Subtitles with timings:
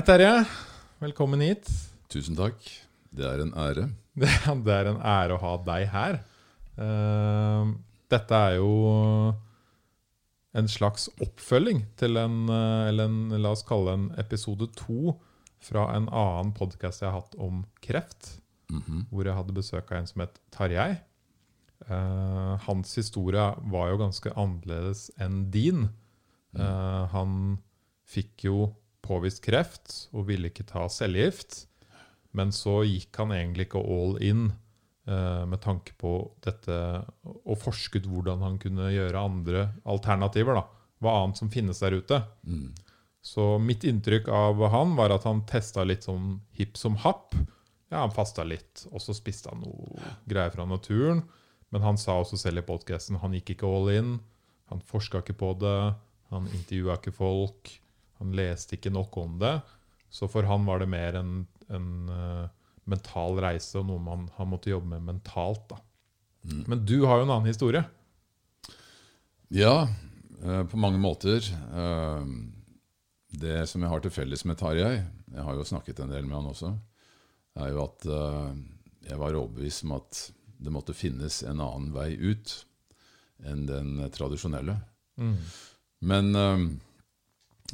[0.00, 0.46] Hei, Terje.
[0.96, 1.66] Velkommen hit.
[2.08, 2.56] Tusen takk.
[3.12, 3.82] Det er en ære.
[4.64, 6.16] Det er en ære å ha deg her.
[6.80, 7.74] Uh,
[8.08, 8.70] Dette er jo
[10.56, 15.18] en slags oppfølging til en, eh, eller en, la oss kalle det en episode to
[15.68, 18.38] fra en annen podkast jeg har hatt om kreft,
[18.72, 19.04] Mhm.
[19.12, 20.94] hvor jeg hadde besøk av en som het Tarjei.
[21.84, 25.90] Uh, hans historie var jo ganske annerledes enn din.
[26.56, 27.58] Uh, han
[28.08, 28.70] fikk jo
[29.04, 31.64] påvist kreft og ville ikke ta cellegift.
[32.36, 34.50] Men så gikk han egentlig ikke all in
[35.08, 36.12] eh, med tanke på
[36.44, 36.76] dette
[37.26, 40.60] og forsket hvordan han kunne gjøre andre alternativer.
[40.60, 40.66] da.
[41.00, 42.22] Hva annet som finnes der ute.
[42.46, 42.70] Mm.
[43.20, 47.34] Så mitt inntrykk av han var at han testa litt sånn hipp som happ.
[47.90, 51.24] Ja, han fasta litt, og så spiste han noe greier fra naturen.
[51.74, 54.14] Men han sa også selv i podkasten han gikk ikke all in.
[54.70, 55.78] Han forska ikke på det.
[56.30, 57.72] Han intervjua ikke folk.
[58.20, 59.56] Han leste ikke nok om det.
[60.12, 61.34] Så for han var det mer en,
[61.72, 62.46] en uh,
[62.90, 65.66] mental reise og noe man, han måtte jobbe med mentalt.
[65.70, 65.80] da.
[66.44, 66.62] Mm.
[66.66, 67.82] Men du har jo en annen historie.
[69.54, 69.88] Ja,
[70.44, 71.44] uh, på mange måter.
[71.72, 72.24] Uh,
[73.30, 74.96] Det som jeg har til felles med Tarjei,
[75.30, 76.72] jeg har jo snakket en del med han også,
[77.62, 78.06] er jo at
[79.06, 80.18] jeg var overbevist om at
[80.58, 82.52] det måtte finnes en annen vei ut
[83.46, 84.74] enn den tradisjonelle.
[86.00, 86.64] Men eh,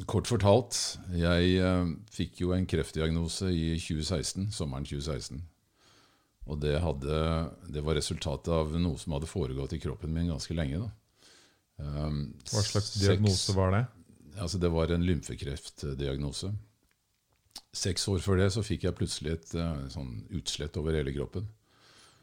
[0.05, 0.77] kort fortalt,
[1.17, 5.41] jeg eh, fikk jo en kreftdiagnose i 2016, sommeren 2016.
[6.47, 7.17] Og det, hadde,
[7.73, 10.85] det var resultatet av noe som hadde foregått i kroppen min ganske lenge.
[11.77, 13.83] Um, Hva slags seks- diagnose var det?
[14.37, 16.53] Altså det var en lymfekreftdiagnose.
[17.73, 21.49] Seks år før det så fikk jeg plutselig et eh, sånn utslett over hele kroppen.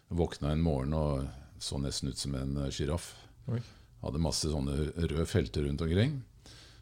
[0.09, 1.27] Jeg våkna en morgen og
[1.63, 3.11] så nesten ut som en sjiraff.
[3.51, 3.61] Oi.
[4.05, 6.17] Hadde masse sånne røde felter rundt omkring.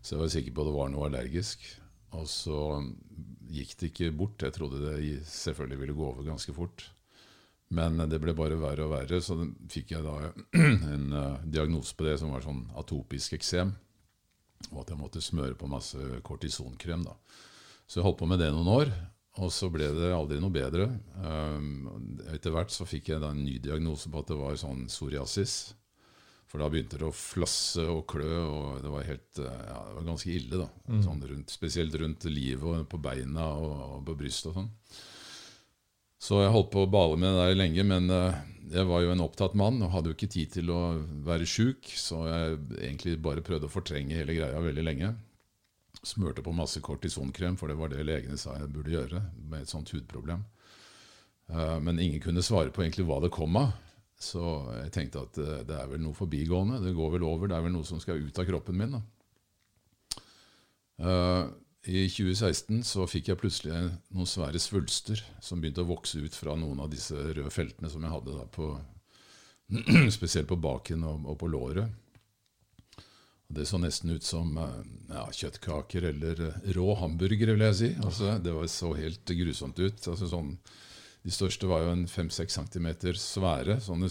[0.03, 1.63] Så jeg var sikker på at det var noe allergisk.
[2.19, 2.59] Og så
[3.53, 4.43] gikk det ikke bort.
[4.43, 6.89] Jeg trodde det selvfølgelig ville gå over ganske fort.
[7.73, 9.39] Men det ble bare verre og verre, så
[9.73, 10.17] fikk jeg da
[10.93, 13.73] en eh, diagnose på det som var sånn atopisk eksem.
[14.75, 17.07] Og at jeg måtte smøre på masse kortisonkrem.
[17.07, 17.17] da.
[17.89, 18.93] Så jeg holdt på med det noen år,
[19.41, 20.91] og så ble det aldri noe bedre.
[21.17, 24.85] Um, etter hvert så fikk jeg da en ny diagnose på at det var sånn
[24.91, 25.73] psoriasis.
[26.53, 29.95] For da begynte det å flasse og klø, og det var, helt, eh, ja, det
[29.97, 30.59] var ganske ille.
[30.61, 30.69] da.
[31.01, 34.69] Sånn rundt, spesielt rundt livet og på beina og, og på brystet og sånn.
[36.23, 38.37] Så jeg holdt på å bale med det der lenge, men eh,
[38.77, 40.81] jeg var jo en opptatt mann og hadde jo ikke tid til å
[41.27, 45.11] være sjuk, så jeg egentlig bare prøvde å fortrenge hele greia veldig lenge.
[46.05, 49.73] Smurte på masse kortisonkrem, for det var det legene sa jeg burde gjøre med et
[49.73, 50.45] sånt hudproblem.
[51.49, 53.73] Eh, Men ingen kunne svare på egentlig hva det kom av.
[54.23, 54.43] Så
[54.77, 56.81] jeg tenkte at eh, det er vel noe forbigående.
[56.85, 57.51] Det går vel over.
[57.51, 59.01] Det er vel noe som skal ut av kroppen min.
[61.03, 61.45] Eh,
[61.91, 63.81] I 2016 så fikk jeg plutselig
[64.15, 68.05] noen svære svulster som begynte å vokse ut fra noen av disse røde feltene som
[68.05, 68.69] jeg hadde på,
[70.19, 71.99] spesielt på baken og, og på låret.
[73.53, 74.79] Det så nesten ut som eh,
[75.11, 76.47] ja, kjøttkaker eller
[76.79, 77.91] rå hamburgere, vil jeg si.
[77.99, 79.99] Altså, det var, så helt grusomt ut.
[79.99, 80.55] Altså, sånn,
[81.23, 82.89] de største var jo en 5-6 cm
[83.21, 83.77] svære.
[83.85, 84.09] Sånne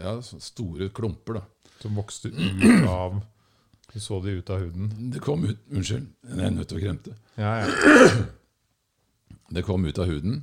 [0.00, 1.40] ja, store klumper.
[1.40, 1.72] da.
[1.82, 3.18] Som vokste ut av
[3.92, 4.88] Du så de ut av huden?
[5.12, 7.14] Det kom ut Unnskyld, jeg er nødt til å kremte.
[7.38, 8.26] Ja, ja.
[9.56, 10.40] Det kom ut av huden.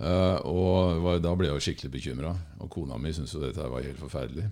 [0.00, 2.32] eh, og da ble jeg jo skikkelig bekymra.
[2.60, 4.48] Og kona mi syntes jo dette var helt forferdelig.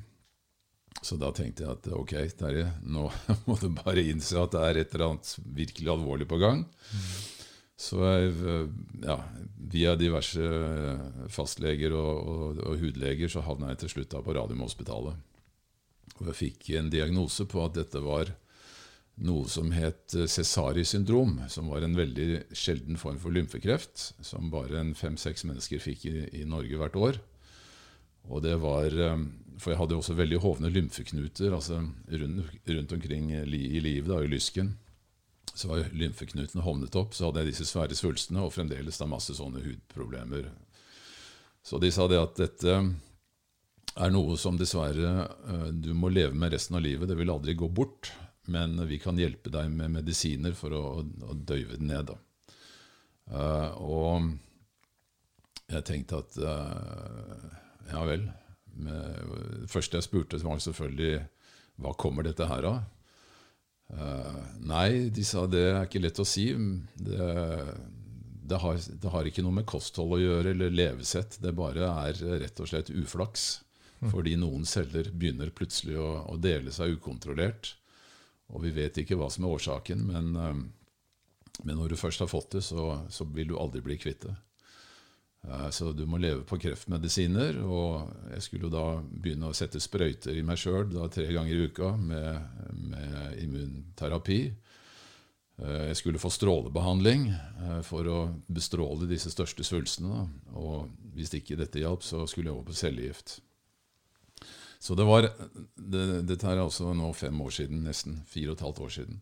[1.04, 3.08] Så da tenkte jeg at ok, Terje, nå
[3.50, 6.62] må du bare innse at det er et eller annet virkelig alvorlig på gang.
[7.76, 8.68] Så eh,
[9.02, 9.18] ja,
[9.58, 14.36] via diverse eh, fastleger og, og, og hudleger så havna jeg til slutt da på
[14.36, 15.18] Radiumhospitalet.
[16.20, 18.30] Og jeg fikk en diagnose på at dette var
[19.26, 24.52] noe som het eh, Cesari syndrom, som var en veldig sjelden form for lymfekreft, som
[24.54, 27.22] bare fem-seks mennesker fikk i, i Norge hvert år.
[28.30, 28.94] Og det var,
[29.60, 33.42] For jeg hadde også veldig hovne lymfeknuter altså rundt, rundt omkring i
[33.84, 34.70] livet, da, i lysken.
[35.54, 39.36] Så var lymfeknutene hovnet opp, så hadde jeg disse svære svulstene og fremdeles da masse
[39.38, 40.50] sånne hudproblemer.
[41.64, 42.78] Så de sa det at dette
[43.94, 47.08] er noe som dessverre eh, du må leve med resten av livet.
[47.08, 48.10] Det vil aldri gå bort,
[48.50, 52.10] men vi kan hjelpe deg med medisiner for å, å døyve det ned.
[53.30, 54.34] Eh, og
[55.70, 57.44] jeg tenkte at uh,
[57.88, 58.26] ja vel.
[58.74, 61.22] Det første jeg spurte, var selvfølgelig
[61.80, 62.82] hva kommer dette her av?
[63.94, 66.48] Eh, nei, de sa det er ikke lett å si.
[66.94, 67.28] Det,
[68.44, 71.38] det, har, det har ikke noe med kosthold å gjøre eller levesett.
[71.42, 73.60] Det bare er rett og slett uflaks.
[74.04, 77.70] Fordi noen celler begynner plutselig å, å dele seg ukontrollert.
[78.52, 80.64] Og vi vet ikke hva som er årsaken, men eh,
[81.62, 84.32] Men når du først har fått det, så, så vil du aldri bli kvitt det.
[85.48, 87.60] Eh, Så du må leve på kreftmedisiner.
[87.64, 91.94] Og jeg skulle da begynne å sette sprøyter i meg sjøl tre ganger i uka
[91.96, 92.40] med,
[92.72, 94.40] med immunterapi.
[95.58, 100.28] Eh, Jeg skulle få strålebehandling eh, for å bestråle disse største svulstene.
[100.54, 103.40] Og hvis ikke dette hjalp, så skulle jeg over på cellegift.
[104.84, 108.18] Så det var det, Dette er altså nå fem år siden, nesten.
[108.28, 109.20] Fire og et halvt år siden.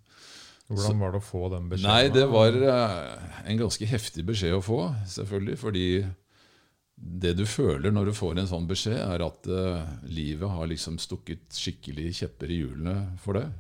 [0.70, 1.90] Hvordan var det å få den beskjeden?
[1.90, 4.80] Nei, det var eh, en ganske heftig beskjed å få,
[5.10, 5.56] selvfølgelig.
[5.60, 5.86] Fordi
[7.02, 11.00] det du føler når du får en sånn beskjed, er at uh, livet har liksom
[11.02, 13.50] stukket skikkelig kjepper i hjulene for deg.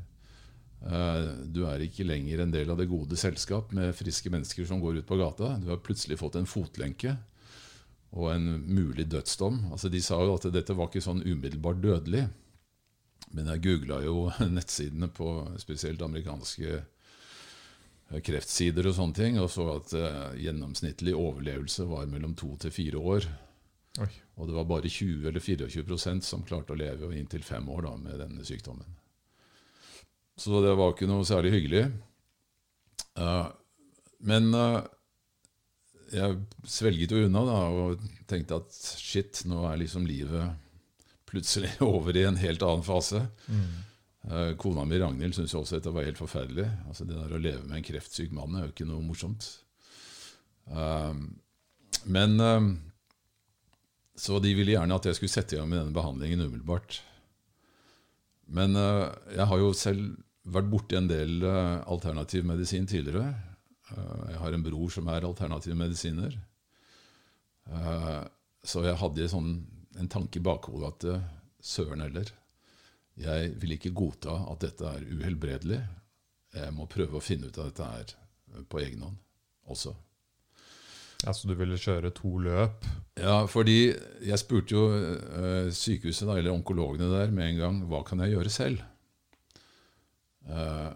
[0.82, 4.80] Uh, du er ikke lenger en del av det gode selskap med friske mennesker som
[4.82, 5.56] går ut på gata.
[5.62, 7.16] Du har plutselig fått en fotlenke
[8.12, 9.72] og en mulig dødsdom.
[9.72, 12.26] Altså, de sa jo at dette var ikke sånn umiddelbart dødelig.
[13.36, 14.26] Men jeg googla jo
[14.56, 15.28] nettsidene på
[15.62, 22.36] spesielt amerikanske eh, kreftsider og sånne ting, og så at uh, gjennomsnittlig overlevelse var mellom
[22.38, 23.28] to til fire år.
[24.02, 24.10] Oi.
[24.40, 27.96] Og det var bare 20 eller 24% som klarte å leve inntil fem år da,
[28.00, 28.98] med denne sykdommen.
[30.36, 31.86] Så det var ikke noe særlig hyggelig.
[33.20, 33.48] Uh,
[34.24, 34.80] men uh,
[36.12, 40.61] jeg svelget jo unna da, og tenkte at shit, nå er liksom livet
[41.32, 43.24] plutselig over i en helt annen fase.
[43.48, 43.64] Mm.
[44.30, 46.68] Eh, Kona mi Ragnhild syntes også dette var helt forferdelig.
[46.86, 49.48] Altså Det der å leve med en kreftsyk mann er jo ikke noe morsomt.
[50.70, 51.14] Eh,
[52.12, 52.68] men eh,
[54.14, 57.00] Så de ville gjerne at jeg skulle sette i gang med denne behandlingen umiddelbart.
[58.52, 60.18] Men jeg har jo selv
[60.52, 61.40] vært borti en del
[61.88, 63.30] alternativ medisin tidligere.
[63.88, 66.34] Jeg har en bror som er alternativ medisiner.
[68.66, 69.54] Så jeg hadde sånn,
[70.00, 71.26] en tanke i bakhodet at eh,
[71.62, 72.30] søren heller,
[73.20, 75.82] jeg vil ikke godta at dette er uhelbredelig.
[76.56, 79.20] Jeg må prøve å finne ut av dette her eh, på egen hånd
[79.72, 79.94] også.
[81.22, 82.86] Ja, Så du ville kjøre to løp?
[83.20, 83.92] Ja, fordi
[84.24, 88.34] jeg spurte jo eh, sykehuset, da, eller onkologene der, med en gang hva kan jeg
[88.34, 88.82] gjøre selv.
[90.48, 90.90] Eh,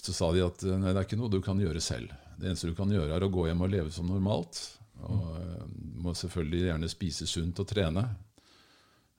[0.00, 2.12] så sa de at nei, det er ikke noe du kan gjøre selv.
[2.40, 4.60] Det eneste du kan gjøre, er å gå hjem og leve som normalt.
[5.08, 5.68] Og eh,
[6.04, 8.04] må selvfølgelig gjerne spise sunt og trene.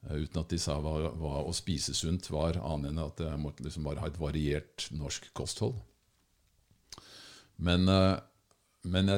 [0.07, 3.42] Eh, uten at de sa hva, hva å spise sunt var, annet enn at jeg
[3.42, 5.78] måtte liksom bare ha et variert norsk kosthold.
[7.62, 8.18] Men, eh,
[8.92, 9.12] men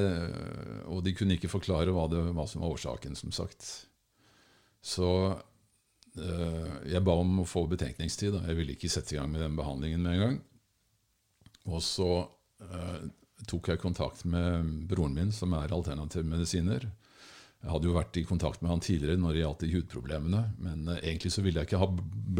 [0.92, 3.86] Og de kunne ikke forklare hva, det, hva som var årsaken, som sagt.
[4.84, 5.08] Så
[6.14, 8.36] jeg ba om å få betenkningstid.
[8.44, 10.36] Jeg ville ikke sette i gang med den behandlingen med en gang.
[11.64, 12.28] Og så
[13.50, 16.86] tok jeg kontakt med broren min, som er alternativ medisiner.
[17.64, 20.42] Jeg hadde jo vært i kontakt med han tidligere når det gjaldt de hudproblemene.
[20.60, 21.88] Men eh, egentlig så ville jeg ikke ha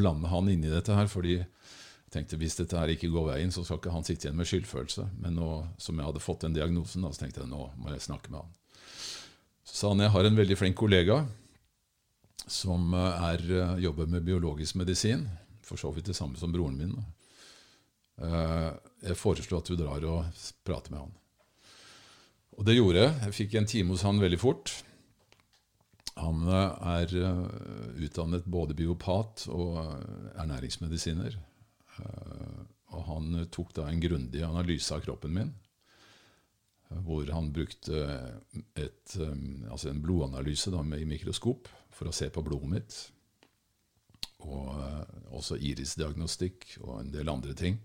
[0.00, 3.54] blande han inn i dette her, fordi jeg tenkte hvis dette her ikke går veien,
[3.54, 5.06] så skal ikke han sitte igjen med skyldfølelse.
[5.24, 5.48] Men nå
[5.80, 8.42] som jeg hadde fått den diagnosen, da, så tenkte jeg nå må jeg snakke med
[8.42, 8.52] han.
[9.64, 11.22] Så sa han jeg har en veldig flink kollega
[12.44, 15.24] som eh, er, eh, jobber med biologisk medisin.
[15.64, 16.92] For så vidt det samme som broren min.
[16.92, 17.08] da.
[18.23, 18.73] Eh,
[19.04, 21.14] Jeg foreslår at du drar og prater med han.
[22.54, 23.14] Og det gjorde jeg.
[23.25, 24.73] Jeg fikk en time hos han veldig fort.
[26.21, 27.42] Han eh, er eh,
[28.06, 29.80] utdannet både biopat og
[30.38, 31.37] ernæringsmedisiner.
[32.94, 35.52] Og han tok da en grundig analyse av kroppen min.
[37.06, 38.00] Hvor han brukte
[38.78, 39.14] et,
[39.71, 42.99] altså en blodanalyse da, i mikroskop for å se på blodet mitt.
[44.47, 44.75] Og
[45.35, 47.78] også irisdiagnostikk og en del andre ting.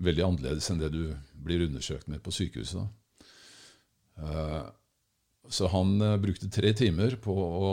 [0.00, 1.02] Veldig annerledes enn det du
[1.44, 2.80] blir undersøkt med på sykehuset.
[2.80, 2.88] da.
[4.22, 4.70] Eh,
[5.50, 7.72] Så han eh, brukte tre timer på å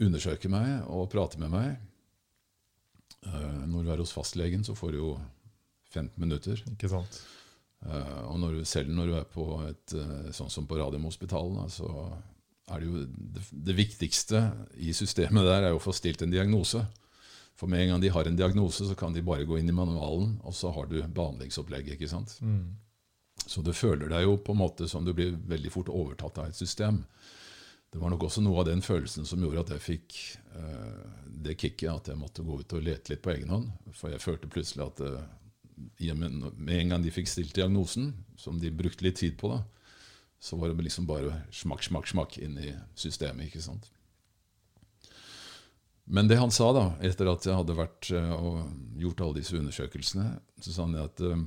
[0.00, 1.76] undersøke meg og prate med meg.
[3.26, 5.12] Eh, Når du er hos fastlegen, så får du jo
[5.90, 6.62] 15 minutter.
[6.70, 7.22] Ikke sant?
[7.80, 9.92] Og når selv når du er på et
[10.36, 11.88] sånn som på Radiumhospitalet, så
[12.68, 14.42] er det jo det, det viktigste
[14.76, 16.82] i systemet der er jo å få stilt en diagnose.
[17.60, 19.76] For med en gang de har en diagnose, så kan de bare gå inn i
[19.76, 21.98] manualen, og så har du behandlingsopplegget.
[21.98, 22.38] ikke sant?
[22.40, 22.78] Mm.
[23.44, 26.48] Så du føler deg jo på en måte som du blir veldig fort overtatt av
[26.48, 27.02] et system.
[27.92, 30.16] Det var nok også noe av den følelsen som gjorde at jeg fikk
[30.56, 31.04] eh,
[31.44, 33.68] det kicket at jeg måtte gå ut og lete litt på egen hånd.
[33.92, 36.40] For jeg følte plutselig at eh, med,
[36.78, 39.60] en gang de fikk stilt diagnosen, som de brukte litt tid på, da,
[40.40, 43.50] så var det liksom bare smakk, smakk, smakk inn i systemet.
[43.50, 43.90] ikke sant?
[46.10, 48.64] Men det han sa, da, etter at jeg hadde vært eh, og
[48.98, 50.24] gjort alle disse undersøkelsene,
[50.58, 51.44] så sa han at eh,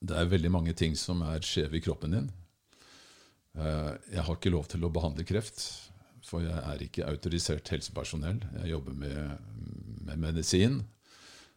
[0.00, 2.28] det er veldig mange ting som er skjeve i kroppen din.
[3.58, 5.62] Eh, Jeg har ikke lov til å behandle kreft,
[6.26, 8.42] for jeg er ikke autorisert helsepersonell.
[8.62, 9.38] Jeg jobber med,
[10.06, 10.80] med medisin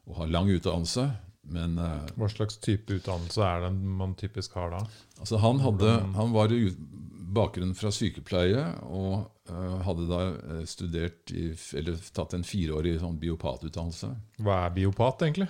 [0.07, 1.07] og har lang utdannelse.
[1.53, 1.75] Men
[2.15, 4.77] Hva slags type utdannelse er det man typisk har da?
[5.19, 6.85] altså han, hadde, han var i ut-
[7.33, 14.13] bakgrunn fra sykepleie og hadde da eh, studert i, eller tatt en fireårig sånn biopatutdannelse.
[14.43, 15.49] Hva er biopat, egentlig?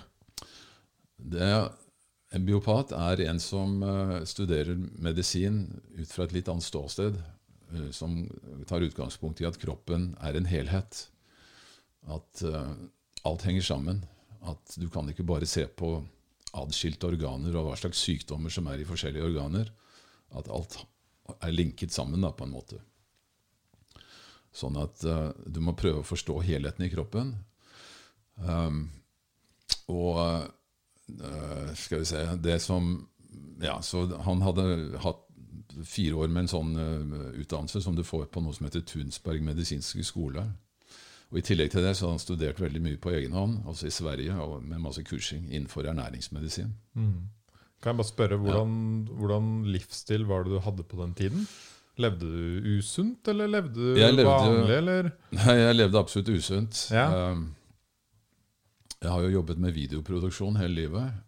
[1.17, 1.49] Det,
[2.33, 7.19] en biopat er en som eh, studerer medisin ut fra et litt annet ståsted,
[7.73, 8.23] eh, som
[8.69, 11.05] tar utgangspunkt i at kroppen er en helhet.
[12.09, 12.73] At eh,
[13.29, 14.01] alt henger sammen.
[14.43, 15.95] At du kan ikke bare se på
[16.57, 19.69] adskilte organer og hva slags sykdommer som er i forskjellige organer.
[20.33, 20.81] At alt
[21.39, 22.81] er linket sammen da, på en måte.
[24.53, 27.33] Sånn at uh, du må prøve å forstå helheten i kroppen.
[28.37, 28.85] Um,
[29.91, 32.95] og uh, skal vi se Det som
[33.61, 34.63] Ja, så han hadde
[35.03, 35.21] hatt
[35.85, 39.41] fire år med en sånn uh, utdannelse som du får på noe som heter Tunsberg
[39.45, 40.45] medisinske skole.
[41.33, 43.87] Og I tillegg til det så hadde han studert veldig mye på egen hånd, altså
[43.89, 46.75] i Sverige, med masse kursing innenfor ernæringsmedisin.
[47.81, 48.75] Kan jeg bare spørre, hvordan,
[49.17, 51.47] hvordan livsstil var det du hadde på den tiden?
[52.01, 55.11] Levde du usunt, eller levde du levde- vanlig, eller?
[55.37, 56.87] Nei, jeg levde absolutt usunt.
[56.93, 57.31] Ja.
[57.31, 57.51] Um,
[59.03, 61.19] Jeg har jo jobbet med videoproduksjon hele livet.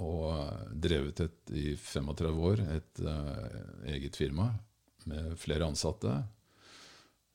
[0.00, 4.48] Og uh, drevet et, i 35 år et uh, eget firma
[5.06, 6.14] med flere ansatte.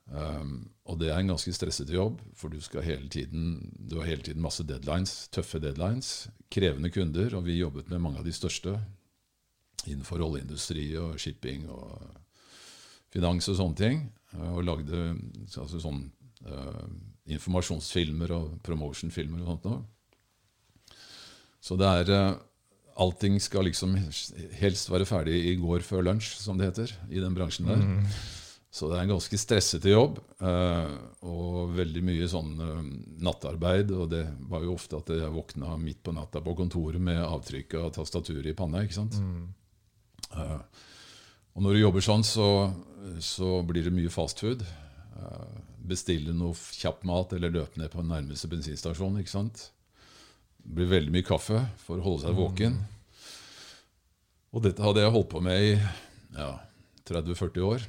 [0.09, 4.09] Um, og det er en ganske stressete jobb, for du, skal hele tiden, du har
[4.09, 6.29] hele tiden masse deadlines, tøffe deadlines.
[6.49, 8.79] Krevende kunder, og vi jobbet med mange av de største
[9.85, 12.01] innenfor oljeindustri og shipping og
[13.13, 14.01] finans og sånne ting.
[14.35, 15.05] uh, Og lagde
[15.47, 16.03] altså sånn
[16.47, 16.83] uh,
[17.29, 19.81] informasjonsfilmer og promotionfilmer og sånt noe.
[21.59, 22.45] Så det er uh,
[22.99, 23.93] Allting skal liksom
[24.59, 27.85] helst være ferdig i går før lunsj, som det heter, i den bransjen der.
[28.75, 30.17] Så det er en ganske stressete jobb,
[31.23, 32.51] og veldig mye sånn
[33.23, 33.93] nattarbeid.
[33.95, 37.77] Og det var jo ofte at jeg våkna midt på natta på kontoret med avtrykk
[37.79, 38.83] av tastaturet i panna.
[38.83, 39.15] ikke sant?
[40.35, 40.59] Uh,
[41.55, 42.47] og når du jobber sånn, så,
[43.23, 44.63] så blir det mye fastfood.
[45.15, 49.19] Uh, bestille noe kjapp mat eller løpe ned på den nærmeste bensinstasjon.
[49.19, 49.69] ikke sant?
[50.59, 52.77] Det blir veldig mye kaffe for å holde seg våken.
[54.53, 56.51] Og dette hadde jeg holdt på med i ja,
[57.09, 57.87] 30-40 år.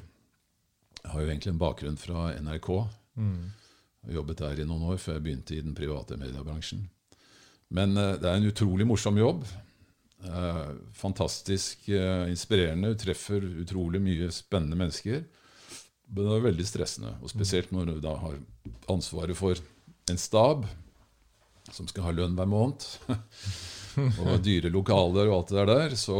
[1.01, 2.69] Jeg har jo egentlig en bakgrunn fra NRK.
[4.05, 6.85] Jeg jobbet der i noen år før jeg begynte i den private mediebransjen.
[7.73, 9.45] Men eh, det er en utrolig morsom jobb.
[10.23, 12.93] Eh, fantastisk eh, inspirerende.
[12.93, 15.23] Du treffer utrolig mye spennende mennesker.
[16.11, 17.15] Men det er veldig stressende.
[17.23, 18.37] Og spesielt når du da har
[18.91, 19.57] ansvaret for
[20.11, 20.67] en stab
[21.71, 22.85] som skal ha lønn hver måned.
[24.21, 25.95] og dyre lokaler og alt det der.
[25.97, 26.17] Så,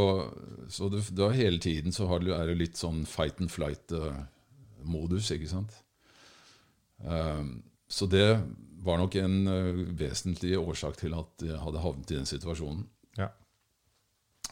[0.71, 5.51] så du, da hele tiden så du, er det litt sånn fight and flight-modus, ikke
[5.51, 5.75] sant.
[7.01, 8.39] Um, så det
[8.81, 9.37] var nok en
[9.97, 12.85] vesentlig årsak til at jeg hadde havnet i den situasjonen.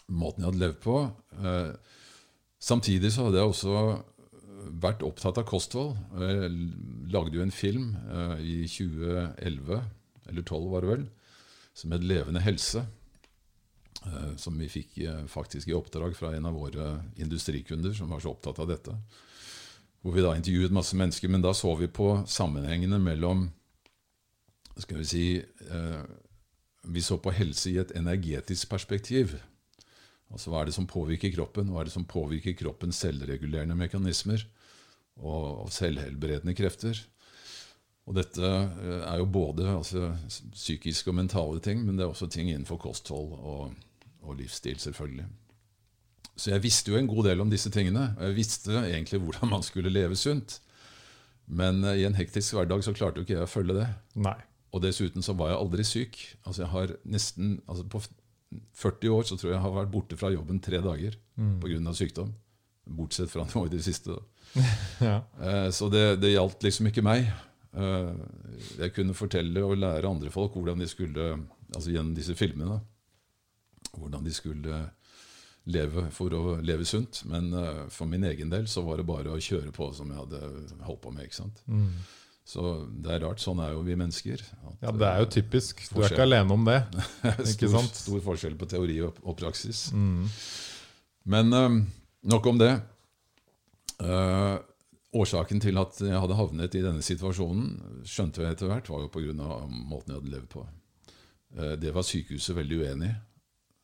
[0.10, 1.00] Måten jeg hadde levd på.
[1.38, 1.74] Uh,
[2.60, 3.74] samtidig så hadde jeg også
[4.84, 5.96] vært opptatt av kosthold.
[6.20, 6.52] Jeg
[7.14, 9.82] lagde jo en film uh, i 2011,
[10.30, 11.06] eller 2012 var det vel,
[11.74, 12.86] som het 'Levende helse'.
[14.40, 14.94] Som vi fikk
[15.28, 18.94] faktisk i oppdrag fra en av våre industrikunder som var så opptatt av dette.
[20.00, 23.50] Hvor vi da intervjuet masse mennesker, men da så vi på sammenhengene mellom
[24.80, 25.26] skal vi si
[26.88, 29.36] Vi så på helse i et energetisk perspektiv.
[30.30, 31.72] Altså Hva er det som påvirker kroppen?
[31.74, 34.44] Hva er det som påvirker kroppens selvregulerende mekanismer
[35.18, 37.00] og, selvhelbredende krefter?
[38.10, 40.14] Og dette er jo både altså,
[40.54, 43.76] psykiske og mentale ting, men det er også ting innenfor kosthold og,
[44.26, 45.28] og livsstil, selvfølgelig.
[46.40, 48.14] Så jeg visste jo en god del om disse tingene.
[48.18, 50.60] Og jeg visste egentlig hvordan man skulle leve sunt.
[51.50, 53.88] Men i en hektisk hverdag så klarte jo ikke jeg å følge det.
[54.22, 54.38] Nei.
[54.70, 56.20] Og dessuten så var jeg aldri syk.
[56.46, 58.02] Altså jeg har nesten, altså På
[58.74, 61.60] 40 år så tror jeg jeg har vært borte fra jobben tre dager Mm.
[61.62, 61.94] pga.
[61.94, 62.34] sykdom.
[62.90, 64.16] Bortsett fra nå i det siste.
[65.00, 65.22] Ja.
[65.42, 67.28] Eh, Så det, det gjaldt liksom ikke meg.
[67.74, 68.14] Eh,
[68.80, 72.80] Jeg kunne fortelle og lære andre folk hvordan de skulle altså gjennom disse filmene
[73.98, 74.90] hvordan de skulle
[75.70, 77.24] leve for å leve sunt.
[77.30, 80.18] Men eh, for min egen del så var det bare å kjøre på som jeg
[80.18, 80.42] hadde
[80.88, 81.26] holdt på med.
[81.28, 81.62] ikke sant?
[81.68, 81.92] Mm.
[82.50, 83.42] Så det er rart.
[83.44, 84.42] Sånn er jo vi mennesker.
[84.82, 85.84] ja, det er jo eh, typisk.
[85.94, 86.80] Du er ikke alene om det.
[87.54, 89.90] stor, stor forskjell på teori og, og praksis.
[89.94, 90.24] Mm.
[91.30, 91.78] Men eh,
[92.34, 92.72] nok om det.
[94.00, 94.58] Uh,
[95.20, 99.12] årsaken til at jeg hadde havnet i denne situasjonen, skjønte jeg etter hvert, var jo
[99.12, 99.34] pga.
[99.68, 100.66] måten jeg hadde levd på.
[101.54, 103.18] Uh, det var sykehuset veldig uenig i.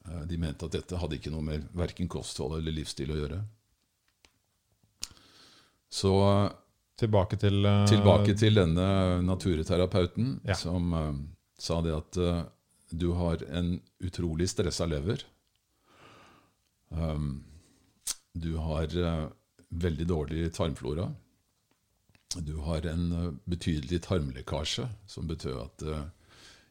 [0.10, 3.44] Uh, de mente at dette hadde ikke noe med verken kosthold eller livsstil å gjøre.
[5.94, 6.16] Så
[7.00, 8.88] Tilbake til uh, tilbake til denne
[9.26, 10.56] naturterapeuten Ja.
[10.56, 11.16] som uh,
[11.60, 12.44] sa det at uh,
[12.92, 15.24] Du har en utrolig stressa lever.
[16.90, 17.44] Um,
[18.34, 18.88] du har
[19.70, 21.10] veldig dårlig tarmflora.
[22.36, 25.86] Du har en betydelig tarmlekkasje, som betød at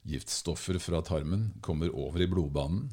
[0.05, 2.91] giftstoffer fra tarmen kommer over i blodbanen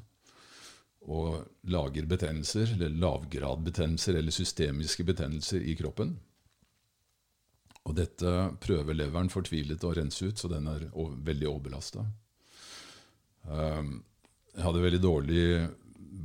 [1.02, 6.16] og lager betennelser, eller lavgradbetennelser eller systemiske betennelser i kroppen.
[7.90, 12.06] Og dette prøver leveren fortvilet å rense ut, så den er veldig overbelasta.
[13.50, 13.96] Um,
[14.54, 15.70] jeg hadde veldig dårlige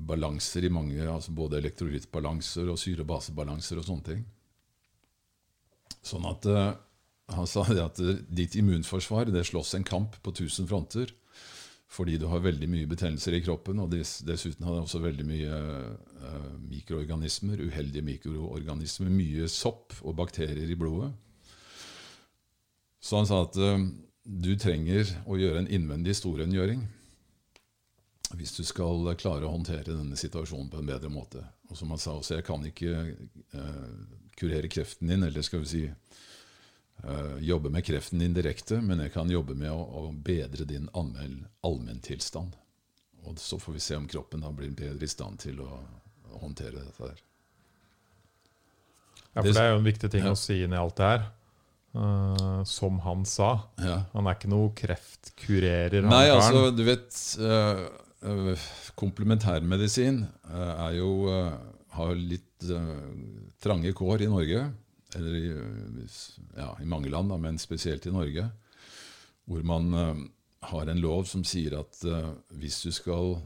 [0.06, 4.24] balanser i mange, altså både elektrolyttbalanser og syrebasebalanser og sånne ting.
[6.06, 6.74] Sånn at uh,
[7.32, 11.14] han sa det at ditt immunforsvar det slåss en kamp på tusen fronter
[11.96, 15.58] fordi du har veldig mye betennelser i kroppen, og dessuten har det også veldig mye
[16.18, 21.12] uh, mikroorganismer, uheldige mikroorganismer, mye sopp og bakterier i blodet.
[23.06, 23.78] Så han sa at uh,
[24.26, 26.80] du trenger å gjøre en innvendig storrengjøring
[28.34, 31.44] hvis du skal klare å håndtere denne situasjonen på en bedre måte.
[31.70, 33.04] Og som han sa også, jeg kan ikke
[33.54, 33.92] uh,
[34.34, 39.14] kurere kreften din, eller skal vi si uh, jobbe med kreften din direkte, men jeg
[39.14, 42.58] kan jobbe med å, å bedre din allmenntilstand.
[43.22, 45.70] Og så får vi se om kroppen da blir bedre i stand til å,
[46.34, 47.24] å håndtere dette der.
[49.36, 50.34] Ja, for det er jo en viktig ting ja.
[50.34, 51.26] å si inn i alt det her.
[51.96, 53.54] Uh, som han sa.
[53.80, 54.02] Ja.
[54.12, 56.04] Han er ikke noe kreftkurerer.
[56.04, 57.86] Nei, altså, du vet uh,
[58.26, 58.66] uh,
[59.00, 60.18] Komplementærmedisin
[60.52, 61.10] er jo
[61.96, 62.64] har litt
[63.62, 64.62] trange kår i Norge.
[65.16, 65.50] Eller i,
[66.58, 68.44] ja, i mange land, da, men spesielt i Norge.
[69.48, 69.92] Hvor man
[70.66, 72.00] har en lov som sier at
[72.58, 73.36] hvis du skal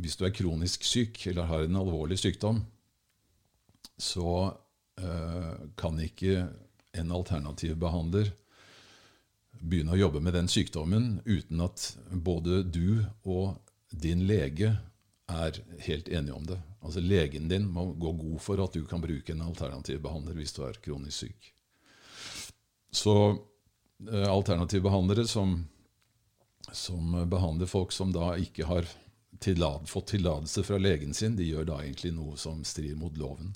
[0.00, 2.62] Hvis du er kronisk syk eller har en alvorlig sykdom,
[4.00, 4.50] så
[5.76, 6.48] kan ikke
[6.92, 8.32] en alternativ behandler
[9.62, 13.58] begynne å jobbe med den sykdommen uten at både du og
[13.92, 14.74] din lege
[15.30, 16.58] er helt enige om det.
[16.82, 20.54] Altså Legen din må gå god for at du kan bruke en alternativ behandler hvis
[20.56, 21.52] du er kronisk syk.
[22.92, 23.14] Så
[24.10, 25.54] eh, alternative behandlere som,
[26.72, 28.88] som, behandler folk som da ikke har
[29.40, 33.54] tillad, fått tillatelse fra legen sin, de gjør da egentlig noe som strir mot loven.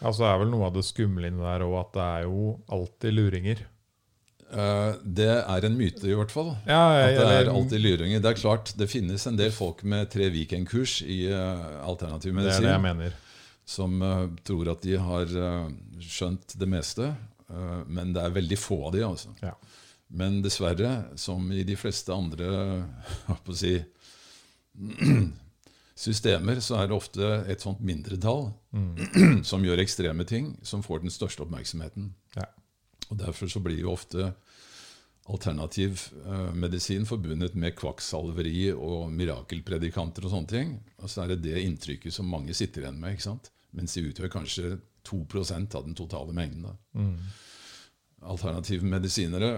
[0.00, 2.54] Ja, det er vel noe av det skumle inni der òg at det er jo
[2.72, 3.62] alltid luringer.
[4.50, 6.54] Uh, det er en myte, i hvert fall.
[6.66, 8.22] Ja, ja, at det er alltid luringer.
[8.22, 12.64] Det er klart, det finnes en del folk med tre weekendkurs i uh, alternativ medisin.
[12.64, 13.18] Det er det jeg mener.
[13.70, 15.36] Som uh, tror at de har
[16.02, 17.12] skjønt det meste.
[17.86, 19.32] men det er veldig få av de, altså.
[19.42, 19.56] Ja.
[20.06, 22.84] Men dessverre, som i de fleste andre
[23.60, 23.76] si,
[26.00, 29.42] systemer så er det ofte et sånt mindretall mm.
[29.50, 32.14] som gjør ekstreme ting, som får den største oppmerksomheten.
[32.36, 32.48] Ja.
[33.10, 34.32] Og Derfor så blir jo ofte
[35.30, 40.72] alternativ uh, medisin forbundet med kvakksalveri og mirakelpredikanter og sånne ting.
[40.98, 43.52] Og så er det det inntrykket som mange sitter igjen med, ikke sant?
[43.76, 44.70] mens de utgjør kanskje
[45.06, 46.72] 2% av den totale mengden.
[46.90, 47.12] Mm.
[48.32, 49.50] Alternative medisinere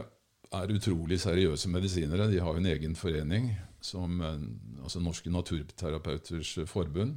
[0.52, 2.28] er utrolig seriøse medisinere.
[2.28, 3.48] De har jo en egen forening
[3.82, 7.16] som altså Norske naturterapeuters forbund,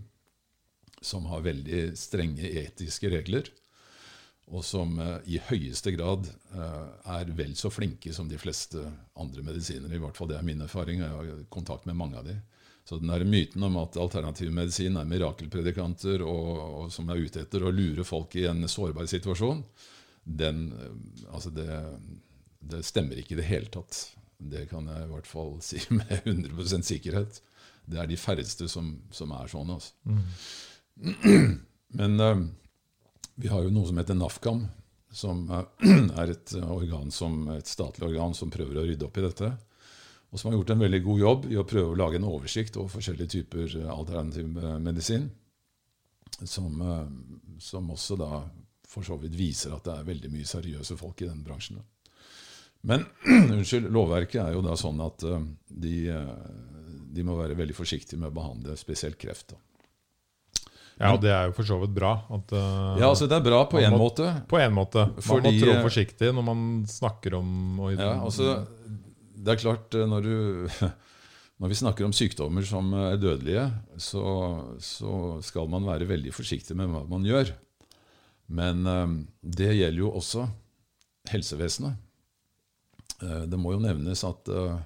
[1.06, 3.52] som har veldig strenge etiske regler,
[4.54, 8.84] og som uh, i høyeste grad uh, er vel så flinke som de fleste
[9.18, 9.96] andre medisinere.
[9.96, 11.02] I hvert fall det er min erfaring.
[11.02, 12.44] og Jeg har kontakt med mange av dem.
[12.86, 17.42] Så den der myten om at alternativ medisin er mirakelpredikanter og, og, som er ute
[17.42, 19.64] etter å lure folk i en sårbar situasjon,
[20.26, 20.68] den,
[21.32, 21.66] altså det,
[22.62, 24.04] det stemmer ikke i det hele tatt.
[24.52, 27.42] Det kan jeg i hvert fall si med 100% sikkerhet.
[27.86, 29.76] Det er de færreste som, som er sånn.
[29.76, 29.94] Altså.
[30.10, 31.54] Mm.
[32.00, 32.42] Men uh,
[33.36, 34.66] vi har jo noe som heter NAFCAM,
[35.16, 39.54] som er et, organ som, et statlig organ som prøver å rydde opp i dette.
[40.34, 42.76] Og som har gjort en veldig god jobb i å prøve å lage en oversikt
[42.82, 44.50] over forskjellige typer alternativ
[44.84, 45.30] medisin.
[46.44, 46.82] Som,
[47.64, 48.42] som også da
[48.90, 51.80] for så vidt viser at det er veldig mye seriøse folk i denne bransjen.
[52.86, 53.06] Men
[53.56, 56.34] unnskyld, lovverket er jo da sånn at uh, de, uh,
[57.16, 59.56] de, må være veldig forsiktige med å behandle spesielt kreft.
[60.96, 62.14] Ja, og det er jo for så vidt bra.
[62.32, 64.30] At, uh, ja, altså Det er bra på én måte.
[64.48, 65.10] På en måte.
[65.18, 67.50] Man Fordi, må trå forsiktig når man snakker om
[67.98, 68.62] Ja, altså,
[69.36, 70.88] Det er klart, når, du,
[71.66, 73.68] når vi snakker om sykdommer som er dødelige,
[73.98, 74.24] så,
[74.80, 77.52] så, skal man være veldig forsiktig med hva man gjør.
[78.56, 78.86] Men
[79.42, 80.46] det gjelder jo også
[81.32, 82.05] helsevesenet.
[83.24, 84.80] Eh, det må jo nevnes at eh,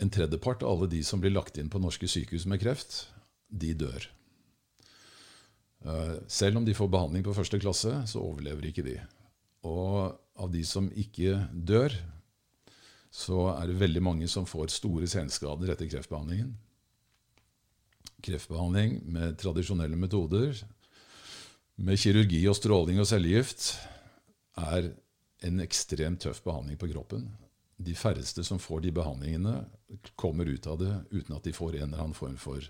[0.00, 3.04] en tredjepart av alle de som blir lagt inn på norske sykehus med kreft,
[3.50, 4.08] de dør.
[5.84, 8.96] Eh, selv om de får behandling på første klasse, så overlever ikke de.
[9.68, 11.94] Og av de som ikke dør,
[13.10, 16.52] så er det veldig mange som får store senskader etter kreftbehandlingen.
[18.22, 20.54] Kreftbehandling med tradisjonelle metoder,
[21.80, 23.72] med kirurgi og stråling og cellegift,
[24.60, 24.92] er
[25.46, 27.28] en ekstremt tøff behandling på kroppen.
[27.80, 29.62] De færreste som får de behandlingene,
[30.20, 32.64] kommer ut av det uten at de får en eller annen form for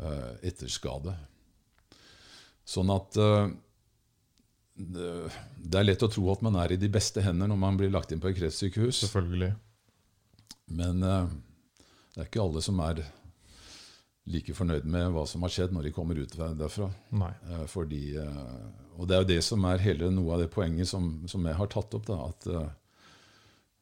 [0.00, 1.14] uh, etterskade.
[2.68, 3.48] Sånn at uh,
[4.78, 7.92] det er lett å tro at man er i de beste hender når man blir
[7.92, 9.02] lagt inn på et kreftsykehus.
[9.04, 9.52] Selvfølgelig.
[10.78, 11.28] Men uh,
[12.14, 13.04] det er ikke alle som er
[14.28, 16.90] like fornøyd med hva som har skjedd når de kommer ut derfra.
[17.12, 20.90] Uh, fordi, uh, og det er jo det som er hele noe av det poenget
[20.90, 22.06] som, som jeg har tatt opp.
[22.08, 22.48] Da, at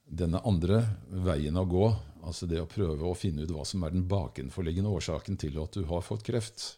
[0.06, 0.82] denne andre
[1.26, 1.86] veien å gå,
[2.22, 5.74] altså det å prøve å finne ut hva som er den bakenforliggende årsaken til at
[5.74, 6.76] du har fått kreft,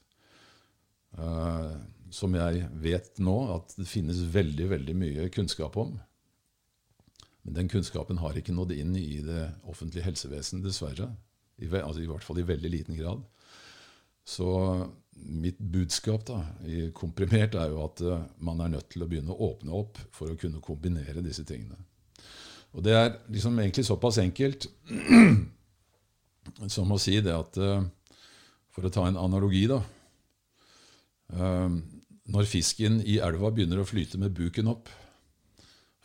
[2.15, 5.97] som jeg vet nå at det finnes veldig, veldig mye kunnskap om.
[7.49, 11.11] Men den kunnskapen har ikke nådd inn i det offentlige helsevesenet, dessverre.
[11.57, 13.23] I, altså I hvert fall i veldig liten grad.
[14.29, 14.49] Så
[15.19, 19.35] mitt budskap da, i komprimert er jo at uh, man er nødt til å begynne
[19.35, 21.79] å åpne opp for å kunne kombinere disse tingene.
[22.77, 24.69] Og det er liksom egentlig såpass enkelt
[26.75, 27.81] som å si det at uh,
[28.77, 29.81] For å ta en analogi, da.
[31.35, 31.81] Uh,
[32.31, 34.93] når fisken i elva begynner å flyte med buken opp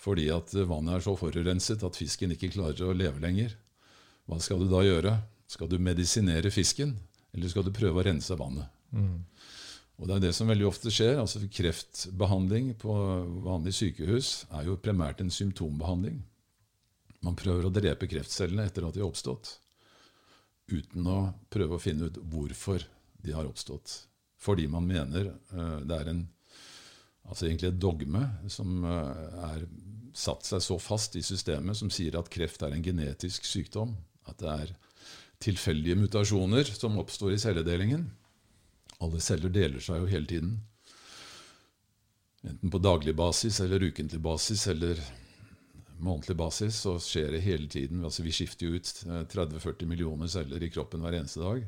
[0.04, 3.54] fordi at vannet er så forurenset at fisken ikke klarer å leve lenger,
[4.28, 5.14] hva skal du da gjøre?
[5.48, 6.98] Skal du medisinere fisken,
[7.34, 8.70] eller skal du prøve å rense vannet?
[8.94, 9.24] Mm.
[10.02, 11.20] Og Det er det som veldig ofte skjer.
[11.22, 12.94] altså Kreftbehandling på
[13.46, 16.22] vanlig sykehus er jo primært en symptombehandling.
[17.24, 19.60] Man prøver å drepe kreftcellene etter at de har oppstått,
[20.74, 21.20] uten å
[21.54, 22.84] prøve å finne ut hvorfor
[23.24, 24.02] de har oppstått
[24.44, 26.24] fordi man mener uh, det er en,
[27.30, 29.68] altså egentlig et dogme som uh, er
[30.14, 33.96] satt seg så fast i systemet, som sier at kreft er en genetisk sykdom.
[34.30, 34.74] At det er
[35.42, 38.06] tilfeldige mutasjoner som oppstår i celledelingen.
[39.04, 40.58] Alle celler deler seg jo hele tiden.
[42.44, 45.00] Enten på daglig basis eller ukentlig basis eller
[46.04, 48.04] månedlig basis så skjer det hele tiden.
[48.04, 48.90] Altså Vi skifter jo ut
[49.32, 51.64] 30-40 eh, millioner celler i kroppen hver eneste dag.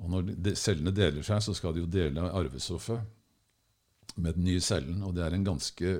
[0.00, 4.62] Og når de, cellene deler seg, så skal de jo dele arvestoffet med den nye
[4.64, 5.02] cellen.
[5.04, 5.96] Og det er en ganske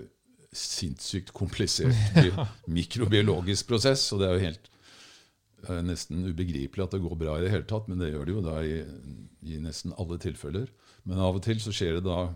[0.57, 1.95] sinnssykt komplisert
[2.79, 4.07] mikrobiologisk prosess.
[4.15, 4.71] Og det er jo helt
[5.69, 8.35] er nesten ubegripelig at det går bra i det hele tatt, men det gjør det
[8.37, 8.79] jo da i,
[9.45, 10.71] i, nesten alle tilfeller.
[11.09, 12.31] Men av og til så skjer det da,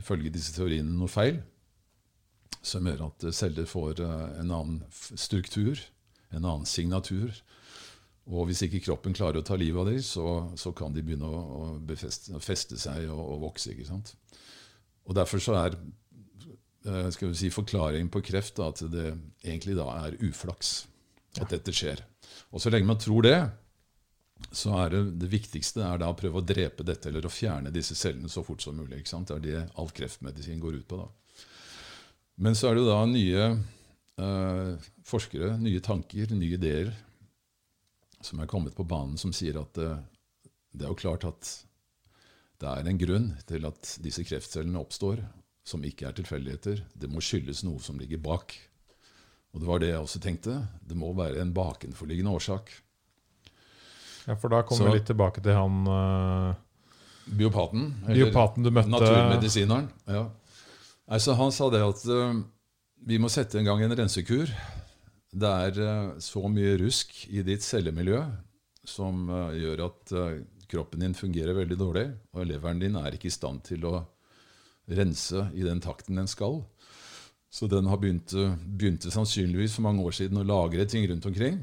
[0.00, 1.40] ifølge disse teoriene, noe feil
[2.60, 5.80] som gjør at celler får eh, en annen struktur,
[6.30, 7.32] en annen signatur.
[8.30, 10.26] Og hvis ikke kroppen klarer å ta livet av dem, så,
[10.60, 13.72] så, kan de begynne å, befeste, å feste seg og, og, vokse.
[13.72, 14.14] ikke sant?
[15.08, 19.08] Og Derfor så er eh, skal vi si, forklaringen på kreft da, at det
[19.42, 20.84] egentlig da er uflaks
[21.40, 22.04] at dette skjer.
[22.50, 23.38] Og så lenge man tror det,
[24.50, 27.72] så er det, det viktigste er da å prøve å drepe dette eller å fjerne
[27.74, 29.02] disse cellene så fort som mulig.
[29.02, 29.30] ikke sant?
[29.30, 31.02] Det er det all kreftmedisin går ut på.
[31.02, 31.44] da.
[32.40, 36.94] Men så er det jo da nye eh, forskere, nye tanker, nye ideer
[38.24, 39.90] som er kommet på banen, som sier at det,
[40.72, 41.52] det er jo klart at
[42.60, 45.22] det er en grunn til at disse kreftcellene oppstår,
[45.64, 46.82] som ikke er tilfeldigheter.
[46.92, 48.56] Det må skyldes noe som ligger bak.
[49.50, 50.56] Og det var det jeg også tenkte.
[50.86, 52.70] Det må være en bakenforliggende årsak.
[54.28, 56.52] Ja, for da kommer vi litt tilbake til han uh,
[57.26, 57.88] Biopaten.
[58.06, 58.92] Biopaten du møtte.
[58.92, 59.88] Naturmedisineren.
[60.06, 60.28] Ja.
[61.10, 62.38] Altså, han sa det at uh,
[63.10, 64.52] vi må sette i gang en rensekur
[65.30, 68.22] det er uh, så mye rusk i ditt cellemiljø
[68.90, 70.12] som gjør at
[70.70, 74.00] kroppen din fungerer veldig dårlig, og leveren din er ikke i stand til å
[74.90, 76.62] rense i den takten den skal.
[77.50, 78.32] Så den har begynt,
[78.62, 81.58] begynte sannsynligvis for mange år siden å lagre ting rundt omkring.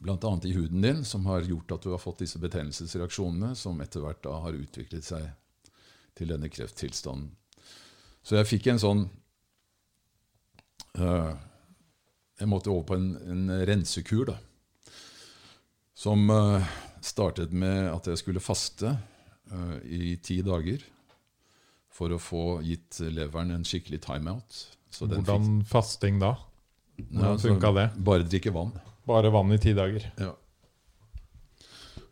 [0.00, 0.40] Bl.a.
[0.44, 4.22] i huden din, som har gjort at du har fått disse betennelsesreaksjonene, som etter hvert
[4.24, 5.26] da har utviklet seg
[6.16, 7.32] til denne krefttilstanden.
[8.20, 9.02] Så jeg fikk en sånn
[11.00, 11.32] øh,
[12.40, 14.38] jeg måtte over på en, en rensekur, da.
[15.96, 16.64] Som øh,
[17.04, 18.94] startet med at jeg skulle faste
[19.52, 20.84] øh, i ti dager
[21.94, 24.60] for å få gitt leveren en skikkelig timeout.
[24.98, 26.34] Hvordan fikk, fasting da?
[27.00, 27.86] Hvordan ja, funka det?
[28.06, 28.72] Bare drikke vann.
[29.08, 30.06] Bare vann i ti dager?
[30.20, 30.34] Ja.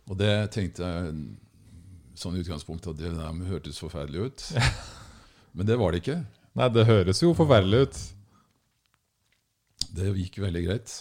[0.08, 1.16] Og det tenkte jeg
[2.18, 4.46] sånn i utgangspunktet at det der hørtes forferdelig ut.
[5.56, 6.20] Men det var det ikke.
[6.58, 8.00] Nei, det høres jo forferdelig ut.
[9.98, 10.94] Det gikk veldig greit.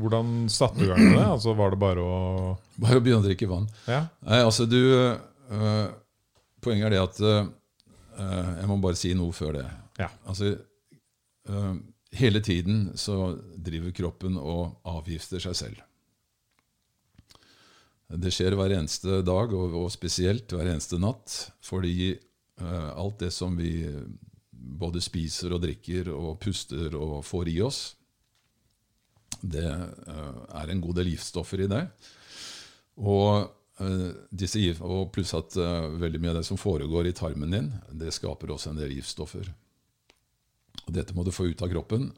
[0.00, 1.26] Hvordan satte du i gang med det?
[1.34, 2.20] Altså, var det bare å
[2.80, 3.66] Bare å begynne å drikke vann.
[3.84, 4.06] Ja.
[4.24, 5.88] Nei, altså du øh,
[6.64, 7.50] Poenget er det at øh,
[8.18, 9.64] Jeg må bare si noe før det.
[10.00, 10.08] Ja.
[10.28, 10.52] Altså,
[11.48, 11.74] uh,
[12.16, 15.80] hele tiden så driver kroppen og avgifter seg selv.
[18.12, 22.12] Det skjer hver eneste dag, og, og spesielt hver eneste natt, fordi
[22.60, 23.72] uh, alt det som vi
[24.52, 27.80] både spiser og drikker og puster og får i oss,
[29.42, 31.82] det uh, er en god del giftstoffer i det.
[33.00, 33.61] Og, uh,
[34.30, 35.56] disse, og pluss at
[36.00, 39.48] veldig mye av det som foregår i tarmen din, det skaper også en del giftstoffer.
[40.86, 42.08] Og dette må du få ut av kroppen,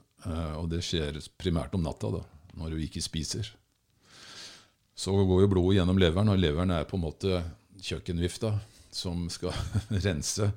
[0.56, 2.22] og det skjer primært om natta, da,
[2.58, 3.50] når du ikke spiser.
[4.94, 7.42] Så går jo blodet gjennom leveren, og leveren er på en måte
[7.82, 8.52] kjøkkenvifta
[8.94, 9.54] som skal
[10.06, 10.50] rense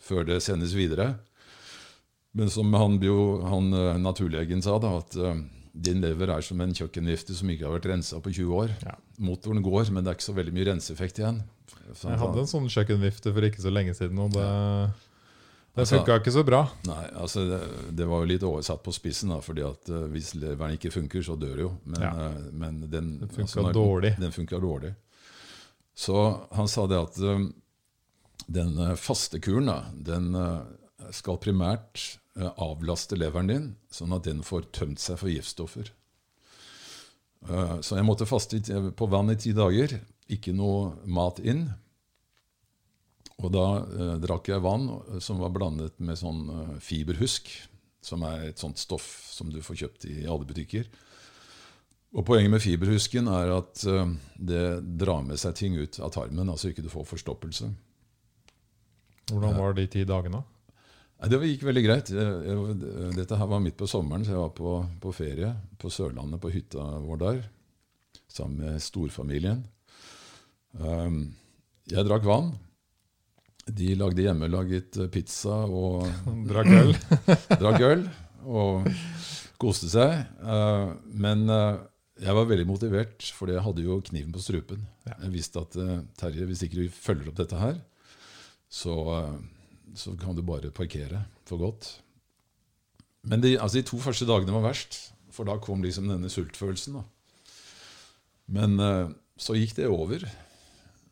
[0.00, 1.14] før det sendes videre.
[2.32, 3.00] Men som han,
[3.50, 5.16] han eh, naturlegen sa, da, at
[5.80, 8.72] din lever er som en kjøkkenvifte som ikke har vært rensa på 20 år.
[8.84, 8.96] Ja.
[9.24, 11.40] Motoren går, men det er ikke så veldig mye renseeffekt igjen.
[11.94, 14.20] Sånn, jeg hadde en sånn kjøkkenvifte for ikke så lenge siden.
[14.20, 14.44] og det...
[14.44, 16.60] det altså, funka ikke så bra.
[16.88, 17.60] Nei, altså det,
[17.96, 19.32] det, var jo litt oversatt på spissen.
[19.32, 21.72] da, fordi at uh, Hvis leveren ikke funker, så dør det jo.
[21.86, 22.12] Men, ja.
[22.12, 24.14] uh, men den, den funka altså, dårlig.
[24.20, 24.92] Den funka dårlig.
[25.96, 26.20] Så
[26.56, 27.48] han sa det at uh,
[28.50, 30.32] den faste kuren da, den
[31.14, 35.90] skal primært avlaste leveren din, sånn at den får tømt seg for giftstoffer.
[37.82, 38.60] så jeg måtte faste
[38.96, 39.96] på vann i ti dager.
[40.30, 41.66] Ikke noe mat inn.
[43.40, 44.88] Og da eh, drakk jeg vann
[45.22, 47.48] som var blandet med sånn eh, fiberhusk,
[48.04, 50.88] som er et sånt stoff som du får kjøpt i alle butikker.
[52.10, 54.64] Og Poenget med fiberhusken er at eh, det
[55.00, 57.70] drar med seg ting ut av tarmen, altså ikke du får forstoppelse.
[59.30, 60.42] Hvordan var de ti dagene?
[61.20, 62.10] Det gikk veldig greit.
[63.16, 66.52] Dette her var midt på sommeren, så jeg var på, på ferie på Sørlandet, på
[66.54, 67.42] hytta vår der,
[68.32, 69.60] sammen med storfamilien.
[71.90, 72.52] Jeg drakk vann.
[73.70, 76.06] De lagde hjemmelaget eh, pizza og
[76.50, 76.92] Drakk øl.
[77.62, 78.04] drakk øl
[78.40, 78.88] og
[79.60, 80.14] koste seg.
[80.40, 81.82] Uh, men uh,
[82.20, 84.86] jeg var veldig motivert, for jeg hadde jo kniven på strupen.
[85.06, 87.76] Jeg visste at uh, Terje, hvis ikke du følger opp dette her,
[88.70, 88.94] så,
[89.98, 91.88] så, kan du bare parkere for godt.
[93.22, 95.00] Men de, altså, de, to første dagene var verst,
[95.34, 97.00] for da kom liksom denne sultfølelsen.
[97.00, 97.04] Da.
[98.50, 98.78] Men
[99.40, 100.24] så gikk det over.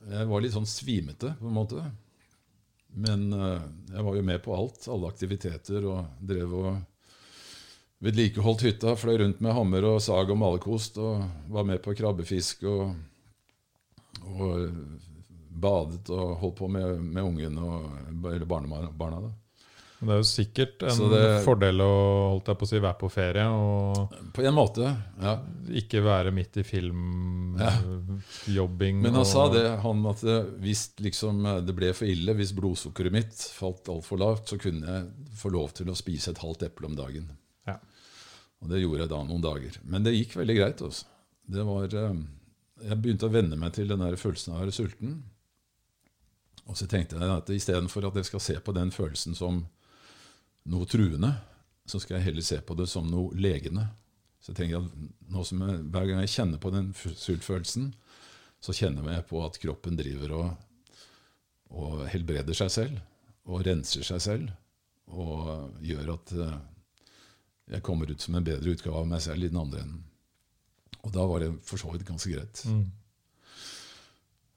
[0.08, 1.82] Jeg var litt sånn svimete, på en måte.
[2.96, 3.60] Men uh,
[3.92, 6.70] jeg var jo med på alt, alle aktiviteter, og drev og
[8.04, 8.94] vedlikeholdt hytta.
[8.98, 12.94] Fløy rundt med hammer og sag og malerkost og var med på krabbefisk og,
[14.28, 14.68] og
[15.60, 17.90] badet og holdt på med, med ungen og,
[18.30, 19.20] eller barnebarna.
[19.26, 19.32] da.
[19.98, 21.86] Det er jo sikkert en det, fordel å
[22.36, 25.32] holdt jeg på å si, være på ferie og På en måte, ja.
[25.80, 27.58] ikke være midt i filmjobbing.
[27.58, 29.02] Ja.
[29.02, 30.22] Men han og, sa det, han at
[30.62, 35.34] hvis liksom det ble for ille, hvis blodsukkeret mitt falt altfor lavt, så kunne jeg
[35.40, 37.26] få lov til å spise et halvt eple om dagen.
[37.66, 37.76] Ja.
[38.62, 39.72] Og det gjorde jeg da noen dager.
[39.82, 40.78] Men det gikk veldig greit.
[40.86, 41.10] Også.
[41.48, 42.14] Det var, eh,
[42.86, 45.10] jeg begynte å venne meg til den der følelsen av å være sulten.
[46.68, 49.62] Og så tenkte jeg at istedenfor at jeg skal se på den følelsen som
[50.68, 51.33] noe truende,
[51.88, 53.87] så skal jeg heller se på det som noe legende.
[54.44, 57.92] Så jeg tenker at jeg, Hver gang jeg kjenner på den sultfølelsen,
[58.61, 60.48] så kjenner jeg på at kroppen driver og,
[61.70, 64.50] og helbreder seg selv og renser seg selv
[65.09, 66.57] og gjør at eh,
[67.74, 70.02] jeg kommer ut som en bedre utgave av meg selv i den andre enden.
[71.07, 72.62] Og da var det for så vidt ganske greit.
[72.68, 72.88] Mm.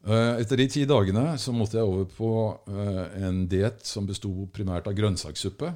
[0.01, 2.31] Eh, etter de ti dagene så måtte jeg over på
[2.73, 5.69] eh, en diett som besto primært av grønnsakssuppe.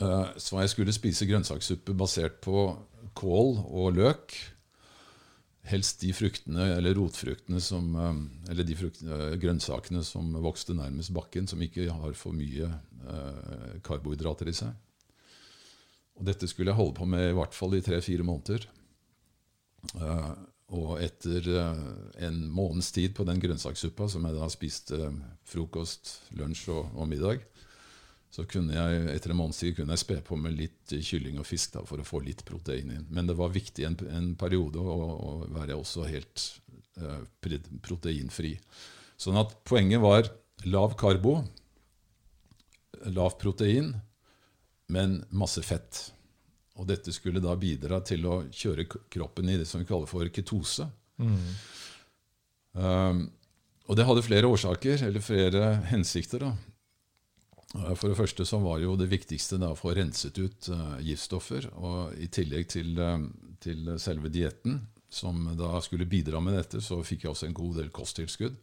[0.00, 2.70] Eh, så jeg skulle spise grønnsakssuppe basert på
[3.18, 4.36] kål og løk.
[5.68, 7.94] Helst de fruktene eller rotfruktene som,
[8.52, 8.74] eller de
[9.40, 12.68] grønnsakene som vokste nærmest bakken, som ikke har for mye
[13.86, 14.74] karbohydrater i seg.
[16.20, 18.68] Og dette skulle jeg holde på med i hvert fall i tre-fire måneder.
[20.72, 21.44] Og etter
[22.24, 25.10] en måneds tid på den grønnsakssuppa, som jeg da spiste
[25.48, 27.44] frokost, lunsj og, og middag,
[28.34, 31.46] så kunne jeg etter en måneds tid kunne jeg spe på med litt kylling og
[31.46, 33.04] fisk da, for å få litt protein inn.
[33.14, 36.48] Men det var viktig en, en periode å, å, være også helt
[36.98, 37.22] uh,
[37.84, 38.56] proteinfri.
[39.20, 40.32] Sånn at poenget var
[40.66, 41.36] lav karbo,
[43.06, 43.92] lav protein,
[44.90, 46.08] men masse fett.
[46.74, 50.26] Og dette skulle da bidra til å kjøre kroppen i det som vi kaller for
[50.34, 50.88] ketose.
[51.22, 51.50] Mm.
[52.74, 53.20] Um,
[53.86, 56.48] og det hadde flere årsaker, eller flere hensikter.
[56.48, 57.94] da.
[57.94, 61.70] For det første så var jo det viktigste da å få renset ut uh, giftstoffer.
[61.78, 63.22] Og i tillegg til, uh,
[63.62, 64.80] til selve dietten,
[65.14, 68.58] som da skulle bidra med dette, så fikk jeg også en god del kosttilskudd.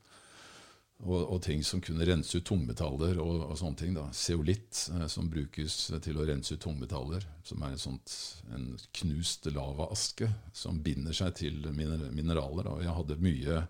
[1.01, 3.93] Og, og ting som kunne rense ut tungmetaller og, og sånne ting.
[3.97, 4.03] da.
[4.13, 7.25] Zeolitt, eh, som brukes til å rense ut tungmetaller.
[7.47, 8.13] Som er en, sånt,
[8.53, 8.67] en
[9.01, 12.69] knust lavaaske som binder seg til miner- mineraler.
[12.69, 12.75] Da.
[12.85, 13.61] Jeg hadde mye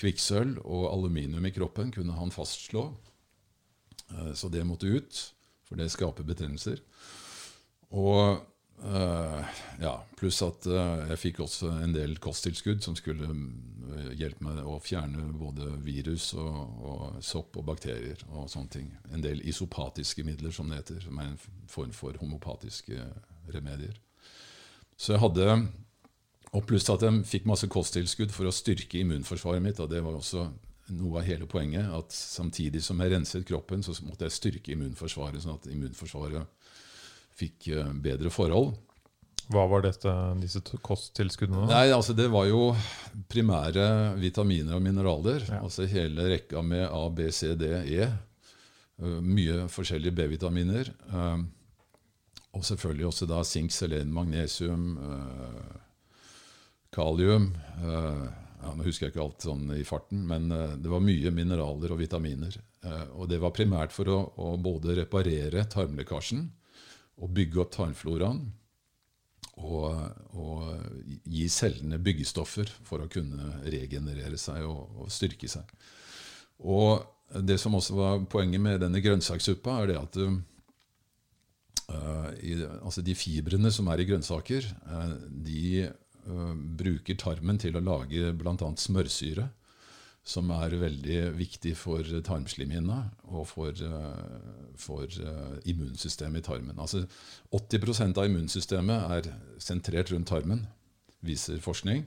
[0.00, 2.86] kvikksølv og aluminium i kroppen, kunne han fastslå.
[4.10, 5.24] Eh, Så det måtte ut,
[5.64, 6.80] for det skaper betennelser.
[7.90, 8.40] Og
[8.80, 14.62] ja, pluss at eh, jeg fikk også en del kosttilskudd som skulle eh, hjelpe meg
[14.64, 18.88] å fjerne både virus og, og sopp og bakterier og sånne ting.
[19.12, 21.38] En del isopatiske midler, som det heter, som er en
[21.68, 23.04] form for homopatiske
[23.52, 24.00] remedier.
[24.96, 25.60] Så jeg hadde
[26.50, 29.78] Og pluss at jeg fikk masse kosttilskudd for å styrke immunforsvaret mitt.
[29.78, 30.48] Og det var også
[30.90, 31.86] noe av hele poenget.
[31.94, 36.59] At samtidig som jeg renset kroppen, så måtte jeg styrke immunforsvaret, sånn at immunforsvaret
[37.40, 38.74] fikk eh, bedre forhold.
[39.50, 41.66] Hva var dette, disse kosttilskuddene?
[41.72, 42.68] Nei, altså Det var jo
[43.30, 43.86] primære
[44.20, 45.42] vitaminer og mineraler.
[45.48, 45.62] Ja.
[45.64, 48.06] Altså hele rekka med A, B, C, D, E.
[49.00, 50.92] Uh, mye forskjellige B-vitaminer.
[51.10, 51.48] Um,
[52.54, 56.14] og selvfølgelig også da zink, selen, magnesium, uh,
[56.94, 57.52] kalium.
[57.80, 62.00] Ja, nå husker jeg ikke alt sånn i farten, men det var mye mineraler og
[62.02, 62.58] vitaminer.
[63.14, 66.42] Og det var primært for å, å både reparere tarmlekkasjen
[67.20, 68.42] og bygge opp tarmfloraen
[69.60, 69.86] og,
[70.40, 75.68] og gi cellene byggestoffer for å kunne regenerere seg og, og styrke seg.
[76.64, 77.04] Og
[77.46, 80.18] det som også var poenget med denne grønnsakssuppa, er det at
[81.92, 85.86] uh, i, altså de fibrene som er i grønnsaker, uh, de
[86.26, 88.56] uh, bruker tarmen til å lage bl.a.
[88.56, 89.46] smørsyre,
[90.30, 93.00] som er veldig viktig for tarmslimhinna
[93.32, 96.78] og for, uh, for uh, immunsystemet i tarmen.
[96.78, 97.02] Altså
[97.56, 100.62] 80% av immunsystemet er sentrert rundt tarmen,
[101.26, 102.06] viser forskning.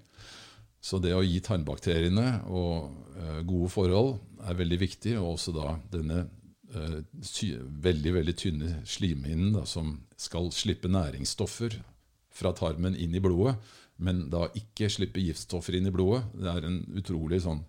[0.83, 5.13] Så det å gi tarmbakteriene og, eh, gode forhold er veldig viktig.
[5.21, 6.25] Og også da denne
[6.73, 6.99] eh,
[7.87, 11.79] veldig veldig tynne slimhinnen da, som skal slippe næringsstoffer
[12.33, 13.55] fra tarmen inn i blodet,
[14.03, 16.25] men da ikke slippe giftstoffer inn i blodet.
[16.33, 17.61] Det er en utrolig sånn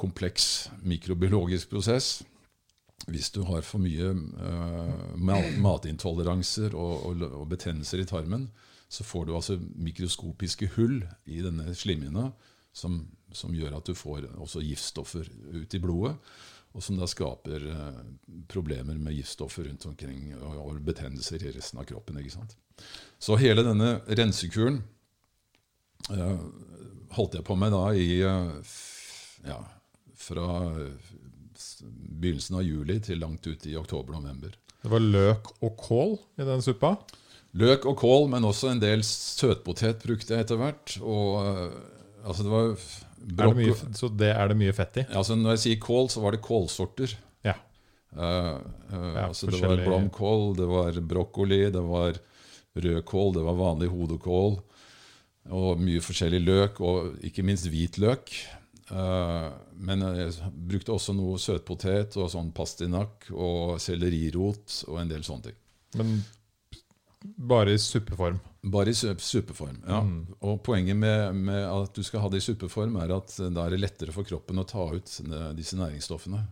[0.00, 2.20] kompleks mikrobiologisk prosess.
[3.08, 8.48] Hvis du har for mye uh, mat matintoleranser og, og, og betennelser i tarmen,
[8.90, 10.98] så får du altså mikroskopiske hull
[11.30, 12.30] i denne slimhinna
[12.72, 13.00] som,
[13.32, 16.16] som gjør at du får også giftstoffer ut i blodet,
[16.70, 18.00] og som da skaper uh,
[18.50, 22.20] problemer med giftstoffer rundt omkring og, og betennelser i resten av kroppen.
[23.18, 24.82] Så hele denne rensekuren
[26.12, 26.44] uh,
[27.16, 28.74] holdt jeg på med da i eh,
[29.46, 29.58] ja,
[30.20, 31.12] fra eh,
[32.20, 34.54] begynnelsen av juli til langt ut i oktober-november.
[34.80, 36.94] Det var løk og kål i den suppa.
[37.60, 40.94] Løk og kål, men også en del søtpotet brukte jeg etter hvert.
[41.02, 41.72] Og øh,
[42.24, 45.06] altså det var Er det mye, så det er det mye fett i?
[45.10, 47.16] altså Når jeg sier kål, så var det kålsorter.
[47.44, 47.56] Ja.
[48.14, 48.56] Uh,
[48.92, 52.16] uh, Ja, altså det var blomkål, det var brokkoli, det var
[52.74, 54.56] rødkål, det var vanlig hodekål.
[55.50, 58.30] Og mye forskjellig løk, og ikke minst hvitløk.
[58.90, 59.48] Eh,
[59.86, 65.50] men jeg brukte også noe søtpotet og sånn pastinakk og sellerirot og en del sånne
[65.50, 65.58] ting.
[66.00, 66.14] Men
[67.20, 68.38] bare i suppeform.
[68.72, 69.82] Bare i suppeform.
[69.86, 70.00] ja.
[70.04, 70.20] Mm.
[70.40, 73.74] Og Poenget med, med at du skal ha det i suppeform, er at da er
[73.74, 75.20] det lettere for kroppen å ta ut
[75.56, 76.44] disse næringsstoffene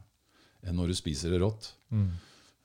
[0.66, 1.72] enn når du spiser det rått.
[1.94, 2.10] Mm.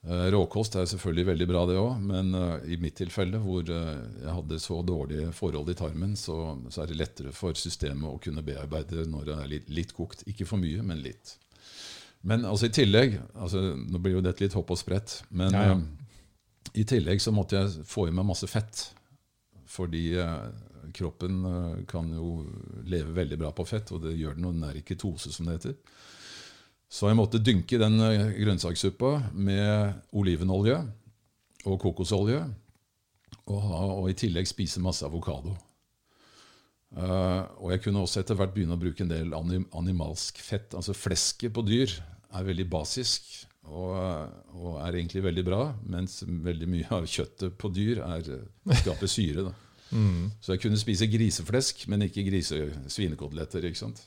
[0.04, 4.02] Eh, Råkost er selvfølgelig veldig bra, det òg, men eh, i mitt tilfelle, hvor eh,
[4.20, 6.36] jeg hadde så dårlige forhold i tarmen, så,
[6.68, 10.26] så er det lettere for systemet å kunne bearbeide når det er litt, litt kokt.
[10.28, 11.38] Ikke for mye, men litt.
[12.24, 15.64] Men altså i tillegg altså, Nå blir jo dette litt hopp og sprett, men Ja,
[15.72, 15.76] ja.
[15.76, 16.00] Uh,
[16.80, 18.86] i tillegg så måtte jeg få i meg masse fett.
[19.70, 20.48] Fordi uh,
[20.96, 22.42] kroppen uh, kan jo
[22.88, 25.46] leve veldig bra på fett, og det gjør den når den er i ketose, som
[25.46, 25.76] det heter.
[26.94, 30.78] Så jeg måtte dynke den eh, grønnsakssuppa med olivenolje
[31.66, 32.44] og kokosolje,
[33.44, 35.56] og, ha, og i tillegg spise masse avokado.
[36.94, 40.76] Uh, og jeg kunne også etter hvert begynne å bruke en del anim animalsk fett.
[40.78, 43.26] Altså Flesket på dyr er veldig basisk
[43.64, 43.96] og,
[44.54, 45.60] og er egentlig veldig bra,
[45.90, 48.32] mens veldig mye av kjøttet på dyr er,
[48.82, 49.50] skaper syre.
[49.94, 50.32] Mm.
[50.42, 52.56] Så jeg kunne spise griseflesk, men ikke grise
[52.90, 53.62] svinekoteletter.
[53.68, 54.00] ikke sant?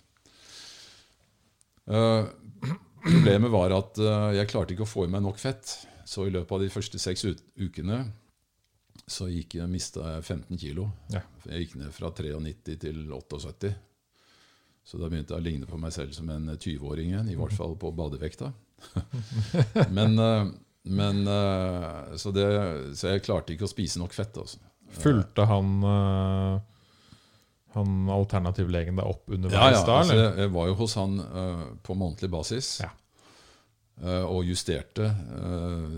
[1.88, 2.26] Eh,
[3.04, 5.74] problemet var at eh, jeg klarte ikke å få i meg nok fett.
[6.08, 7.26] Så i løpet av de første seks
[7.60, 8.06] ukene
[9.08, 10.88] så gikk jeg, mista jeg 15 kilo.
[11.14, 11.22] Ja.
[11.48, 13.74] Jeg gikk ned fra 93 til 78.
[14.88, 17.56] Så da begynte jeg å ligne på meg selv som en 20-åring igjen, i hvert
[17.56, 18.54] fall på badevekta.
[19.98, 20.56] men eh,
[20.88, 21.26] men
[22.16, 22.46] så, det,
[22.96, 24.38] så jeg klarte ikke å spise nok fett.
[24.40, 24.62] Altså.
[24.96, 25.74] Fulgte han
[27.76, 29.98] han alternativlegen deg opp underveis Ja, ja.
[30.00, 32.70] Altså, jeg, var jo hos han uh, på månedlig basis.
[32.84, 32.94] Ja.
[33.98, 35.98] Uh, og justerte uh,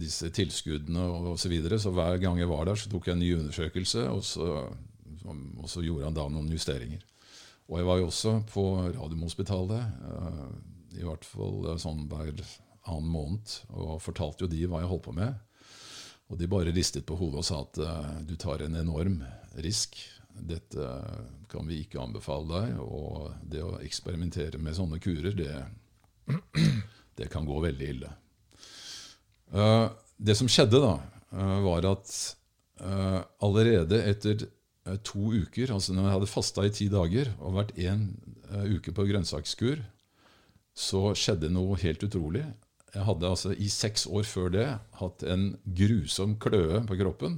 [0.00, 1.02] disse tilskuddene
[1.32, 1.42] osv.
[1.44, 1.80] Så, videre.
[1.82, 4.64] så hver gang jeg var der, så tok jeg en ny undersøkelse, og så,
[5.26, 7.04] og så gjorde han da noen justeringer.
[7.70, 8.64] Og jeg var jo også på
[8.96, 10.00] Radiumhospitalet,
[10.98, 12.32] i hvert fall sånn hver
[12.90, 15.36] annen måned, og fortalte jo de hva jeg holdt på med.
[16.30, 17.78] Og de bare ristet på hodet og sa at
[18.26, 19.20] du tar en enorm
[19.62, 20.00] risk.
[20.34, 20.86] Dette
[21.50, 22.80] kan vi ikke anbefale deg.
[22.82, 25.54] Og det å eksperimentere med sånne kurer, det,
[27.18, 28.12] det kan gå veldig ille.
[29.50, 30.94] Eh, det som skjedde da,
[31.34, 32.14] eh, var at
[32.80, 34.48] eh, allerede etter
[35.06, 38.08] to uker, altså når jeg hadde fasta i ti dager og vært én
[38.64, 39.82] uke på grønnsakskur,
[40.74, 42.42] så skjedde noe helt utrolig.
[42.94, 44.66] Jeg hadde altså i seks år før det
[44.98, 47.36] hatt en grusom kløe på kroppen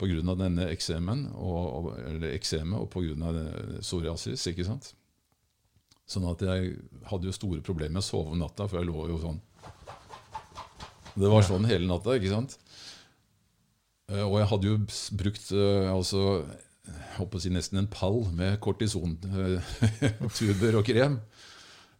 [0.00, 0.34] pga.
[0.36, 3.32] denne eksemen, og, eller eksemet og pga.
[3.80, 4.46] psoriasis.
[4.52, 4.92] ikke sant?
[6.06, 6.76] Sånn at jeg
[7.10, 9.40] hadde jo store problemer med å sove om natta, for jeg lå jo sånn.
[11.16, 12.58] Det var sånn hele natta, ikke sant?
[14.12, 14.76] Eh, Og jeg hadde jo
[15.18, 16.20] brukt eh, altså,
[16.86, 21.16] jeg håper å si nesten en pall med kortisontuber og krem.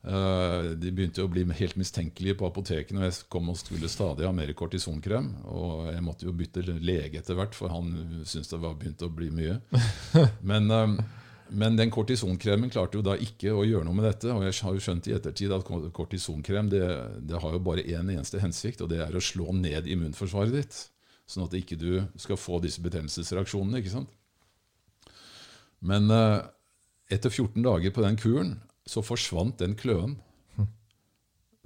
[0.07, 4.27] Eh, De begynte å bli helt mistenkelige på apotekene, og jeg kom og skulle stadig
[4.27, 5.33] ha mer kortisonkrem.
[5.51, 7.93] Og jeg måtte jo bytte lege etter hvert, for han
[8.23, 9.61] syntes det var begynt å bli mye.
[10.51, 10.99] Men, eh,
[11.47, 14.33] men den kortisonkremen klarte jo da ikke å gjøre noe med dette.
[14.35, 16.83] Og jeg har jo skjønt i ettertid at kortisonkrem det,
[17.23, 20.81] det har jo bare én eneste hensikt, og det er å slå ned immunforsvaret ditt.
[21.31, 23.79] Sånn at ikke du skal få disse betennelsesreaksjonene.
[23.79, 24.11] ikke sant?
[25.87, 26.41] Men eh,
[27.15, 30.17] etter 14 dager på den kuren så forsvant den kløen.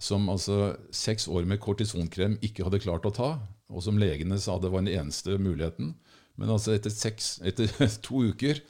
[0.01, 3.31] Som altså seks år med kortisonkrem ikke hadde klart å ta,
[3.71, 5.93] og som legene sa det var den eneste muligheten.
[6.41, 7.69] Men altså etter, seks, etter
[8.07, 8.63] to uker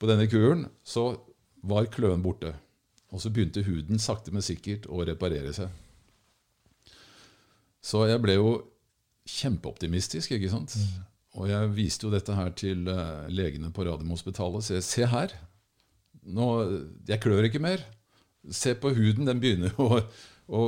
[0.00, 1.12] på denne kuren så
[1.60, 2.54] var kløen borte.
[3.12, 5.68] Og så begynte huden sakte, men sikkert å reparere seg.
[7.84, 8.50] Så jeg ble jo
[9.28, 10.76] kjempeoptimistisk, ikke sant?
[11.38, 14.66] Og jeg viste jo dette her til eh, legene på Radiumhospitalet.
[14.66, 15.34] Se, se her!
[16.28, 16.46] Nå,
[17.08, 17.82] jeg klør ikke mer.
[18.52, 20.00] Se på huden, den begynner å,
[20.50, 20.62] å,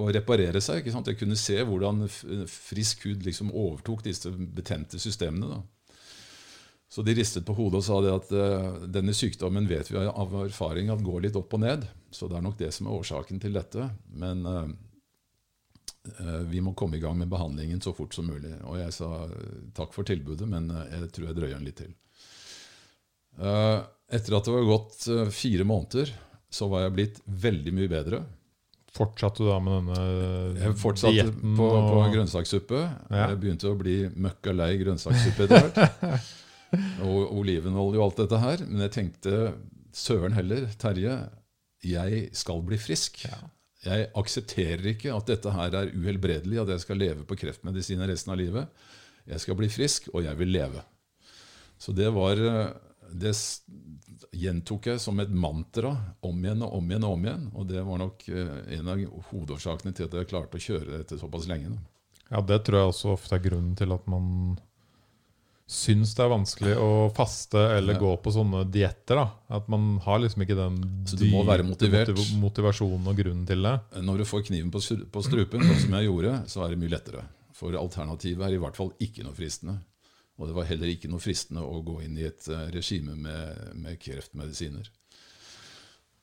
[0.00, 0.80] å reparere seg.
[0.80, 1.10] ikke sant?
[1.10, 2.04] Jeg kunne se hvordan
[2.50, 5.56] frisk hud liksom overtok disse betente systemene.
[5.58, 5.98] da.
[6.94, 10.34] Så de ristet på hodet og sa det at uh, denne sykdommen vet vi av
[10.44, 11.88] erfaring at går litt opp og ned.
[12.14, 13.88] Så det er nok det som er årsaken til dette.
[14.14, 14.68] Men uh,
[16.46, 18.52] vi må komme i gang med behandlingen så fort som mulig.
[18.68, 19.10] Og jeg sa
[19.74, 21.94] takk for tilbudet, men jeg tror jeg drøyer den litt til.
[23.40, 23.80] Eh,
[24.14, 26.12] etter at det var gått eh, fire måneder,
[26.54, 28.22] så var jeg blitt veldig mye bedre.
[28.94, 32.82] Fortsatte du da med denne Jeg fortsatte dietten på, på og- grønnsakssuppe.
[33.10, 33.24] Ja.
[33.32, 36.28] Jeg begynte å bli møkka lei grønnsakssuppe etter hvert.
[37.08, 38.62] og olivenolje og alt dette her.
[38.68, 39.34] Men jeg tenkte
[39.94, 41.16] søren heller, Terje,
[41.84, 43.24] jeg skal bli frisk.
[43.26, 43.40] Ja.
[43.84, 48.32] Jeg aksepterer ikke at dette her er uhelbredelig, at jeg skal leve på kreftmedisin resten
[48.32, 48.70] av livet.
[49.28, 50.80] Jeg skal bli frisk, og jeg vil leve.
[51.82, 52.70] Så det var eh,
[53.12, 53.32] Det
[54.34, 55.92] gjentok jeg som et mantra
[56.24, 57.48] om igjen og om igjen og om igjen.
[57.54, 61.18] Og det var nok eh, en av hovedårsakene til at jeg klarte å kjøre dette
[61.20, 61.76] såpass lenge.
[62.30, 64.56] Ja, det tror jeg også ofte er grunnen til at man
[65.70, 68.00] syns det er vanskelig å faste eller Ja.
[68.02, 69.20] gå på sånne dietter.
[69.48, 72.08] At man har liksom ikke den Så du må dype være motivert.
[72.12, 73.80] motiv- motivasjonen og grunnen til det.
[74.02, 74.80] Når du får kniven på,
[75.10, 77.24] på strupen, sånn som jeg gjorde, så er det mye lettere.
[77.54, 79.78] For alternativet er i hvert fall ikke noe fristende.
[80.34, 83.60] Og det var heller ikke noe fristende å gå inn i et eh, regime med,
[83.78, 84.88] med kreftmedisiner.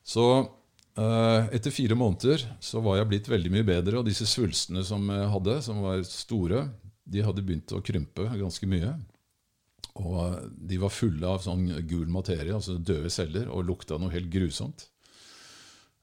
[0.04, 4.84] Så eh, etter fire måneder så var jeg blitt veldig mye bedre, og disse svulstene
[4.88, 6.66] som jeg hadde, som var store,
[7.12, 8.96] de hadde begynt å krympe ganske mye.
[10.02, 10.40] Og eh,
[10.72, 14.90] de var fulle av sånn gul materie, altså døde celler, og lukta noe helt grusomt.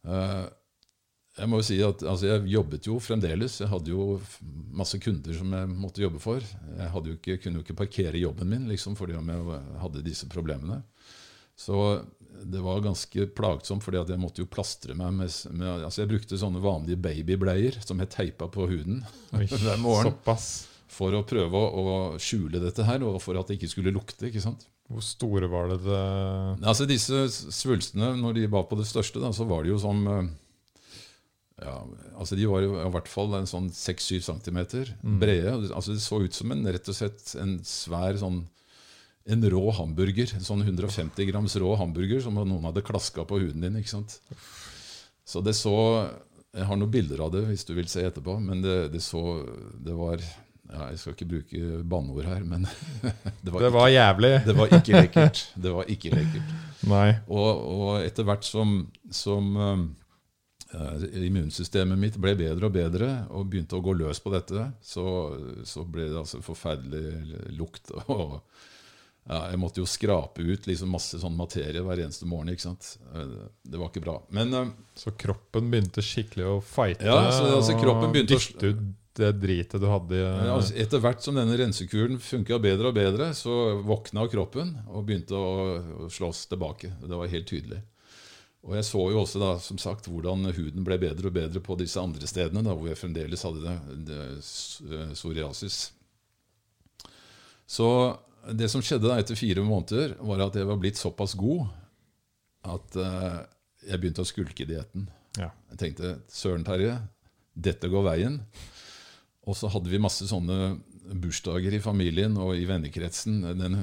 [0.08, 0.44] Eh,
[1.38, 3.60] jeg må jo si at altså, jeg jobbet jo fremdeles.
[3.62, 4.18] Jeg hadde jo
[4.74, 6.42] masse kunder som jeg måtte jobbe for.
[6.42, 10.28] Jeg jo ikke, kunne jo ikke parkere jobben min liksom, fordi om jeg hadde disse
[10.30, 10.80] problemene.
[11.58, 12.00] Så
[12.44, 16.38] det var ganske plagsomt, fordi jeg måtte jo plastre meg med, med altså Jeg brukte
[16.38, 19.00] sånne vanlige babybleier som jeg teipa på huden
[19.34, 20.48] Oi, hver morgen Såpass.
[20.92, 24.28] for å prøve å, å skjule dette her, og for at det ikke skulle lukte.
[24.30, 24.68] ikke sant?
[24.88, 25.82] Hvor store var det?
[25.84, 26.02] det
[26.62, 30.06] Altså Disse svulstene, når de var på det største, da, så var de jo som
[30.08, 30.30] eh,
[31.62, 31.74] ja,
[32.18, 34.60] altså De var jo i hvert fall en sånn 6-7 cm
[35.18, 35.56] brede.
[35.74, 38.44] altså Det så ut som en rett og slett en svær sånn
[39.28, 40.30] en rå hamburger.
[40.38, 43.76] En sånn 150 grams rå hamburger som noen hadde klaska på huden din.
[43.80, 44.20] ikke sant?
[45.28, 45.74] Så det så
[46.56, 49.44] Jeg har noen bilder av det hvis du vil se etterpå, men det, det så
[49.76, 52.64] Det var ja, Jeg skal ikke bruke banneord her, men
[53.44, 54.32] det var, Det var jævlig.
[54.38, 55.44] ikke, det var ikke lekkert.
[55.66, 56.56] Det var ikke lekkert.
[56.88, 57.08] Nei.
[57.28, 58.78] Og, og etter hvert som,
[59.10, 59.52] som
[60.74, 65.04] immunsystemet mitt ble bedre og bedre, og begynte å gå løs på dette, så,
[65.64, 67.92] så ble det altså forferdelig lukt.
[68.12, 68.40] Og
[69.28, 72.52] ja, jeg måtte jo skrape ut liksom masse sånn materie hver eneste morgen.
[72.52, 72.94] ikke sant?
[73.12, 74.14] Eh, Det var ikke bra.
[74.32, 78.86] Men eh, Så kroppen begynte skikkelig å fighte Ja, så altså, og dytte ut
[79.18, 83.32] det dritet du hadde Ja, altså, etter hvert som denne rensekuren funka bedre og bedre,
[83.34, 85.48] så våkna kroppen og begynte å,
[86.06, 86.92] å slåss tilbake.
[87.02, 87.80] Det var helt tydelig.
[88.66, 91.76] Og jeg så jo også da, som sagt, hvordan huden ble bedre og bedre på
[91.78, 93.76] disse andre stedene, da, hvor jeg fremdeles hadde det,
[94.08, 95.78] det eh, psoriasis.
[97.68, 97.88] Så
[98.58, 101.68] det som skjedde da etter fire måneder, var at jeg var blitt såpass god
[102.68, 103.44] at uh,
[103.86, 105.06] jeg begynte å skulke dietten.
[105.38, 105.50] Ja.
[105.72, 106.96] Jeg tenkte søren, Terje,
[107.54, 108.40] dette går veien.
[109.48, 110.78] Og så hadde vi masse sånne
[111.22, 113.40] bursdager i familien og i vennekretsen.
[113.56, 113.76] Den,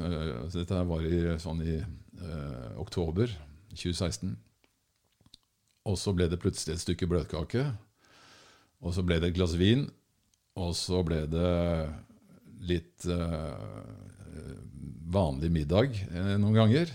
[0.43, 3.31] altså dette var i, sånn i uh, oktober
[3.73, 4.35] 2016.
[5.85, 7.67] Og så ble det plutselig et stykke bløtkake.
[8.81, 9.85] Og så ble det et glass vin.
[10.57, 11.53] Og så ble det
[12.65, 13.85] litt øh,
[15.13, 16.93] vanlig middag øh, noen ganger.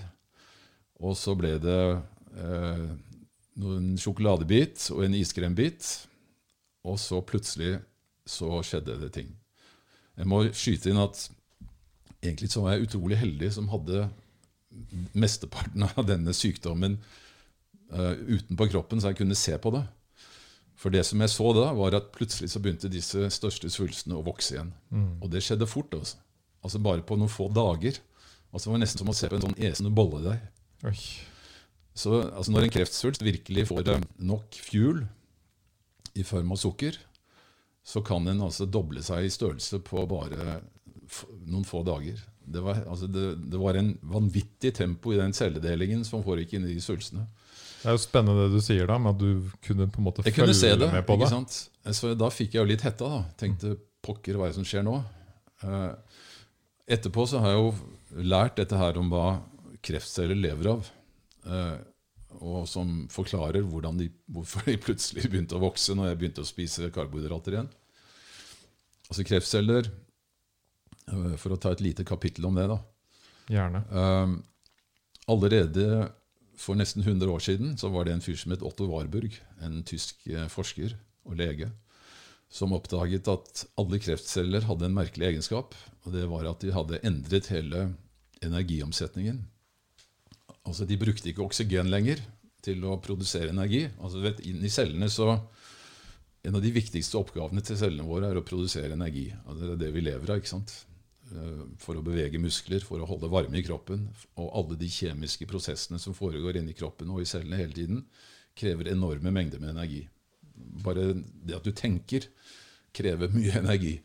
[1.00, 2.86] Og så ble det øh,
[3.60, 5.90] noen sjokoladebit og en iskrembit.
[6.88, 7.78] Og så plutselig
[8.26, 9.30] så skjedde det ting.
[10.18, 11.28] Jeg må skyte inn at
[12.20, 14.08] egentlig så var jeg utrolig heldig som hadde
[15.18, 16.98] mesteparten av denne sykdommen
[17.94, 19.84] uh, utenpå kroppen, så jeg kunne se på det.
[20.80, 24.24] For det som jeg så da, var at plutselig så begynte disse største svulstene å
[24.24, 24.70] vokse igjen.
[25.20, 25.92] Og det skjedde fort.
[25.92, 26.16] Også.
[26.64, 27.98] altså Bare på noen få dager.
[28.50, 30.40] Altså Det var nesten som å se på en sånn esende bolledeig.
[30.88, 30.96] Oi.
[32.00, 35.04] Så altså når en kreftsvulst virkelig får eh, nok fuel
[36.16, 36.96] i form av sukker,
[37.84, 40.60] så kan den altså doble seg i størrelse på bare
[41.44, 42.20] noen få dager.
[42.40, 46.72] Det var, altså det, det var en vanvittig tempo i den celledelingen som foregikk inni
[46.72, 47.26] de svulstene.
[47.80, 50.24] Det er jo spennende det du sier da, med at du kunne på en måte
[50.26, 50.90] Jeg følge det.
[50.92, 51.30] med på ikke det.
[51.32, 51.96] sant?
[51.96, 53.08] Så da fikk jeg jo litt hetta.
[53.08, 53.20] da.
[53.40, 54.98] Tenkte pokker, hva er det som skjer nå?
[55.64, 55.92] Eh,
[56.90, 59.40] Etterpå så har jeg jo lært dette her om hva
[59.80, 60.90] kreftceller lever av.
[61.46, 61.78] eh,
[62.40, 66.48] Og som forklarer hvordan de, hvorfor de plutselig begynte å vokse når jeg begynte å
[66.48, 67.70] spise karbohydrater igjen.
[69.10, 72.78] Altså kreftceller eh, For å ta et lite kapittel om det, da.
[73.50, 73.80] Gjerne.
[75.30, 76.10] Allerede
[76.60, 79.80] for nesten 100 år siden så var det en fyr som het Otto Warburg, en
[79.88, 80.92] tysk eh, forsker
[81.28, 81.70] og lege,
[82.52, 85.76] som oppdaget at alle kreftceller hadde en merkelig egenskap.
[86.04, 87.86] og Det var at de hadde endret hele
[88.44, 89.40] energiomsetningen.
[90.66, 92.20] Altså De brukte ikke oksygen lenger
[92.64, 93.86] til å produsere energi.
[94.02, 95.38] Altså vet, inn i cellene så
[96.40, 99.26] En av de viktigste oppgavene til cellene våre er å produsere energi.
[99.44, 100.38] Altså det er det vi lever av.
[100.40, 100.72] ikke sant?
[101.30, 104.08] Eh, For å bevege muskler, for å holde varme i kroppen.
[104.40, 108.04] Og alle de kjemiske prosessene som foregår inni kroppen og i cellene hele tiden,
[108.58, 110.02] krever enorme mengder med energi.
[110.84, 112.26] Bare det at du tenker,
[112.96, 113.98] krever mye energi.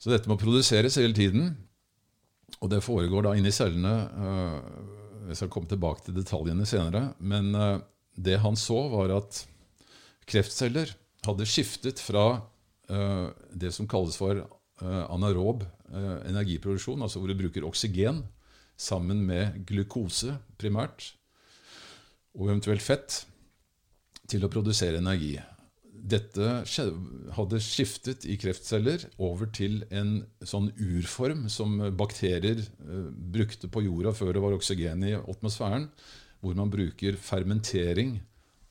[0.00, 1.54] Så dette må produseres hele tiden.
[2.62, 3.94] Og det foregår da inni cellene.
[4.16, 7.10] øh, Jeg skal komme tilbake til detaljene senere.
[7.20, 7.80] Men øh,
[8.16, 9.42] det han så, var at
[10.26, 10.94] kreftceller
[11.26, 12.40] hadde skiftet fra
[13.50, 14.38] det som kalles for
[15.10, 18.24] anarob energiproduksjon, altså hvor du bruker oksygen
[18.76, 21.12] sammen med glukose primært,
[22.36, 23.22] og eventuelt fett,
[24.26, 25.36] til å produsere energi.
[25.86, 26.48] Dette
[27.36, 33.06] hadde skiftet i kreftceller over til en sånn urform som bakterier eh,
[33.36, 35.88] brukte på jorda før det var oksygen i atmosfæren,
[36.42, 38.18] hvor man bruker fermentering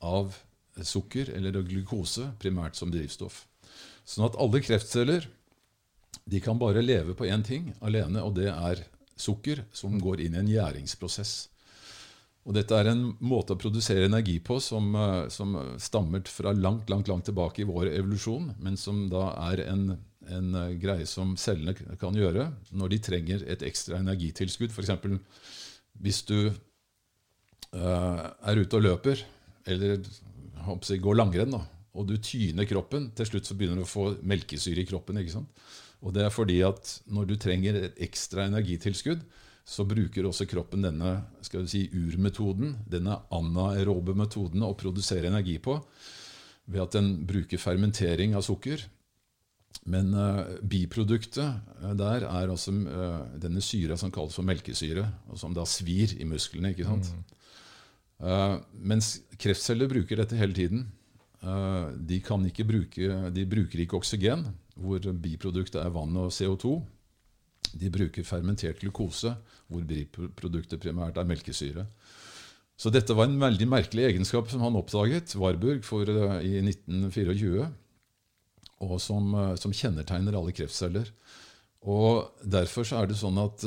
[0.06, 0.36] av
[0.84, 3.46] sukker eller glukose primært som drivstoff.
[4.06, 5.26] Sånn at alle kreftceller
[6.24, 8.86] de kan bare leve på én ting alene, og det er
[9.16, 11.36] sukker som går inn i en gjæringsprosess.
[12.46, 16.90] Og dette er en måte å produsere energi på som, eh, som stammer fra langt
[16.90, 19.98] langt, langt tilbake i vår evolusjon, men som da er en,
[20.30, 24.70] en eh, greie som cellene kan gjøre når de trenger et ekstra energitilskudd.
[24.70, 24.94] F.eks.
[26.06, 26.52] hvis du
[27.74, 29.26] uh, er ute og løper,
[29.66, 30.04] eller
[30.86, 31.64] jeg går langrenn, da,
[31.96, 35.18] og du tyner kroppen, til slutt så begynner du å få melkesyre i kroppen.
[35.18, 35.66] ikke sant?
[36.06, 39.24] Og det er fordi at når du trenger et ekstra energitilskudd,
[39.66, 45.58] så bruker også kroppen denne skal vi si, urmetoden, denne anaerobe metoden å produsere energi
[45.58, 45.80] på,
[46.70, 48.84] ved at den bruker fermentering av sukker.
[49.90, 51.42] Men uh, biproduktet
[51.82, 56.14] eh, der er altså uh, denne syra som kalles for melkesyre, og som da svir
[56.22, 56.72] i musklene.
[56.72, 57.12] ikke sant?
[58.24, 60.86] Eh, mens kreftceller bruker dette hele tiden.
[61.46, 62.20] Eh, de,
[62.50, 66.80] ikke bruke, de bruker ikke oksygen, hvor biproduktet er vann og CO2.
[67.76, 69.34] De bruker fermentert glukose,
[69.68, 71.86] hvor biproduktet primært er melkesyre.
[72.76, 77.70] Så dette var en veldig merkelig egenskap som han oppdaget, Warburg, for, uh, i 1924,
[78.84, 81.08] og som, uh, som, kjennetegner alle kreftceller.
[81.88, 83.64] Og Derfor er det sånn at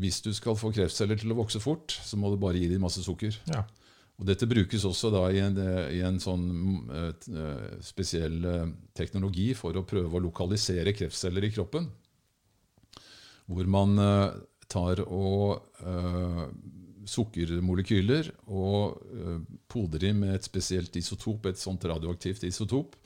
[0.00, 2.82] hvis du skal få kreftceller til å vokse fort, så må du bare gi dem
[2.82, 3.36] masse sukker.
[3.52, 3.66] Ja.
[4.20, 5.56] Og Dette brukes også i en,
[5.90, 6.44] i en sånn
[7.82, 8.44] spesiell
[8.94, 11.88] teknologi for å prøve å lokalisere kreftceller i kroppen.
[13.50, 13.98] Hvor man
[14.70, 15.66] tar og
[17.08, 19.38] sukkermolekyler og uh,
[19.70, 22.96] podrer dem med et spesielt isotop, et sånt radioaktivt isotop,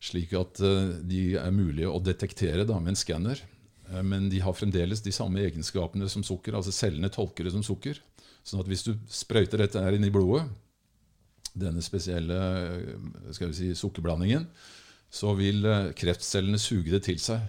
[0.00, 3.42] slik at uh, de er mulige å detektere da, med en skanner.
[3.90, 6.56] Uh, men de har fremdeles de samme egenskapene som sukker.
[6.56, 8.00] altså Cellene tolker det som sukker.
[8.46, 10.46] Sånn at hvis du sprøyter dette her inn i blodet,
[11.50, 12.36] denne spesielle
[13.34, 14.46] skal vi si, sukkerblandingen,
[15.10, 15.66] så vil
[15.98, 17.42] kreftcellene suge det til seg.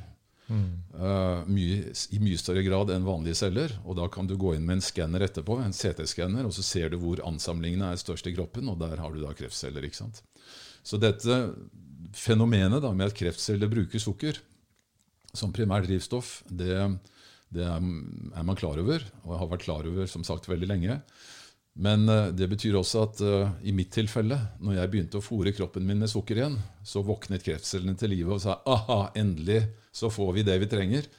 [0.51, 3.71] Uh, mye, I mye større grad enn vanlige celler.
[3.85, 6.91] og Da kan du gå inn med en skanner etterpå, en CT-skanner, og så ser
[6.91, 9.85] du hvor ansamlingene er størst i kroppen, og der har du da kreftceller.
[9.87, 10.21] ikke sant?
[10.83, 11.37] Så dette
[12.17, 14.41] fenomenet da, med at kreftceller bruker sukker
[15.31, 16.75] som primært drivstoff, det,
[17.51, 17.83] det er,
[18.31, 20.97] er, man klar over, og jeg har vært klar over som sagt veldig lenge.
[21.81, 25.53] Men uh, det betyr også at uh, i mitt tilfelle, når jeg begynte å fòre
[25.55, 30.11] kroppen min med sukker igjen, så våknet kreftcellene til live og sa aha, endelig så
[30.11, 31.09] får vi det vi trenger.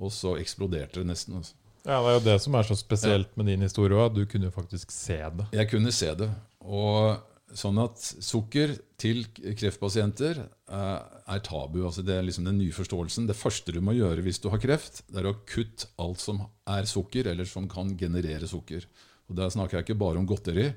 [0.00, 1.40] Og så eksploderte det nesten.
[1.40, 1.56] Altså.
[1.84, 4.14] Ja, Det er jo det som er så spesielt med din historie òg.
[4.14, 5.48] Du kunne faktisk se det.
[5.56, 6.28] Jeg kunne se det.
[6.60, 7.18] Og
[7.56, 11.82] sånn at sukker til kreftpasienter er tabu.
[11.86, 13.28] altså Det er liksom den nye forståelsen.
[13.28, 16.42] Det første du må gjøre hvis du har kreft, det er å kutte alt som
[16.68, 18.86] er sukker, eller som kan generere sukker.
[19.30, 20.72] Og Der snakker jeg ikke bare om godteri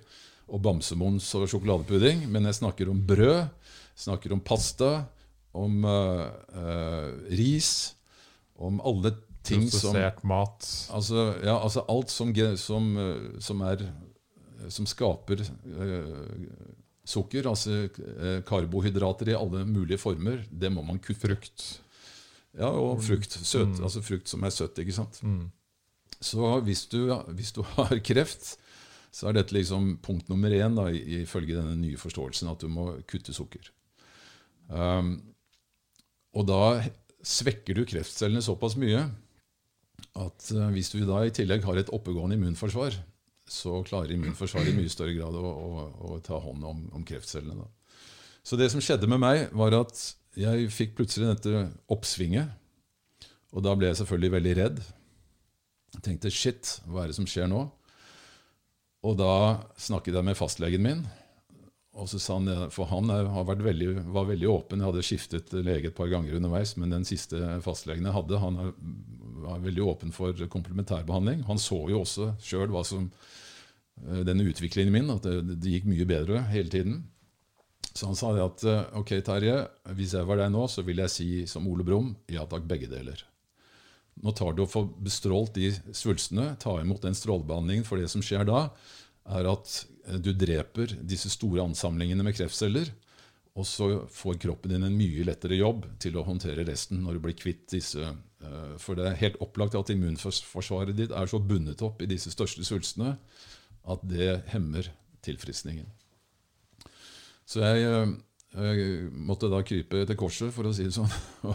[0.54, 3.48] og bamsemons og sjokoladepudding, men jeg snakker om brød,
[3.96, 5.06] snakker om pasta,
[5.54, 7.94] om uh, uh, ris,
[8.58, 9.14] om alle
[9.44, 10.68] ting Prosessert som mat.
[10.96, 12.90] Altså, ja, altså alt som, som,
[13.44, 13.86] som, er,
[14.72, 15.42] som skaper
[17.04, 17.90] sukker, altså
[18.48, 21.20] karbohydrater i alle mulige former, det må man kutte.
[21.26, 21.66] Frukt.
[22.54, 23.34] Ja, og frukt.
[23.34, 23.84] Søt, mm.
[23.84, 24.80] Altså frukt som er søtt.
[24.80, 25.20] ikke sant?
[25.26, 25.48] Mm.
[26.24, 28.56] Så hvis du, hvis du, har kreft,
[29.14, 32.92] så er dette liksom punkt nummer én da, ifølge denne nye forståelsen, at du må
[33.10, 33.70] kutte sukker.
[34.70, 35.18] Um,
[36.34, 36.64] og da
[37.24, 39.04] svekker du kreftcellene såpass mye
[40.18, 42.96] at uh, hvis du da i tillegg har et oppegående immunforsvar,
[43.54, 47.64] så klarer immunforsvaret i mye større grad å, å, å ta hånd om, om kreftcellene.
[47.64, 48.02] Da.
[48.44, 49.96] Så det som skjedde med meg, var at
[50.40, 52.52] jeg fikk plutselig dette oppsvinget.
[53.54, 54.80] Og da ble jeg selvfølgelig veldig redd.
[55.94, 57.68] Jeg tenkte shit, hva er det som skjer nå?
[59.04, 59.34] Og da
[59.78, 61.04] snakket jeg med fastlegen min.
[61.94, 63.12] Og så sa han, For han
[63.62, 64.82] veldig, var veldig åpen.
[64.82, 68.74] Jeg hadde skiftet lege et par ganger underveis, men den siste fastlegen jeg hadde, han
[69.44, 71.44] var veldig åpen for komplementærbehandling.
[71.46, 73.12] Han så jo også sjøl hva som
[74.02, 77.04] eh, denne utviklingen min, at det, det, gikk mye bedre hele tiden.
[77.94, 79.60] Så han sa det at eh, ok, Terje,
[79.98, 82.90] hvis jeg var deg nå, så vil jeg si som Ole Brumm ja takk, begge
[82.92, 83.22] deler.
[84.24, 88.22] Nå tar du å få bestrålt de svulstene, ta imot den strålebehandlingen, for det som
[88.26, 88.68] skjer da,
[89.38, 92.92] er at eh, du dreper disse store ansamlingene med kreftceller.
[93.54, 97.26] Og så får kroppen din en mye lettere jobb til å håndtere resten når du
[97.28, 98.02] blir kvitt disse.
[98.82, 102.66] For det er helt opplagt at immunforsvaret ditt er så bundet opp i disse største
[102.66, 103.14] svulstene
[103.84, 104.88] at det hemmer
[105.24, 105.88] tilfriskningen.
[107.48, 107.84] Så jeg,
[108.56, 111.12] jeg, eh, måtte da krype til korset, for å si det sånn.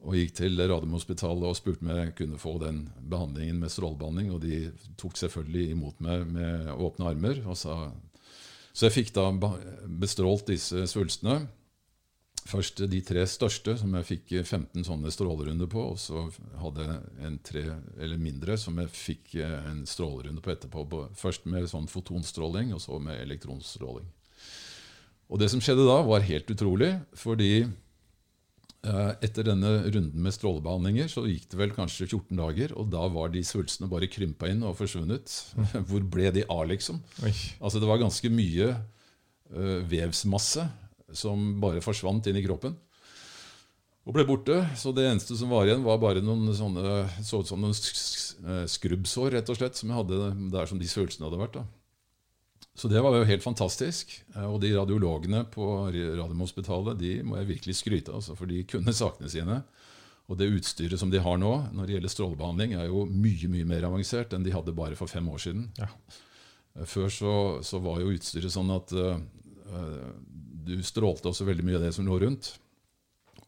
[0.00, 4.30] og gikk til Radiumhospitalet og spurte om jeg kunne få den behandlingen med strålebehandling.
[4.32, 4.62] Og de
[5.00, 7.42] tok selvfølgelig imot meg med åpne armer.
[7.58, 7.76] Sa,
[8.72, 9.28] så jeg fikk da
[10.00, 11.42] bestrålt disse svulstene.
[12.48, 15.82] Først de tre største, som jeg fikk 15 sånne strålerunder på.
[15.92, 16.24] Og så
[16.62, 17.64] hadde jeg en tre
[18.00, 20.86] eller mindre som jeg fikk en strålerunde på etterpå.
[21.18, 24.08] Først med sånn fotonstråling, og så med elektronstråling.
[25.30, 26.94] Og det som skjedde da, var helt utrolig.
[27.14, 27.68] fordi
[28.80, 33.02] Eh, etter denne runden med strålebehandlinger så gikk det vel kanskje 14 dager, og da
[33.12, 35.34] var de svulstene bare krympa inn og forsvunnet.
[35.90, 37.02] Hvor ble de av, liksom?
[37.26, 37.34] Oi.
[37.60, 40.64] Altså Det var ganske mye uh, vevsmasse
[41.16, 42.76] som bare forsvant inn i kroppen.
[44.08, 44.56] Og ble borte.
[44.80, 48.64] Så det eneste som var igjen, var bare noen sånne, så ut som noen eh,
[48.70, 51.60] skrubbsår, rett og slett, som jeg hadde der som de svulstene hadde vært.
[51.60, 51.66] da.
[52.80, 54.14] Så det var jo helt fantastisk.
[54.34, 58.64] Eh, og de radiologene på Radiumhospitalet de må jeg virkelig skryte av, altså, for de
[58.68, 59.60] kunne sakene sine.
[60.30, 63.68] Og det utstyret som de har nå når det gjelder strålebehandling, er jo mye mye
[63.68, 65.68] mer avansert enn de hadde bare for fem år siden.
[65.80, 65.90] Ja.
[66.78, 67.34] Eh, før så,
[67.66, 69.18] så, var jo utstyret sånn at uh,
[70.66, 72.54] du strålte også veldig mye av det som lå rundt.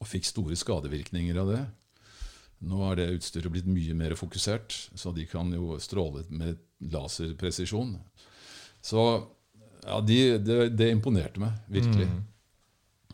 [0.03, 1.61] og fikk store skadevirkninger av det.
[2.67, 6.59] Nå er det utstyret blitt mye mer fokusert, så de kan jo stråle med
[6.93, 7.97] laserpresisjon.
[8.83, 9.03] Så
[9.83, 12.07] ja, de, det, det, imponerte meg virkelig.
[12.11, 12.21] Mm.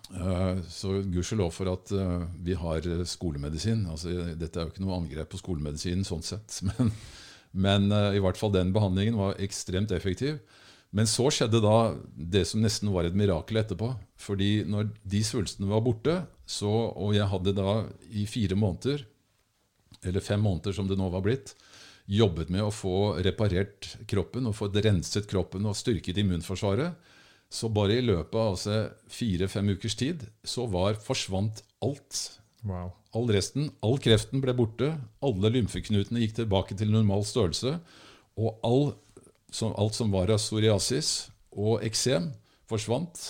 [0.08, 3.86] Uh, så gudskjelov for at uh, vi har skolemedisin.
[3.92, 6.92] Altså, dette er jo ikke noe angrep på skolemedisinen sånn sett, men,
[7.52, 10.40] men uh, i hvert fall den behandlingen var ekstremt effektiv.
[10.96, 11.78] Men så skjedde da
[12.16, 13.90] det som nesten var et mirakel etterpå.
[14.18, 16.14] Fordi når de svulstene var borte,
[16.48, 19.04] så, og jeg hadde da i fire måneder
[20.06, 21.52] eller fem måneder som det nå var blitt,
[22.08, 26.96] jobbet med å få reparert kroppen og få renset kroppen og styrket immunforsvaret.
[27.52, 28.78] Så bare i løpet av altså
[29.12, 32.22] fire-fem ukers tid så var, forsvant alt.
[32.68, 32.92] Wow.
[33.16, 34.92] All resten, all kreften ble borte.
[35.24, 37.78] Alle lymfeknutene gikk tilbake til normal størrelse.
[38.38, 38.92] Og all,
[39.50, 42.30] som, alt som var av psoriasis og eksem,
[42.68, 43.20] forsvant.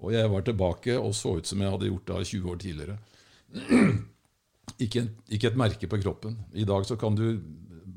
[0.00, 2.98] Og jeg var tilbake og så ut som jeg hadde gjort det 20 år tidligere.
[4.80, 6.38] Ikke, ikke, et merke på kroppen.
[6.56, 7.42] I dag så kan du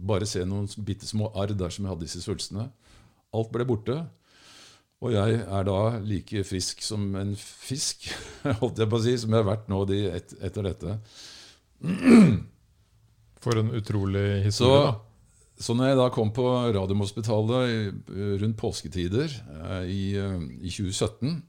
[0.04, 2.66] bare se noen bitte små arr der som jeg hadde disse svulstene.
[3.32, 3.96] Alt ble borte.
[5.04, 8.10] Og jeg er da like frisk som en fisk,
[8.62, 10.98] holdt jeg på å si, som jeg har vært nå de et, etter dette.
[13.44, 14.94] For en utrolig historie, så, da.
[15.60, 18.10] Så når jeg da kom på Radiumhospitalet
[18.42, 21.42] rundt påsketider eh, i, eh, i 2017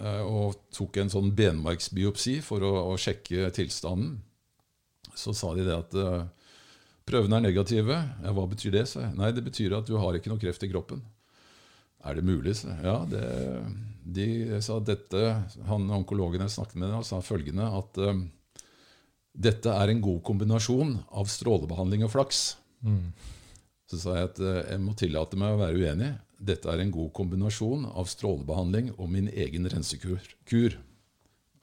[0.00, 4.16] Eh, og tok en sånn benmarksbiopsi for å, å, sjekke tilstanden.
[5.12, 5.96] Så sa de det at
[7.08, 7.96] prøvene er negative.
[8.22, 8.86] Ja, Hva betyr det?
[8.88, 9.04] Så?
[9.18, 11.02] Nei, det betyr at du har ikke noe kreft i kroppen.
[12.06, 12.54] Er det mulig?
[12.62, 12.72] Så?
[12.84, 13.24] Ja, det,
[14.00, 15.34] de sa dette,
[15.68, 18.00] han Onkologen jeg snakket med, sa følgende at
[19.30, 22.40] dette er en god kombinasjon av strålebehandling og flaks.
[22.86, 23.12] Mm.
[23.90, 26.10] Så sa jeg at uh, jeg må tillate meg å være uenig
[26.40, 30.22] dette er en god kombinasjon av strålebehandling og min egen rensekur.
[30.48, 30.78] Kur.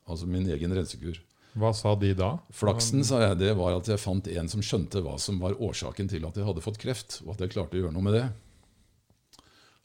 [0.05, 1.18] Altså min egen rensekur.
[1.57, 2.36] Hva sa de da?
[2.53, 6.11] Flaksen sa jeg, det var at jeg fant en som skjønte hva som var årsaken
[6.11, 8.28] til at jeg hadde fått kreft, og at jeg klarte å gjøre noe med det.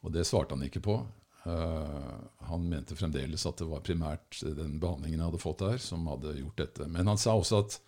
[0.04, 0.98] Og det svarte han ikke på.
[1.46, 2.20] Uh,
[2.50, 6.36] han mente fremdeles at det var primært den behandlingen jeg hadde fått der, som hadde
[6.42, 6.90] gjort dette.
[6.92, 7.78] Men han sa også at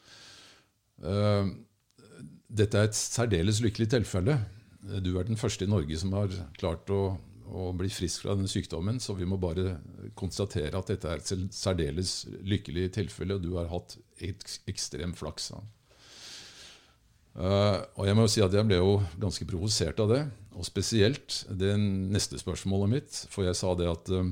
[1.04, 1.52] uh,
[2.54, 4.38] dette er et særdeles lykkelig tilfelle.
[5.02, 7.16] Du er den første i Norge som har klart å,
[7.50, 9.78] å bli frisk fra denne sykdommen, så vi må bare
[10.18, 15.50] konstatere at dette er et særdeles lykkelig tilfelle, og du har hatt ek ekstrem flaks.
[17.34, 20.22] Uh, og jeg må jo si at jeg ble jo ganske provosert av det.
[20.54, 23.22] Og spesielt det neste spørsmålet mitt.
[23.32, 24.28] For jeg sa det at uh,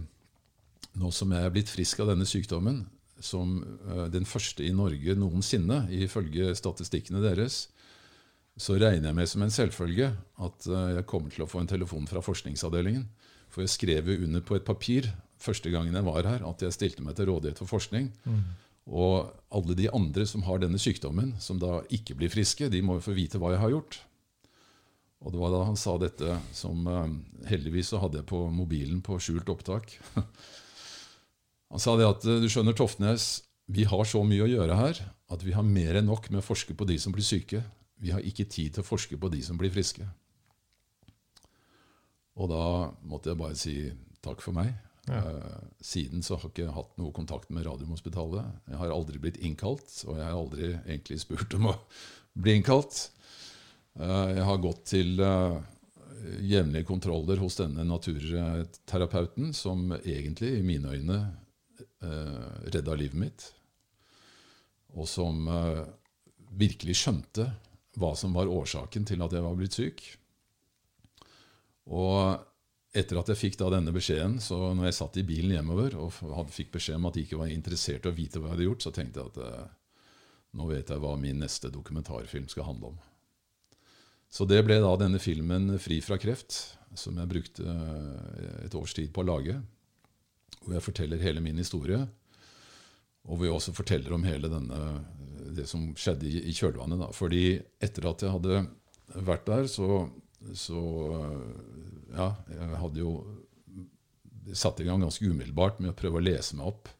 [1.00, 2.84] nå som jeg er blitt frisk av denne sykdommen,
[3.22, 3.58] som
[3.88, 7.66] uh, den første i Norge noensinne, ifølge statistikkene deres,
[8.60, 10.10] så regner jeg med som en selvfølge
[10.44, 13.06] at eh, jeg kommer til å få en telefon fra forskningsavdelingen.
[13.52, 15.08] For jeg skrev jo under på et papir
[15.42, 18.10] første gangen jeg var her, at jeg stilte meg til rådighet for forskning.
[18.24, 18.42] Mm.
[18.92, 22.98] Og alle de andre som har denne sykdommen, som da ikke blir friske, de må
[22.98, 24.00] jo få vite hva jeg har gjort.
[25.22, 27.14] Og det var da han sa dette som eh,
[27.52, 29.96] Heldigvis så hadde jeg på mobilen på skjult opptak.
[31.72, 34.98] Han sa det at du skjønner, Toftnes, vi har så mye å gjøre her
[35.32, 37.62] at vi har mer enn nok med å forske på de som blir syke.
[38.02, 40.06] Vi har ikke tid til å forske på de som blir friske.
[42.40, 42.64] Og da
[43.06, 43.76] måtte jeg bare si
[44.24, 44.72] takk for meg.
[45.10, 45.18] Ja.
[45.18, 48.62] Uh, siden så har jeg ikke hatt noe kontakt med Radiumhospitalet.
[48.70, 51.76] Jeg har aldri blitt innkalt, og jeg har aldri egentlig spurt om å
[52.42, 53.08] bli innkalt.
[53.98, 55.58] Uh, jeg har gått til uh,
[56.38, 61.22] jevnlige kontroller hos denne naturterapeuten, som egentlig, i mine øyne,
[62.02, 63.44] redda livet mitt.
[64.98, 65.46] Og som
[66.58, 67.44] virkelig skjønte
[68.00, 70.02] hva som var årsaken til at jeg var blitt syk.
[71.92, 72.40] Og
[72.92, 76.12] etter at jeg fikk da denne beskjeden, så når jeg satt i bilen hjemover og
[76.52, 78.84] fikk beskjed om at de ikke var interessert i å vite hva jeg hadde gjort,
[78.84, 79.70] så tenkte jeg at eh,
[80.60, 83.00] nå vet jeg hva min neste dokumentarfilm skal handle om.
[84.32, 88.92] Så det ble da denne filmen 'Fri fra kreft', som jeg brukte eh, et års
[88.96, 89.56] tid på å lage.
[90.60, 92.00] Hvor jeg forteller hele min historie.
[93.24, 94.78] Og hvor jeg også forteller om hele denne
[95.56, 97.00] det som skjedde i, i kjølvannet.
[97.02, 97.10] Da.
[97.16, 97.44] Fordi
[97.82, 98.62] etter at jeg hadde
[99.26, 100.06] vært der, så,
[100.56, 100.82] så
[102.12, 103.16] Ja, jeg hadde jo
[104.58, 106.90] satt i gang ganske umiddelbart med å prøve å lese meg opp.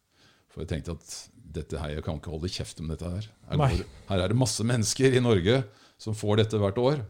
[0.52, 1.16] For jeg tenkte at
[1.52, 3.26] dette her, jeg kan ikke holde kjeft om dette her.
[3.50, 5.62] Her, her er det masse mennesker i Norge
[6.00, 7.02] som får dette hvert år.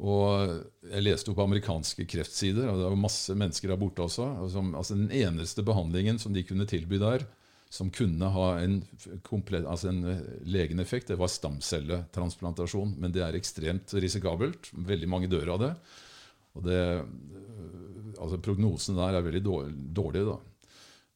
[0.00, 0.54] Og
[0.86, 4.28] jeg leste jo på amerikanske kreftsider, og det var masse mennesker der borte også.
[4.46, 7.26] altså Den eneste behandlingen som de kunne tilby der,
[7.70, 8.80] som kunne ha en,
[9.22, 12.96] komplett, altså en eh, legende effekt, det var stamcelletransplantasjon.
[12.98, 14.72] Men det er ekstremt risikabelt.
[14.74, 15.70] Veldig mange dør av det.
[16.58, 19.44] Og det, eh, altså prognosen der er veldig
[19.94, 20.24] dårlig.
[20.26, 20.36] da.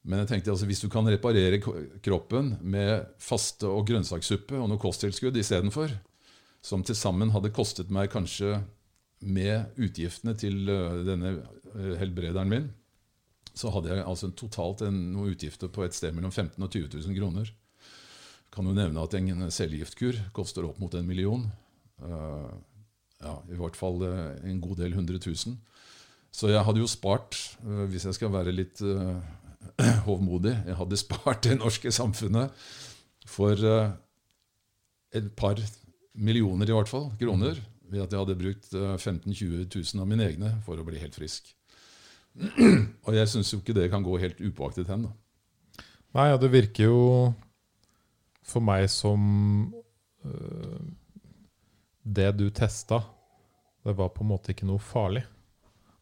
[0.06, 1.58] Men jeg tenkte altså, hvis du kan reparere
[2.04, 5.90] kroppen med faste og grønnsakssuppe og noe kosttilskudd istedenfor,
[6.64, 8.60] som til sammen hadde kostet meg kanskje
[9.24, 11.34] med utgiftene til øh, denne
[11.98, 12.70] helbrederen min,
[13.54, 16.74] så hadde jeg altså totalt en, noen utgifter på et sted mellom 15 000 og
[16.74, 17.52] 20 000 kroner.
[18.54, 21.44] Kan jo nevne at en cellegiftkur koster opp mot en million.
[22.02, 22.50] Uh,
[23.22, 25.54] ja, I hvert fall uh, en god del 100 000.
[26.34, 28.82] Så jeg hadde jo spart, uh, hvis jeg skal være litt
[30.08, 32.66] hovmodig, jeg hadde spart det norske samfunnet
[33.30, 33.58] for
[35.14, 35.58] et par
[36.14, 37.58] millioner i hvert fall, kroner,
[37.90, 41.00] ved at jeg hadde brukt eh, 15 000-20 000 av mine egne for å bli
[41.02, 41.52] helt frisk.
[43.06, 45.06] Og jeg syns jo ikke det kan gå helt upåaktet hen.
[45.06, 45.12] da.
[46.14, 46.98] Nei, ja, det virker jo
[48.44, 49.72] for meg som
[50.26, 50.80] øh,
[52.04, 52.98] Det du testa,
[53.84, 55.22] det var på en måte ikke noe farlig.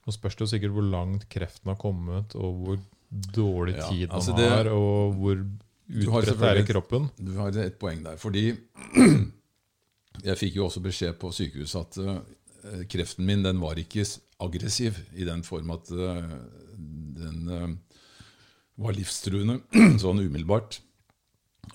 [0.03, 2.81] Nå spørs det jo sikkert hvor langt kreften har kommet, og hvor
[3.37, 5.37] dårlig Ja, tid man altså det- har, og hvor
[5.93, 7.11] utbredt det er i kroppen.
[7.21, 8.17] Du har et poeng der.
[8.17, 8.57] Fordi
[10.29, 12.19] jeg fikk jo også beskjed på sykehuset at eh,
[12.91, 14.05] kreften min den var ikke
[14.43, 16.39] aggressiv i den form at eh,
[17.19, 17.69] den eh,
[18.83, 19.61] var livstruende
[20.03, 20.81] sånn umiddelbart.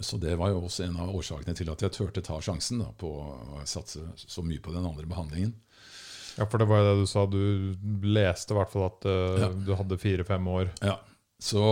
[0.03, 2.89] Så det var jo også en av årsakene til at jeg turte ta sjansen da,
[2.99, 5.53] på å satse så mye på den andre behandlingen.
[6.37, 7.23] Ja, for det var jo det du sa.
[7.25, 7.39] Du
[8.05, 9.47] leste i hvert fall at uh, Ja.
[9.49, 10.67] du hadde fire-fem år.
[10.85, 10.97] Ja,
[11.41, 11.63] så,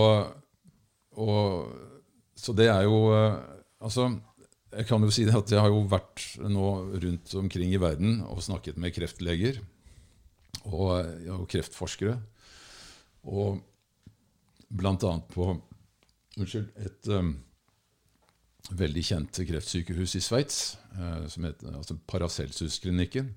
[1.20, 1.68] og,
[2.40, 3.36] så det er jo eh,
[3.86, 4.08] Altså,
[4.76, 6.68] jeg kan jo si at jeg har jo vært nå
[7.04, 9.62] rundt omkring i verden og snakket med kreftleger
[10.66, 10.92] og,
[11.38, 12.18] og kreftforskere.
[13.26, 13.62] Og
[14.76, 15.48] annet på
[16.36, 17.32] unnskyld, et um,
[18.76, 20.60] veldig kjent kreftsykehus i Sveits,
[20.98, 23.32] uh, som altså Paracelsus-klinikken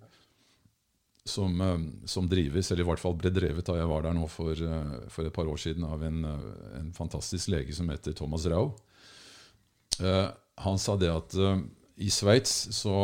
[1.29, 1.79] som, uh,
[2.09, 5.07] som drives, eller i hvert fall ble drevet da jeg var der nå for, uh,
[5.13, 8.73] for et par år siden, av en, eh, en fantastisk lege som heter Thomas Rau.
[9.99, 10.29] Eh,
[10.65, 11.61] Han sa det at uh,
[11.99, 12.97] i Sveits så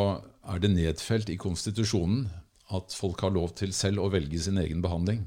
[0.45, 2.27] er det nedfelt i konstitusjonen
[2.75, 5.23] at folk har lov til selv å velge sin egen behandling.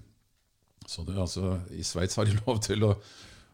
[0.88, 2.94] Så det, altså, I Sveits har de lov til å,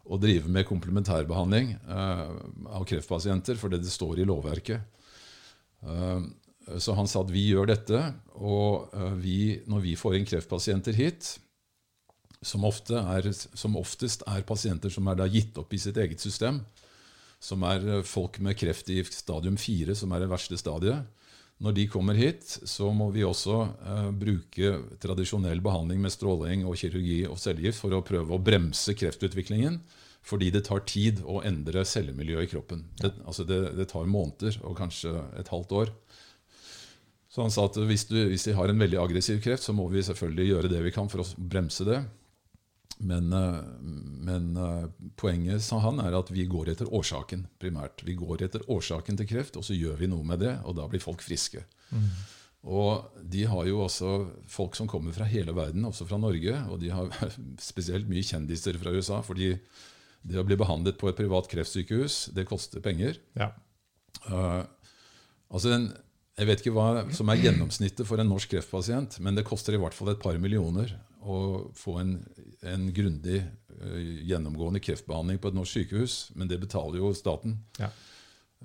[0.05, 2.25] å drive med komplementærbehandling eh,
[2.71, 4.85] av kreftpasienter, fordi det står i lovverket.
[5.83, 6.27] Eh,
[6.81, 8.01] så han sa at vi gjør dette,
[8.39, 11.35] og eh, vi, når vi får inn kreftpasienter hit,
[12.45, 16.21] som, ofte er, som oftest er pasienter som er da gitt opp i sitt eget
[16.21, 16.61] system,
[17.45, 21.05] som er eh, folk med kreft i stadium 4, som er det verste stadiet.
[21.63, 24.73] Når de kommer hit, så må vi også eh, bruke
[25.03, 29.79] tradisjonell behandling med stråling og kirurgi og cellegift for å prøve å bremse kreftutviklingen,
[30.25, 32.83] fordi det tar tid å endre cellemiljøet i kroppen.
[32.99, 35.93] Det, altså det, det tar måneder og kanskje et halvt år.
[37.29, 39.85] Så han sa at hvis, du, hvis de har en veldig aggressiv kreft, så må
[39.91, 41.99] vi selvfølgelig gjøre det vi kan for å bremse det.
[42.97, 43.61] Men, eh,
[44.27, 44.85] men eh,
[45.19, 48.05] poenget, sa han, er at vi går etter årsaken primært.
[48.07, 50.87] Vi går etter årsaken til kreft, og så gjør vi noe med det, og da
[50.91, 51.65] blir folk friske.
[52.65, 54.13] Og de har jo også
[54.49, 57.11] folk som kommer fra hele verden, også fra Norge, og de har
[57.61, 59.53] spesielt mye kjendiser fra USA, fordi
[60.25, 63.19] det å bli behandlet på et privat kreftsykehus, det koster penger.
[63.37, 63.51] Ja.
[64.25, 64.63] Uh,
[65.53, 65.91] altså en,
[66.39, 69.81] jeg vet ikke hva som er gjennomsnittet for en norsk kreftpasient, men det koster i
[69.83, 70.95] hvert fall et par millioner
[71.25, 71.37] å
[71.75, 72.17] få en,
[72.65, 76.17] en grundig uh, gjennomgående kreftbehandling på et norsk sykehus.
[76.35, 77.57] Men det betaler jo staten.
[77.81, 77.91] Ja.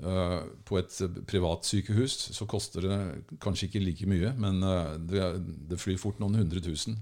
[0.00, 0.94] Uh, på et
[1.28, 3.00] privat sykehus så koster det
[3.42, 5.24] kanskje ikke like mye, men uh, det,
[5.68, 6.96] det flyr fort noen hundre tusen.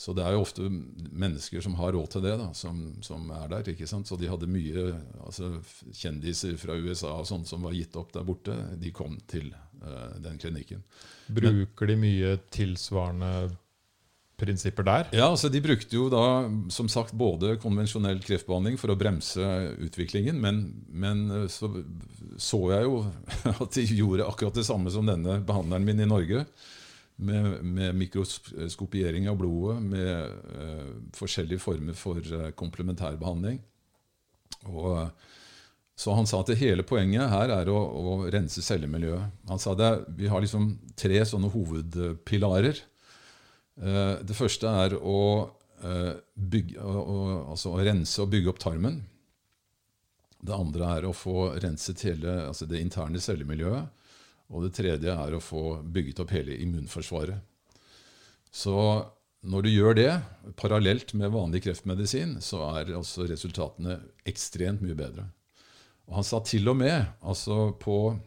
[0.00, 3.50] Så det er jo ofte mennesker som har råd til det, da, som, som er
[3.52, 3.66] der.
[3.68, 4.08] ikke sant?
[4.08, 5.58] Så de hadde mye altså,
[5.92, 8.56] kjendiser fra USA og sånt som var gitt opp der borte.
[8.80, 9.50] De kom til
[10.24, 10.80] den klinikken.
[11.28, 13.50] Bruker de mye tilsvarende
[14.40, 15.10] prinsipper der?
[15.14, 16.24] Ja, altså De brukte jo da
[16.72, 19.44] som sagt både konvensjonell kreftbehandling for å bremse
[19.78, 21.70] utviklingen, men, men eh, så
[22.40, 23.00] så jeg jo
[23.64, 26.44] at de gjorde akkurat det samme som denne behandleren min i Norge.
[27.20, 33.58] Med, med mikroskopiering av blodet, med uh, forskjellige former for uh, komplementærbehandling.
[34.72, 35.10] Og,
[36.00, 39.36] så han sa at hele poenget her er å, å rense cellemiljøet.
[39.52, 42.80] Han sa det, Vi har liksom tre sånne hovedpilarer.
[43.80, 45.50] Eh, det første er å,
[45.82, 49.00] eh, bygge, altså å rense og bygge opp tarmen.
[50.40, 53.88] Det andre er å få renset hele altså det interne cellemiljøet.
[54.50, 57.40] Og det tredje er å få bygget opp hele immunforsvaret.
[58.50, 58.76] Så
[59.46, 60.22] når du gjør det
[60.56, 65.28] parallelt med vanlig kreftmedisin, så er altså resultatene ekstremt mye bedre.
[66.08, 68.18] Og han sa til og med altså på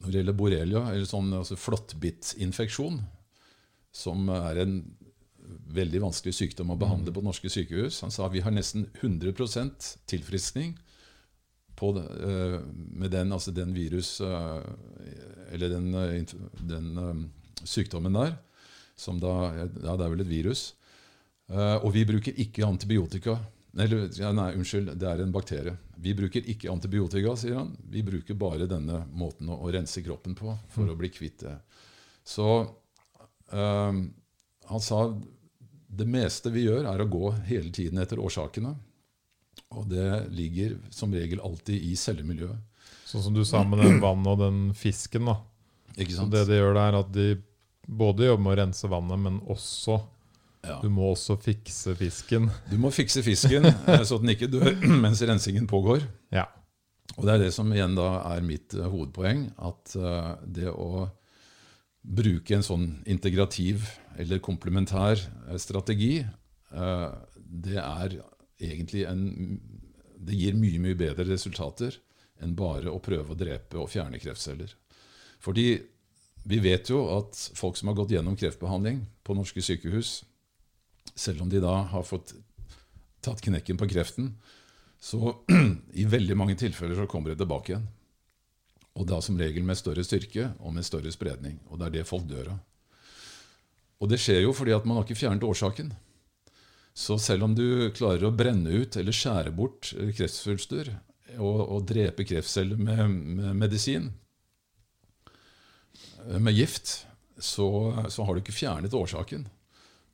[0.00, 2.98] når det gjelder borrelia, eller sånn altså flåttbittinfeksjon,
[3.92, 4.74] som er en
[5.70, 8.00] veldig vanskelig sykdom å behandle på norske sykehus.
[8.04, 10.76] Han sa vi har nesten 100% tilfriskning
[11.80, 14.60] det, eh, med den, altså den virus eh,
[15.52, 16.24] Eller den, eh,
[16.60, 17.30] den
[17.64, 18.36] sykdommen der.
[18.96, 20.74] Som da Ja, det er vel et virus.
[21.50, 23.38] Og vi bruker ikke antibiotika.
[23.74, 25.72] Ja, nei, unnskyld, det er en bakterie.
[25.96, 27.72] Vi bruker ikke antibiotika, sier han.
[27.90, 31.56] Vi bruker bare denne måten å, rense kroppen på for å bli kvitt det.
[32.22, 32.46] Så
[33.52, 34.00] eh,
[34.70, 35.00] han sa
[35.90, 38.76] det meste vi gjør, er å gå hele tiden etter årsakene.
[39.74, 42.58] Og det ligger som regel alltid i cellemiljøet.
[43.10, 45.26] Sånn som du sa med den vannet og den fisken.
[45.26, 45.36] da.
[45.96, 46.30] Ikke Så sant?
[46.34, 47.26] det de gjør, det er at de
[47.90, 50.00] både jobber med å rense vannet, men også
[50.62, 50.78] Ja.
[50.82, 52.50] du må også fikse fisken.
[52.70, 54.74] Du må fikse fisken eh, så den ikke dør
[55.04, 56.02] mens rensingen pågår.
[56.30, 56.46] Ja.
[57.16, 59.48] Og det er det som igjen da er mitt eh, hovedpoeng.
[59.58, 61.08] At eh, det å
[62.00, 63.86] bruke en sånn integrativ
[64.20, 68.20] eller komplementær eh, strategi, eh, det er
[68.60, 69.60] egentlig en
[70.20, 71.94] Det gir mye, mye bedre resultater
[72.44, 74.68] enn bare å prøve å drepe og fjerne kreftceller.
[75.40, 75.80] Fordi
[76.44, 80.22] vi vet jo at folk som har gått gjennom kreftbehandling på norske sykehus,
[81.16, 82.34] selv om de da har fått
[83.24, 84.34] tatt knekken på kreften,
[85.00, 85.32] så
[86.02, 87.88] i veldig mange tilfeller så kommer de tilbake igjen.
[89.00, 91.56] Og da som regel med større styrke og med større spredning.
[91.70, 92.60] Og det er det folk dør av.
[94.00, 95.92] Og det skjer jo fordi at man har ikke fjernet årsaken.
[96.96, 100.90] Så selv om du klarer å brenne ut eller skjære bort kreftsvulster
[101.38, 103.04] og, og drepe kreftceller med,
[103.40, 104.10] med medisin,
[106.36, 107.06] med gift,
[107.40, 107.68] så,
[108.12, 109.46] så har du ikke fjernet årsaken.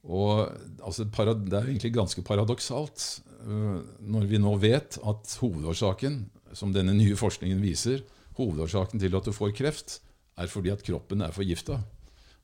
[0.07, 0.47] Og
[0.87, 6.20] altså, Det er egentlig ganske paradoksalt øh, når vi nå vet at hovedårsaken,
[6.55, 8.05] som denne nye forskningen viser,
[8.37, 9.99] hovedårsaken til at du får kreft,
[10.37, 11.78] er fordi at kroppen er forgifta.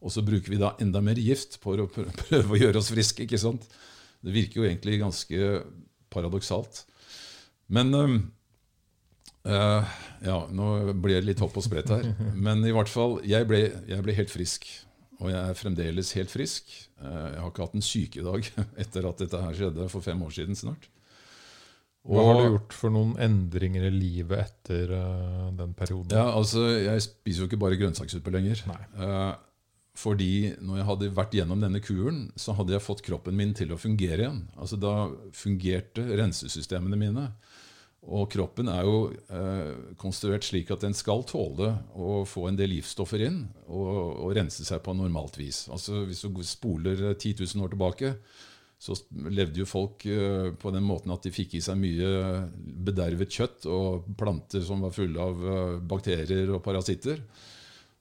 [0.02, 1.88] Og så bruker vi da enda mer gift for å
[2.24, 3.22] prøve å gjøre oss friske.
[3.26, 3.66] ikke sant?
[4.22, 5.38] Det virker jo egentlig ganske
[6.12, 6.84] paradoksalt.
[7.72, 7.92] Men
[9.46, 9.84] øh,
[10.22, 10.66] Ja, nå
[11.02, 12.12] ble det litt hopp og sprett her.
[12.34, 14.66] Men i hvert fall, jeg ble, jeg ble helt frisk.
[15.22, 16.70] Og jeg er fremdeles helt frisk.
[17.02, 18.48] Eh, Jeg har ikke hatt en sykedag
[18.82, 20.88] etter at dette her skjedde for fem år siden snart.
[22.02, 26.10] Hva har du gjort for noen endringer i livet etter uh, den perioden?
[26.16, 28.64] Ja, altså, Jeg spiser jo ikke bare grønnsakssuppe lenger.
[28.66, 29.32] Eh,
[30.02, 33.70] fordi når jeg hadde vært gjennom denne kuren, så hadde jeg fått kroppen min til
[33.70, 34.42] å fungere igjen.
[34.58, 34.94] Altså Da
[35.36, 37.28] fungerte rensesystemene mine.
[38.02, 38.96] Og kroppen er jo
[39.30, 43.92] uh, konstruert slik at den skal tåle å få en del giftstoffer inn og,
[44.26, 45.68] og rense seg på normalt vis.
[45.70, 48.16] Altså Hvis du spoler 10 000 år tilbake,
[48.82, 48.96] så
[49.30, 52.08] levde jo folk eh, på den måten at de fikk i seg mye
[52.82, 57.20] bedervet kjøtt og planter som var fulle av eh, bakterier og parasitter.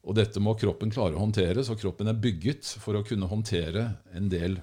[0.02, 3.92] Og dette må kroppen klare å håndtere, så kroppen er bygget for å kunne håndtere
[4.18, 4.58] en del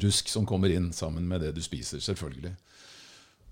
[0.00, 2.54] rusk som kommer inn sammen med det du spiser, selvfølgelig.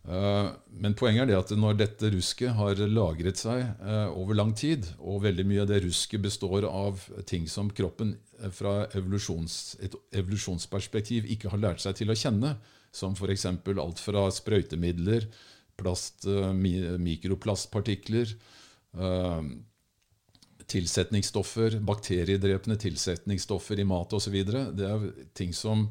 [0.08, 0.48] Eh,
[0.80, 4.86] Men poenget er det at når dette rusket har lagret seg eh, over lang tid,
[5.02, 9.96] og veldig mye av det rusket består av ting som kroppen eh, fra evolusjons, et
[10.16, 12.54] evolusjonsperspektiv ikke har lært seg til å kjenne,
[12.94, 13.44] som f.eks.
[13.50, 15.26] alt fra sprøytemidler,
[15.78, 18.32] plast, mikroplastpartikler,
[20.66, 24.34] tilsetningsstoffer, bakteriedrepende tilsetningsstoffer i mat osv.
[24.74, 25.04] Det er
[25.38, 25.84] ting som,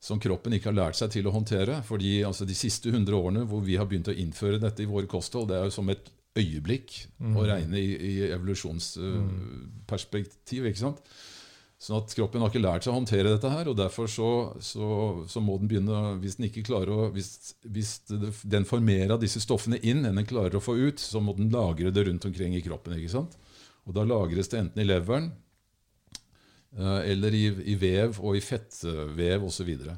[0.00, 1.82] som kroppen ikke har lært seg til å håndtere.
[1.82, 5.06] fordi altså, De siste 100 årene hvor vi har begynt å innføre dette i våre
[5.10, 10.64] kosthold, det er jo som et øyeblikk å regne i, i evolusjonsperspektiv.
[10.70, 10.98] ikke sant?
[11.78, 14.86] Sånn at Kroppen har ikke lært seg å håndtere dette, her, og derfor så, så,
[15.30, 18.02] så må den begynne Hvis den ikke klarer å, hvis, hvis
[18.42, 21.32] den får mer av disse stoffene inn enn den klarer å få ut, så må
[21.38, 22.98] den lagre det rundt omkring i kroppen.
[22.98, 23.38] ikke sant?
[23.86, 25.30] Og Da lagres det enten i leveren
[26.76, 29.54] eller i, i vev og i fettvev osv.
[29.56, 29.94] Så, videre.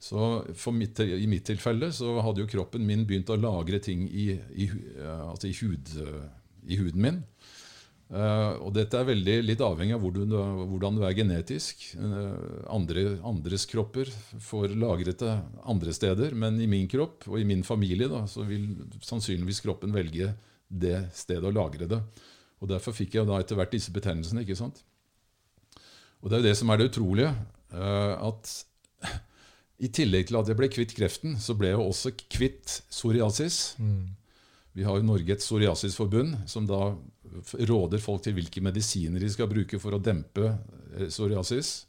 [0.00, 0.22] så
[1.20, 5.22] i mitt tilfelle så hadde jo kroppen min begynt å lagre ting i, i, eh,
[5.28, 5.92] altså i, hud,
[6.66, 7.20] i huden min.
[8.06, 11.88] Eh, og dette er veldig litt avhengig av hvor du, hvordan du er genetisk.
[11.98, 14.10] Eh, andre, andres kropper
[14.42, 15.34] får lagret det
[15.66, 18.68] andre steder, men i min kropp og i min familie da, så vil
[19.02, 20.32] sannsynligvis kroppen velge
[20.66, 22.00] det stedet å lagre det.
[22.62, 24.46] Og Derfor fikk jeg da etter hvert disse betennelsene.
[24.46, 24.84] ikke sant?
[26.26, 27.30] Og Det er jo det som er det utrolige.
[27.70, 28.54] eh, at
[29.78, 33.76] i tillegg til at jeg ble kvitt kreften, så ble jeg også kvitt psoriasis.
[33.78, 34.16] Mm.
[34.74, 36.96] Vi har i Norge et psoriasisforbund som da
[37.68, 40.48] råder folk til hvilke medisiner de skal bruke for å dempe
[40.96, 41.84] eh, psoriasis.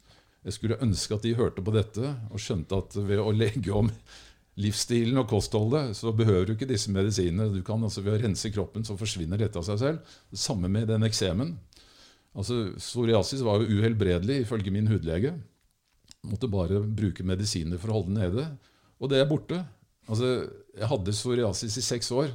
[0.46, 3.90] Jeg skulle ønske at de hørte på dette og skjønte at ved å legge om
[4.58, 7.50] livsstilen og kostholdet, så behøver du ikke disse medisinene.
[7.50, 10.14] Du kan altså Ved å rense kroppen så forsvinner dette av seg selv.
[10.30, 11.56] Det samme med den eksemen.
[12.38, 15.34] Altså, Psoriasis var jo uhelbredelig ifølge min hudlege.
[16.28, 18.46] Måtte bare bruke medisiner for å holde den nede.
[18.98, 19.58] Og det er borte.
[20.08, 22.30] Altså, jeg hadde psoriasis i seks år.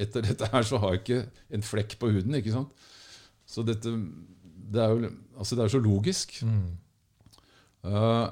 [0.00, 1.20] Etter dette her så har jeg ikke
[1.56, 2.36] en flekk på huden.
[2.38, 2.72] ikke sant?
[3.46, 3.90] Så dette
[4.74, 6.38] Det er jo altså det er så logisk.
[6.42, 6.70] Mm.
[7.84, 8.30] Uh,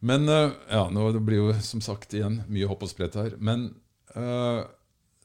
[0.00, 3.34] men uh, ja, nå det blir jo som sagt igjen mye hopp og sprett her.
[3.40, 3.70] Men
[4.14, 4.68] uh,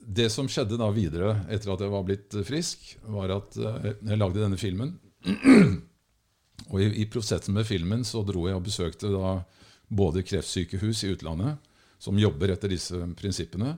[0.06, 4.42] det som skjedde da videre etter at jeg var blitt frisk, var at jeg lagde
[4.42, 4.96] denne filmen
[6.72, 9.38] Og i, i, prosessen med filmen så dro jeg og besøkte da
[9.86, 11.60] både kreftsykehus i utlandet,
[12.02, 13.76] som jobber etter disse prinsippene,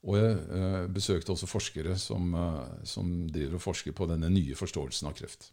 [0.00, 4.56] og jeg eh, besøkte også forskere som, eh, som, driver og forsker på denne nye
[4.56, 5.50] forståelsen av kreft.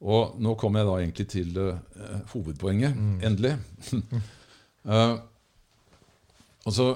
[0.00, 2.94] Og nå kommer jeg da egentlig til eh, hovedpoenget.
[2.94, 3.16] Mm.
[3.26, 3.56] Endelig.
[4.86, 5.18] uh,
[6.68, 6.92] altså,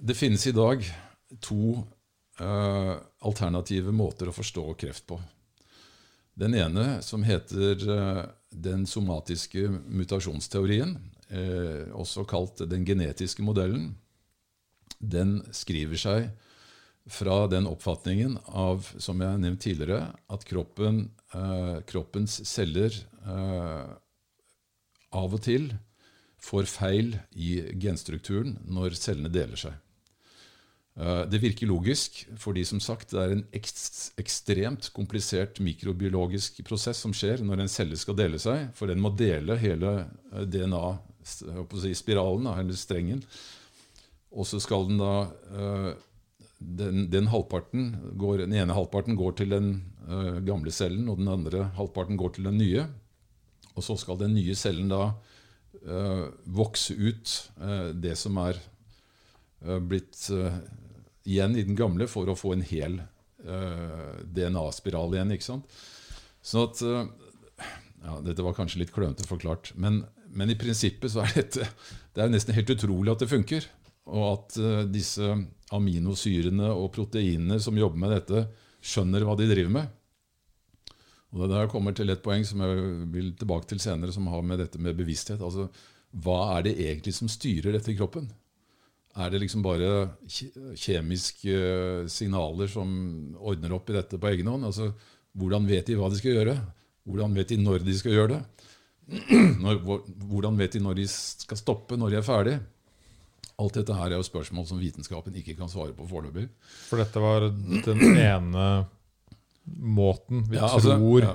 [0.00, 0.82] det finnes i dag
[1.38, 1.78] to
[2.40, 5.20] uh, alternative måter å forstå kreft på.
[6.40, 10.98] Den ene, som heter uh, den somatiske mutasjonsteorien,
[11.94, 13.92] også kalt den genetiske modellen,
[14.98, 16.24] den skriver seg
[17.06, 21.04] fra den oppfatningen av, som jeg har nevnt tidligere, at kroppen,
[21.86, 22.98] kroppens celler
[25.14, 25.70] av og til
[26.42, 29.78] får feil i genstrukturen når cellene deler seg.
[30.98, 37.14] Eh, det virker logisk, fordi som sagt, det er en ekstremt komplisert mikrobiologisk prosess som
[37.14, 39.92] skjer når en celle skal dele seg, for den må dele hele
[40.34, 43.22] eh, DNA-spiralen, eller strengen,
[44.30, 45.14] og så skal den da
[45.54, 45.92] øh,
[46.60, 49.68] den, den, går, den ene halvparten går til den
[50.44, 52.82] gamle cellen, og den andre halvparten går til den nye.
[53.72, 55.14] Og så skal den nye cellen da
[56.44, 57.34] vokse ut
[58.02, 58.58] det som er
[59.60, 60.26] blitt
[61.28, 63.00] igjen i den gamle, for å få en hel
[63.40, 65.34] DNA-spiral igjen.
[65.36, 65.74] ikke sant?
[66.44, 66.80] Sånn at
[68.00, 70.02] ja, Dette var kanskje litt klønete forklart, men,
[70.32, 71.68] men, i prinsippet så er dette
[72.16, 73.68] det er nesten helt utrolig at det funker.
[74.10, 74.56] Og at
[74.90, 75.28] disse
[75.76, 78.44] aminosyrene og proteinene som jobber med dette,
[78.80, 79.96] skjønner hva de driver med.
[81.30, 82.84] Og Det der kommer til et poeng som jeg
[83.14, 85.40] vil tilbake til senere, som har med dette med bevissthet.
[85.40, 85.68] Altså,
[86.10, 88.26] Hva er det egentlig som styrer dette i kroppen?
[89.18, 92.90] Er det liksom bare kjemiske eh, signaler som
[93.40, 94.68] ordner opp i dette på egen hånd?
[94.68, 94.92] Altså,
[95.38, 96.56] Hvordan vet de hva de skal gjøre?
[97.06, 98.66] Hvordan vet de når de skal gjøre det?
[100.30, 102.56] hvordan vet de når de skal stoppe, når de er ferdig?
[103.60, 106.46] Alt dette her er jo spørsmål som vitenskapen ikke kan svare på foreløpig.
[106.88, 108.66] For dette var den ene
[109.70, 111.34] måten vi ja, altså, tror ja.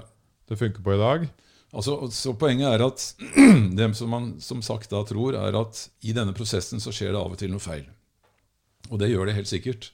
[0.50, 1.28] det funker på i dag?
[1.74, 3.06] Altså, så Poenget er at
[3.78, 7.22] det som man som sagt da tror, er at i denne prosessen så skjer det
[7.22, 7.88] av og til noe feil.
[8.92, 9.90] Og det gjør det helt sikkert.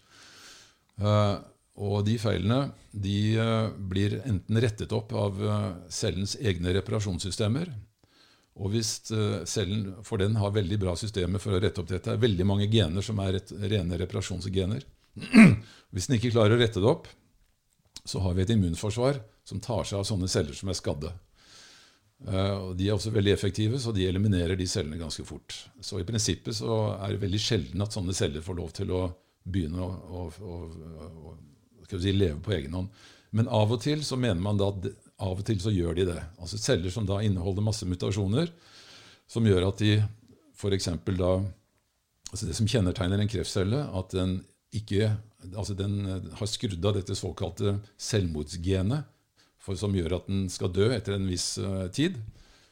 [1.01, 1.39] Uh,
[1.81, 7.71] og de feilene de uh, blir enten rettet opp av uh, cellens egne reparasjonssystemer,
[8.61, 8.89] og hvis
[9.47, 12.67] cellen for den har veldig bra systemer for å rette opp dette, er veldig mange
[12.69, 13.37] gener som er
[13.71, 14.83] rene reparasjonsgener.
[15.95, 17.07] hvis den ikke klarer å rette det opp,
[18.03, 21.13] så har vi et immunforsvar som tar seg av sånne celler som er skadde.
[22.27, 25.55] Uh, og De er også veldig effektive, så de eliminerer de cellene ganske fort.
[25.81, 29.05] Så i prinsippet så er det veldig sjelden at sånne celler får lov til å
[29.41, 31.33] begynne å, å, å,
[31.81, 32.91] å si, leve på egen hånd.
[33.31, 34.85] Men av og til så mener man da at
[35.21, 36.19] av og til så gjør de det.
[36.41, 38.51] Altså Celler som da inneholder masse mutasjoner,
[39.29, 39.95] som gjør at de
[40.59, 40.89] f.eks.
[41.17, 41.33] da
[42.31, 44.39] altså Det som kjennetegner en kreftcelle, at den
[44.75, 45.09] ikke
[45.57, 49.07] altså den eh, har skrudd av dette såkalte selvmordsgenet,
[49.61, 52.17] for, som gjør at den skal dø etter en viss uh, tid,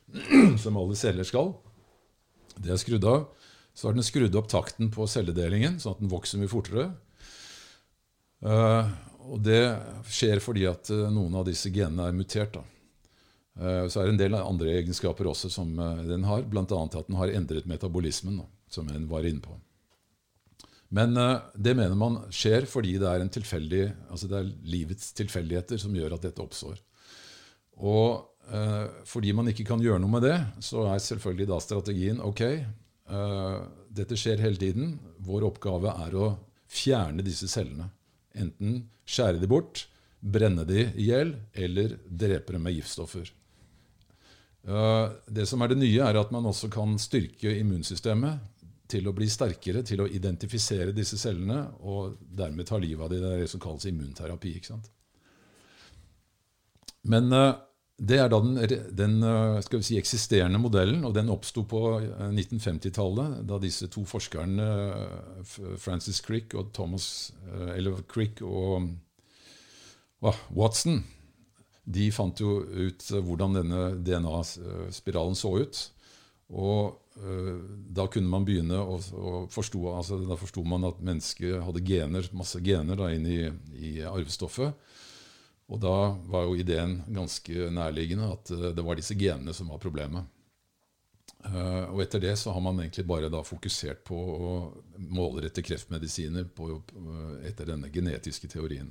[0.64, 1.53] som alle celler skal.
[2.57, 3.28] Det er skrudd av.
[3.78, 6.90] Så har den skrudd opp takten på celledelingen, sånn at den vokser mye fortere.
[8.44, 8.90] Uh,
[9.30, 9.61] og det
[10.10, 12.57] skjer fordi at uh, noen av disse genene er mutert.
[12.57, 12.66] Da.
[13.60, 15.74] Så er det en del andre egenskaper også som
[16.07, 16.64] den har, bl.a.
[16.64, 19.57] at den har endret metabolismen, da, som en var inne på.
[20.90, 21.14] Men
[21.53, 23.26] det mener man skjer fordi det er,
[24.10, 26.80] altså det er livets tilfeldigheter som gjør at dette oppstår.
[27.80, 32.22] Og eh, fordi man ikke kan gjøre noe med det, så er selvfølgelig da strategien
[32.26, 33.57] ok, eh,
[34.02, 34.98] dette skjer hele tiden.
[35.26, 36.34] Vår oppgave er å
[36.70, 37.90] fjerne disse cellene.
[38.38, 39.88] Enten skjære de bort,
[40.20, 43.30] brenne de i hjel eller drepe dem med giftstoffer.
[44.60, 48.59] Det som er det nye, er at man også kan styrke immunsystemet
[48.90, 53.24] til å bli sterkere, til å identifisere disse cellene og dermed ta livet av dem.
[53.24, 54.56] Det er det som kalles immunterapi.
[54.57, 54.90] ikke sant?
[57.10, 57.52] Men eh,
[57.99, 58.57] det er da den,
[58.95, 61.84] den vi si, eksisterende modellen, og den oppsto på
[62.32, 64.72] 1950-tallet, eh, da disse to forskerne,
[65.78, 67.32] Francis Crick og Thomas
[67.76, 68.90] eller Crick og
[70.56, 71.03] Watson,
[71.90, 75.80] de fant jo ut hvordan denne DNA-spiralen så ut.
[76.49, 81.83] Og da kunne man begynne å, å forstå altså Da forsto man at mennesket hadde
[81.83, 83.39] gener, masse gener da, inn i,
[83.75, 84.95] i, arvestoffet.
[85.69, 85.95] Og da
[86.31, 90.25] var jo ideen ganske nærliggende at øh, det var disse genene som var problemet.
[91.39, 94.53] Uh, og etter det så har man egentlig bare da fokusert på å
[95.13, 96.71] målrette kreftmedisiner på,
[97.47, 98.89] etter denne genetiske teorien.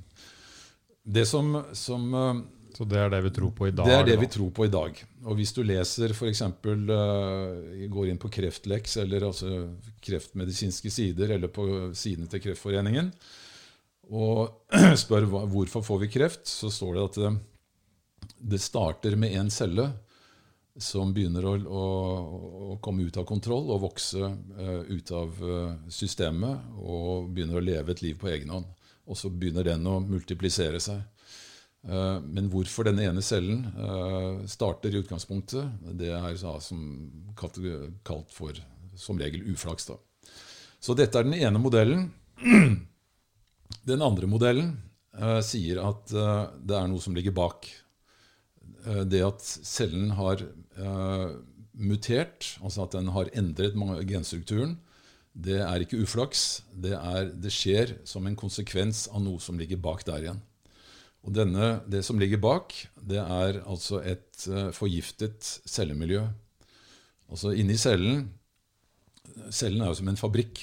[1.03, 2.07] Det som, som
[2.79, 3.89] så det er det vi tror på i dag?
[3.89, 4.21] Det er det da.
[4.21, 4.99] vi tror på i dag.
[5.27, 6.41] Og hvis du leser f.eks.
[6.63, 9.49] Uh, går inn på Kreftleks eller altså
[9.99, 13.11] kreftmedisinske sider, eller på sidene til Kreftforeningen,
[14.15, 14.71] og
[15.03, 17.33] spør hva, hvorfor får vi kreft, så står det at det,
[18.55, 19.89] det starter med én celle
[20.79, 21.85] som begynner å, å,
[22.71, 27.67] å, komme ut av kontroll og vokse uh, ut av uh, systemet og begynner å
[27.73, 28.71] leve et liv på egen hånd.
[29.11, 31.03] Og så begynner den å multiplisere seg.
[31.87, 33.63] Uh, men hvorfor denne ene cellen
[34.49, 35.69] starter i utgangspunktet,
[35.99, 36.81] det er som
[37.39, 38.57] kalt, for
[38.99, 39.87] som regel uflaks.
[39.87, 39.99] Da.
[40.79, 42.09] Så dette er den ene modellen.
[43.85, 44.71] Den andre modellen
[45.45, 47.67] sier at det er noe som ligger bak.
[49.05, 50.41] det at cellen har
[51.79, 53.77] mutert, altså at den har endret
[54.09, 54.77] genstrukturen,
[55.33, 56.63] det er ikke uflaks.
[56.73, 60.41] Det, er, det, skjer som en konsekvens av noe som ligger bak der igjen.
[61.27, 66.23] Og denne, Det som ligger bak, det er altså et uh, forgiftet cellemiljø.
[67.29, 68.29] Altså inni cellen
[69.53, 70.59] Cellen er jo som en fabrikk,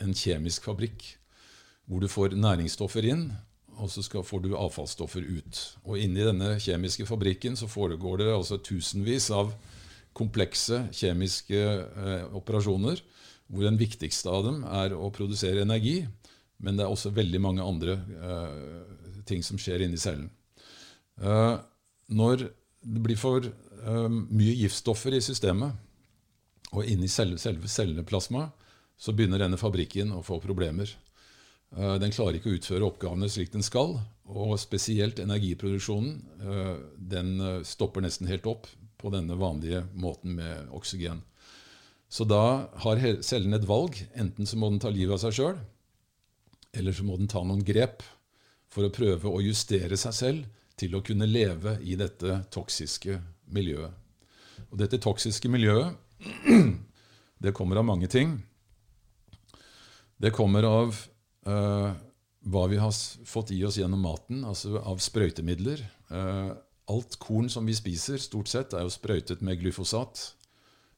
[0.00, 1.02] en kjemisk fabrikk,
[1.86, 3.26] hvor du får næringsstoffer inn,
[3.76, 5.60] og så skal, får du avfallsstoffer ut.
[5.84, 9.52] Og inni denne kjemiske fabrikken så foregår det altså tusenvis av
[10.16, 13.02] komplekse kjemiske eh, operasjoner,
[13.46, 16.00] hvor den viktigste av dem er å produsere energi.
[16.62, 20.30] Men det er også veldig mange andre eh, ting som skjer inni cellen.
[21.22, 21.56] Eh,
[22.12, 22.46] når
[22.86, 25.82] det blir for eh, mye giftstoffer i systemet,
[26.76, 28.64] og inni selve, selve celleplasmaet,
[28.96, 30.90] så begynner denne fabrikken å få problemer.
[31.76, 33.98] Eh, den klarer ikke å utføre oppgavene slik den skal.
[34.26, 36.16] Og spesielt energiproduksjonen.
[36.98, 38.64] Den stopper nesten helt opp
[38.98, 41.20] på denne vanlige måten med oksygen.
[42.10, 44.00] Så da har cellen et valg.
[44.18, 45.60] Enten så må den ta livet av seg sjøl,
[46.74, 48.02] eller så må den ta noen grep
[48.76, 53.16] for å prøve å justere seg selv til å kunne leve i dette toksiske
[53.56, 53.94] miljøet.
[54.68, 55.96] Og dette toksiske miljøet
[57.44, 58.36] det kommer av mange ting.
[60.20, 60.92] Det kommer av
[61.48, 61.90] uh,
[62.44, 62.92] hva vi har
[63.28, 65.82] fått i oss gjennom maten, altså av sprøytemidler.
[66.12, 66.52] Uh,
[66.92, 70.22] alt korn som vi spiser, stort sett, er jo sprøytet med glyfosat,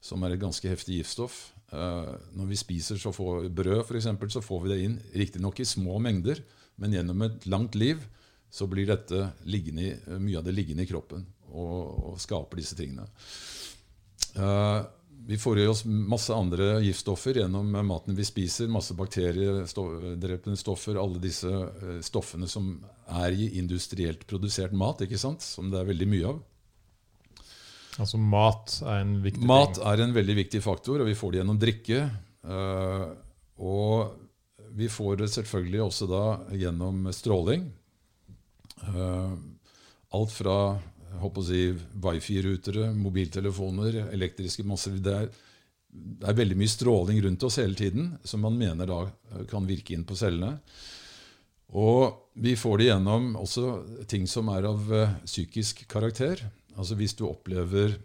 [0.02, 1.40] som er et ganske heftig giftstoff.
[1.70, 5.68] Uh, når vi spiser så får brød, eksempel, så får vi det inn riktignok i
[5.68, 6.42] små mengder,
[6.78, 8.02] men gjennom et langt liv
[8.50, 13.08] så blir dette liggende, mye av det liggende i kroppen og, og skaper disse tingene.
[14.38, 14.86] Uh,
[15.28, 18.70] vi får i oss masse andre giftstoffer gjennom maten vi spiser.
[18.72, 20.96] Masse bakteriedrepende stoffer.
[20.96, 22.70] Alle disse eh, stoffene som
[23.20, 25.44] er i industrielt produsert mat, ikke sant?
[25.44, 26.38] som det er veldig mye av.
[27.98, 29.84] Altså mat er en viktig mat ting?
[29.90, 32.00] Er en veldig viktig faktor, og vi får det gjennom drikke.
[32.48, 33.04] Uh,
[33.58, 34.27] og
[34.78, 36.22] vi får det selvfølgelig også da
[36.54, 37.66] gjennom stråling.
[38.86, 39.32] Eh,
[40.14, 40.58] alt fra
[41.18, 41.62] håper å si,
[42.04, 45.32] wifi-rutere, mobiltelefoner, elektriske masser det er,
[45.88, 49.66] det er, veldig mye stråling rundt oss hele tiden som man mener da eh, kan
[49.66, 50.58] virke inn på cellene.
[51.76, 53.64] Og vi får det gjennom også
[54.08, 56.40] ting som er av uh, psykisk karakter.
[56.78, 57.98] Altså Hvis du opplever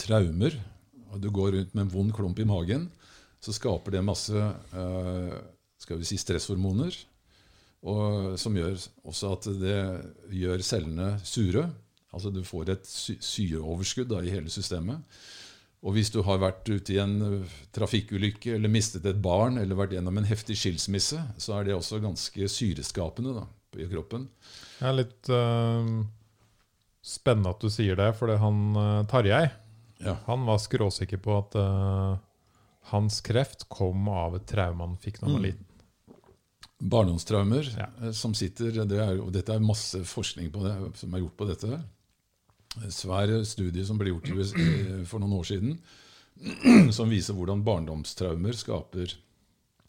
[0.00, 0.56] traumer,
[1.12, 2.88] og du går rundt med en vond klump i magen,
[3.38, 5.36] så skaper det masse uh,
[5.78, 6.94] skal vi si stresshormoner.
[7.88, 8.74] Og, som gjør
[9.06, 9.80] også at det
[10.34, 11.68] gjør cellene sure.
[12.14, 15.04] Altså Du får et syreoverskudd i hele systemet.
[15.86, 19.78] Og hvis du har vært ute i en øh, trafikkulykke eller mistet et barn eller
[19.78, 23.44] vært gjennom en heftig skilsmisse, så er det også ganske syreskapende da,
[23.78, 24.26] i kroppen.
[24.80, 26.02] Det er litt uh,
[26.98, 29.44] spennende at du sier det, for han uh, Tarjei
[30.02, 30.16] ja.
[30.26, 32.18] han var skråsikker på at uh,
[32.90, 35.48] hans kreft kom av et traume han fikk da han var mm.
[35.48, 35.67] liten.
[36.78, 37.88] Barndomstraumer ja.
[38.14, 41.48] som sitter det er, og Dette er masse forskning på det, som er gjort på
[41.48, 41.80] dette
[42.92, 44.28] svær studie som ble gjort
[45.08, 45.78] for noen år siden,
[46.96, 49.16] som viser hvordan barndomstraumer skaper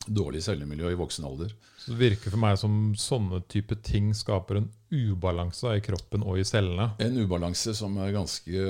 [0.10, 1.52] dårlig cellemiljø i voksen alder.
[1.78, 6.40] Så Det virker for meg som sånne type ting skaper en ubalanse i kroppen og
[6.40, 6.94] i cellene?
[7.03, 8.70] En ubalanse som er ganske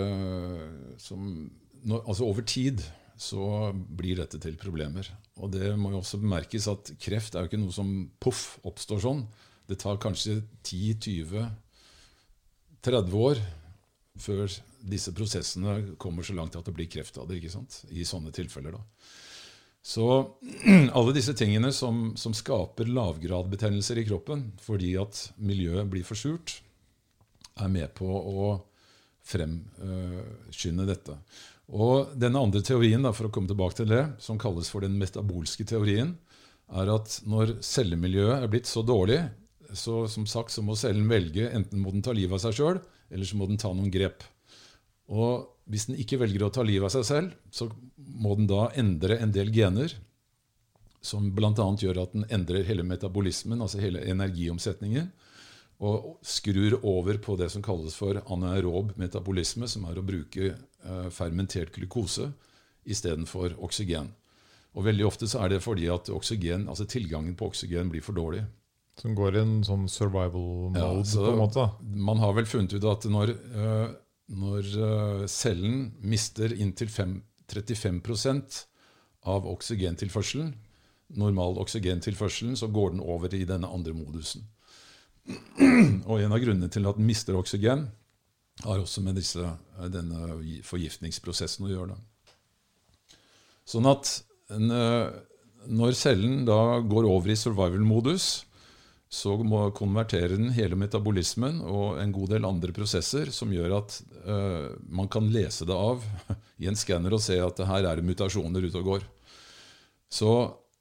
[1.00, 1.32] som,
[1.80, 2.82] Altså over tid
[3.20, 5.04] så blir dette til problemer.
[5.44, 7.90] Og det må jo også bemerkes at kreft er jo ikke noe som
[8.24, 9.22] poff oppstår sånn.
[9.68, 10.34] Det tar kanskje
[10.64, 13.38] 10-20-30 år
[14.20, 14.48] før
[14.80, 17.36] disse prosessene kommer så langt at det blir kreft av det.
[17.40, 17.84] ikke sant?
[17.92, 18.72] I sånne tilfeller.
[18.80, 18.84] da.
[19.84, 20.06] Så
[20.98, 26.62] alle disse tingene som, som skaper lavgradbetennelser i kroppen fordi at miljøet blir for surt,
[27.60, 28.60] er med på å
[29.30, 31.14] fremskynde dette.
[31.70, 34.98] Og Den andre teorien, da, for å komme tilbake til det, som kalles for den
[34.98, 36.16] metabolske teorien,
[36.70, 39.22] er at når cellemiljøet er blitt så dårlig,
[39.74, 42.82] så som sagt så må cellen velge enten må den ta livet av seg sjøl,
[43.10, 44.26] eller så må den ta noen grep.
[45.10, 48.70] Og hvis den ikke velger å ta livet av seg selv, så må den da
[48.78, 49.94] endre en del gener,
[51.06, 51.54] som bl.a.
[51.54, 55.12] gjør at den endrer hele metabolismen, altså hele energiomsetningen,
[55.80, 60.58] og skrur over på det som kalles for anaerob metabolisme, som er å bruke
[61.14, 62.30] fermentert glukose
[62.90, 64.14] istedenfor oksygen.
[64.78, 68.18] Og Veldig ofte så er det fordi at oksygen, altså tilgangen på oksygen blir for
[68.18, 68.44] dårlig.
[69.00, 70.84] Som går i en sånn survival mode?
[70.84, 71.66] Ja, så på en måte.
[72.10, 73.92] Man har vel funnet ut at når, uh,
[74.36, 78.64] når uh, cellen mister inntil 35%
[79.30, 80.52] av oksygentilførselen,
[81.20, 84.46] normal oksygentilførselen, så går den over i denne andre modusen.
[86.10, 87.88] Og en av grunnene til at den mister oksygen,
[88.66, 91.98] har også med disse, eh, denne forgiftningsprosessen å gjøre.
[93.70, 94.18] Sånn at
[95.70, 98.48] når cellen da går over i survival-modus,
[99.10, 103.96] så må konvertere den hele metabolismen og en god del andre prosesser som gjør at
[104.28, 106.06] uh, man kan lese det av
[106.62, 109.08] i en skanner og se at det her er mutasjoner ute og går.
[110.14, 110.30] Så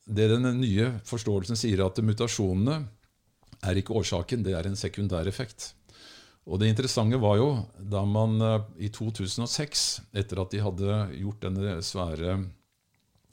[0.04, 2.82] det den nye forståelsen sier, at mutasjonene
[3.64, 5.72] er ikke årsaken, det er en sekundær effekt.
[6.48, 11.44] Og Det interessante var jo da man uh, i 2006, etter at de hadde gjort
[11.84, 12.38] svære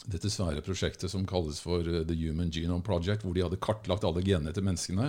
[0.05, 4.05] dette svære prosjektet som kalles for eh, The Human Genome Project, hvor de hadde kartlagt
[4.05, 5.07] alle genene til menneskene.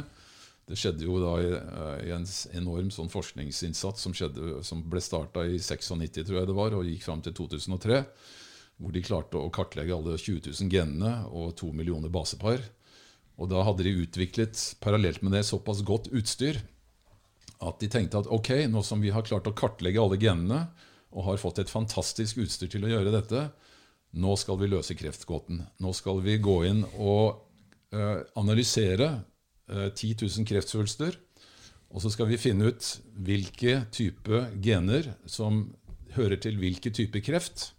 [0.67, 2.25] Det skjedde jo da i, eh, i en
[2.57, 6.89] enorm sånn forskningsinnsats som, skjedde, som ble starta i 96, tror jeg det var, og
[6.89, 8.01] gikk fram til 2003.
[8.81, 12.65] Hvor de klarte å kartlegge alle 20 000 genene og to millioner basepar.
[13.37, 16.63] Og da hadde de utviklet parallelt med det såpass godt utstyr
[17.65, 20.67] at de tenkte at ok, nå som vi har klart å kartlegge alle genene
[21.17, 23.47] og har fått et fantastisk utstyr til å gjøre dette,
[24.17, 25.63] nå skal vi løse kreftgåten.
[25.83, 27.41] Nå skal vi gå inn og
[27.95, 29.09] uh, analysere
[29.73, 31.17] uh, 10 000 kreftsvulster.
[31.95, 32.91] Og så skal vi finne ut
[33.25, 35.69] hvilke type gener som
[36.17, 37.71] hører til hvilke type kreft.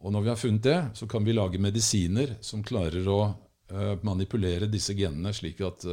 [0.00, 3.94] Og når vi har funnet det, så kan vi lage medisiner som klarer å uh,
[4.06, 5.86] manipulere disse genene slik at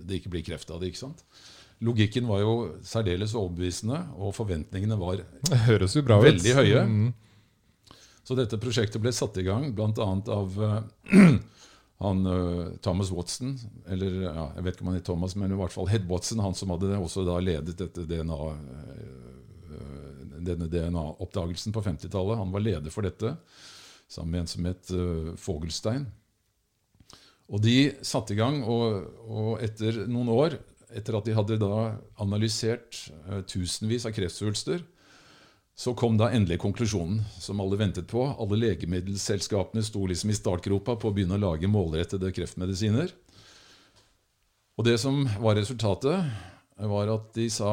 [0.00, 0.90] det ikke blir kreft av det.
[0.90, 1.24] ikke sant?
[1.80, 2.54] Logikken var jo
[2.84, 5.22] særdeles overbevisende, og forventningene var
[5.64, 6.82] Høres jo bra veldig høye.
[6.84, 7.06] Mm.
[8.26, 10.08] Så dette prosjektet ble satt i gang bl.a.
[10.34, 10.76] av uh,
[12.04, 13.56] han, uh, Thomas Watson,
[13.90, 16.44] eller ja, jeg vet ikke om han er Thomas, men i hvert fall Head Watson,
[16.44, 19.82] han som hadde også da ledet dette DNA, uh,
[20.40, 22.38] denne DNA-oppdagelsen på 50-tallet.
[22.40, 23.34] Han var leder for dette
[24.10, 24.88] sammen med en som het
[25.38, 26.06] Fogelstein.
[27.50, 30.56] Og de satte i gang, og, og, etter noen år,
[30.96, 33.06] etter at de hadde da analysert
[33.50, 34.82] tusenvis av kreftsvulster,
[35.80, 38.26] så kom da endelig konklusjonen som alle ventet på.
[38.36, 43.14] Alle legemiddelselskapene sto liksom i startgropa på å begynne å lage målrettede kreftmedisiner.
[44.76, 46.28] Og det som var resultatet,
[46.80, 47.72] var at de sa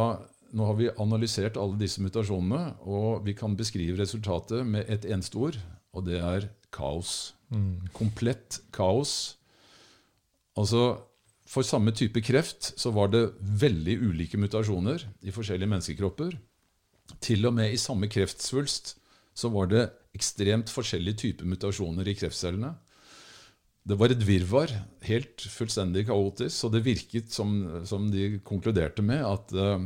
[0.56, 5.40] nå har vi analysert alle disse mutasjonene, og vi kan beskrive resultatet med et eneste
[5.40, 5.58] ord,
[5.92, 7.34] og det er kaos.
[7.52, 7.90] Mm.
[7.96, 9.36] Komplett kaos.
[10.58, 11.02] Altså,
[11.48, 16.36] For samme type kreft så var det veldig ulike mutasjoner i forskjellige menneskekropper.
[17.24, 18.98] Til og med i samme kreftsvulst
[19.38, 19.86] så var det
[20.18, 22.74] ekstremt forskjellige typer mutasjoner i kreftcellene.
[23.88, 24.74] Det var et virvar,
[25.08, 27.54] helt fullstendig kaotisk, og det virket som,
[27.88, 29.86] som de konkluderte med, at uh,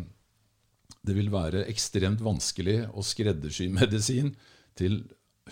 [1.06, 4.34] det vil være ekstremt vanskelig å skreddersy medisin
[4.80, 5.04] til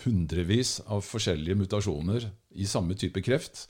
[0.02, 2.26] hundrevis av forskjellige mutasjoner
[2.58, 3.68] i samme type kreft.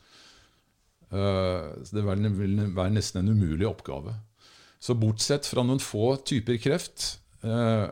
[1.11, 4.15] Uh, det vil være nesten en umulig oppgave.
[4.81, 7.87] Så bortsett fra noen få typer kreft, eh,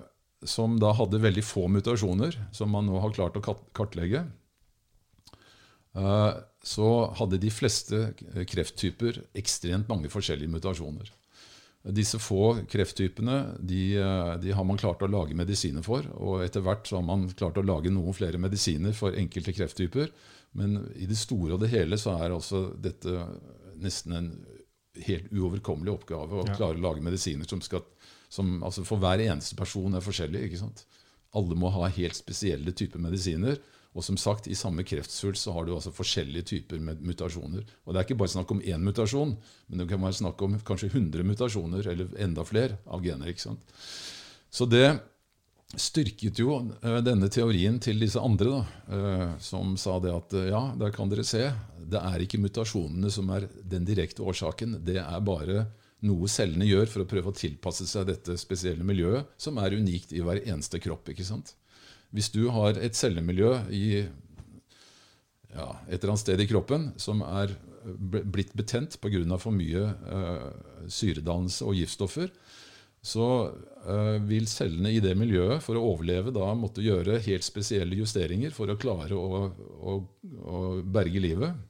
[0.49, 3.45] som da hadde veldig få mutasjoner, som man nå har klart å
[3.77, 4.25] kartlegge,
[5.95, 6.33] eh,
[6.65, 6.89] så
[7.21, 8.01] hadde de fleste
[8.49, 11.13] krefttyper ekstremt mange forskjellige mutasjoner.
[11.95, 16.09] Disse få krefttypene de, eh, de, har man klart å lage medisiner for.
[16.17, 20.11] Og etter hvert så har man klart å lage noen flere medisiner for enkelte krefttyper.
[20.59, 23.15] Men i det store og det hele så er altså dette
[23.79, 24.31] nesten en
[25.07, 26.57] helt uoverkommelig oppgave å ja.
[26.59, 27.85] klare å lage medisiner som skal
[28.29, 30.43] som, altså For hver eneste person er forskjellig.
[30.45, 30.83] ikke sant?
[31.37, 33.57] Alle må ha helt spesielle typer medisiner.
[33.97, 37.65] Og som sagt, i samme kreftsvulst så har du altså forskjellige typer mutasjoner.
[37.87, 39.33] Og Det er ikke bare snakk om én mutasjon,
[39.69, 43.33] men det kan være snakk om kanskje 100 mutasjoner eller enda flere av gener.
[43.33, 43.65] ikke sant?
[44.53, 45.01] Så det
[45.77, 50.49] styrket jo eh, denne teorien til disse andre, da, eh, som sa det at eh,
[50.53, 51.45] ja, der kan dere se,
[51.89, 54.79] det er ikke mutasjonene som er den direkte årsaken.
[54.85, 55.67] Det er bare
[56.09, 60.15] noe cellene gjør for å prøve å tilpasse seg dette spesielle miljøet, som er unikt
[60.15, 61.11] i hver eneste kropp.
[61.11, 61.57] ikke sant?
[62.15, 63.87] Hvis du har et cellemiljø i
[65.49, 67.53] ja, et eller annet sted i kroppen som er
[67.99, 69.39] blitt betent pga.
[69.41, 70.49] for mye uh,
[70.89, 72.31] syredannelse og giftstoffer,
[73.09, 77.97] så uh, vil cellene i det miljøet for å overleve da måtte gjøre helt spesielle
[77.99, 79.97] justeringer for å klare å, å,
[80.45, 81.67] å berge livet.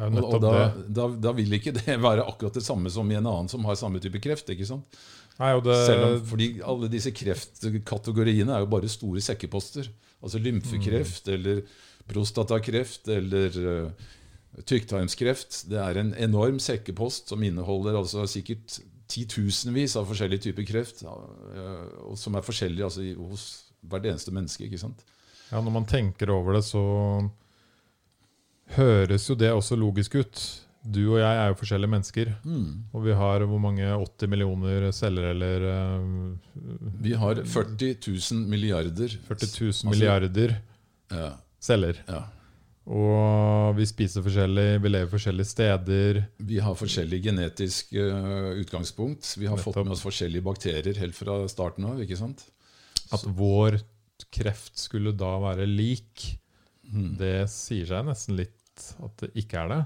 [0.00, 3.50] Og, da, da, da, vil ikke det være akkurat det samme som i en annen
[3.52, 4.48] som har samme type kreft.
[4.52, 5.02] ikke sant?
[5.36, 5.76] Nei, det...
[5.92, 9.90] Om, fordi alle disse kreftkategoriene er jo bare store sekkeposter.
[10.22, 11.34] Altså lymfekreft mm.
[11.36, 11.62] eller
[12.08, 14.08] prostatakreft eller uh,
[14.68, 15.64] tykktarmskreft.
[15.70, 18.80] Det er en enorm sekkepost som inneholder altså sikkert
[19.12, 23.46] titusenvis av forskjellige typer kreft, og som er forskjellige altså, hos
[23.90, 24.66] hvert eneste menneske.
[24.66, 25.04] ikke sant?
[25.50, 26.82] Ja, Når man tenker over det, så
[28.76, 30.44] høres jo det også logisk ut.
[30.82, 32.30] Du og jeg er jo forskjellige mennesker.
[32.42, 32.88] Mm.
[32.90, 36.54] Og vi har hvor mange 80 millioner celler, eller uh,
[37.04, 40.56] Vi har 40 000 milliarder 40 000 altså, milliarder
[41.12, 41.28] ja.
[41.60, 42.02] celler.
[42.08, 42.24] Ja.
[42.90, 46.18] Og vi spiser forskjellig, vi lever forskjellige steder.
[46.42, 49.28] Vi har forskjellig genetisk uh, utgangspunkt.
[49.38, 49.76] Vi har Nettopp.
[49.76, 52.02] fått med oss forskjellige bakterier helt fra starten av.
[52.02, 52.42] ikke sant?
[53.14, 53.78] At vår
[54.34, 56.26] kreft skulle da være lik,
[56.90, 57.14] hmm.
[57.20, 59.82] det sier seg nesten litt at det ikke er det.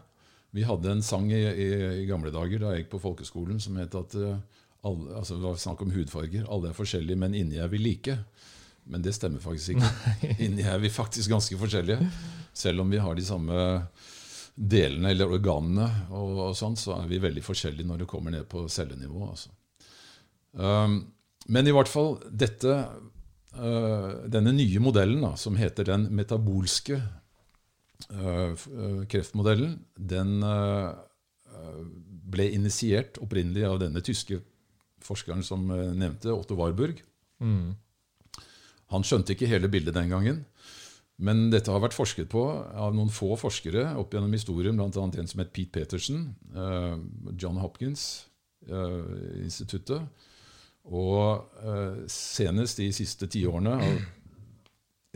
[0.56, 1.70] Vi hadde en sang i, i,
[2.00, 4.38] i gamle dager da jeg gikk på folkeskolen som het at uh,
[4.86, 6.48] alle, altså det var snakk om hudfarger.
[6.48, 8.16] Alle er forskjellige, men inni er vi like.
[8.86, 10.36] Men det stemmer faktisk ikke.
[10.46, 12.06] Inni er vi faktisk ganske forskjellige.
[12.56, 13.56] Selv om vi har de samme
[14.56, 15.86] delene eller organene,
[16.16, 19.26] og, og sånn, så er vi veldig forskjellige når det kommer ned på cellenivå.
[19.28, 19.52] Altså.
[20.56, 21.00] Um,
[21.52, 22.78] men i hvert fall dette,
[23.58, 26.96] uh, denne nye modellen, da, som heter den metabolske
[28.08, 28.66] uh,
[29.12, 30.94] kreftmodellen, den uh,
[32.26, 34.40] ble initiert opprinnelig av denne tyske
[35.04, 36.98] forskeren som nevnte, Otto Warburg.
[37.44, 37.76] Mm.
[38.94, 40.38] Han skjønte ikke hele bildet den gangen.
[41.16, 44.88] Men dette har vært forsket på av noen få forskere opp gjennom historien, bl.a.
[44.92, 46.96] en som het Pete Peterson, uh,
[47.40, 50.00] John Hopkins-instituttet.
[50.02, 50.08] Uh,
[50.86, 53.98] og uh, senest de siste tiårene av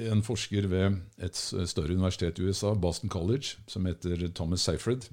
[0.00, 5.10] en forsker ved et større universitet i USA, Boston College, som heter Thomas Seyfried.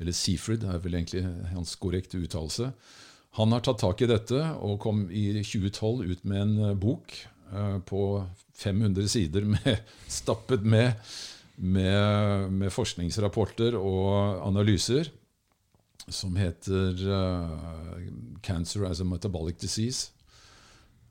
[0.00, 2.72] Eller Seyfried er vel egentlig hans korrekte uttalelse.
[3.36, 7.12] Han har tatt tak i dette og kom i 2012 ut med en eh, bok
[7.52, 8.00] uh, på
[8.56, 10.96] 500 sider med, stappet med,
[11.56, 15.12] med, med, forskningsrapporter og analyser,
[16.08, 18.00] som heter uh,
[18.40, 20.12] 'Cancer as a Metabolic Disease'.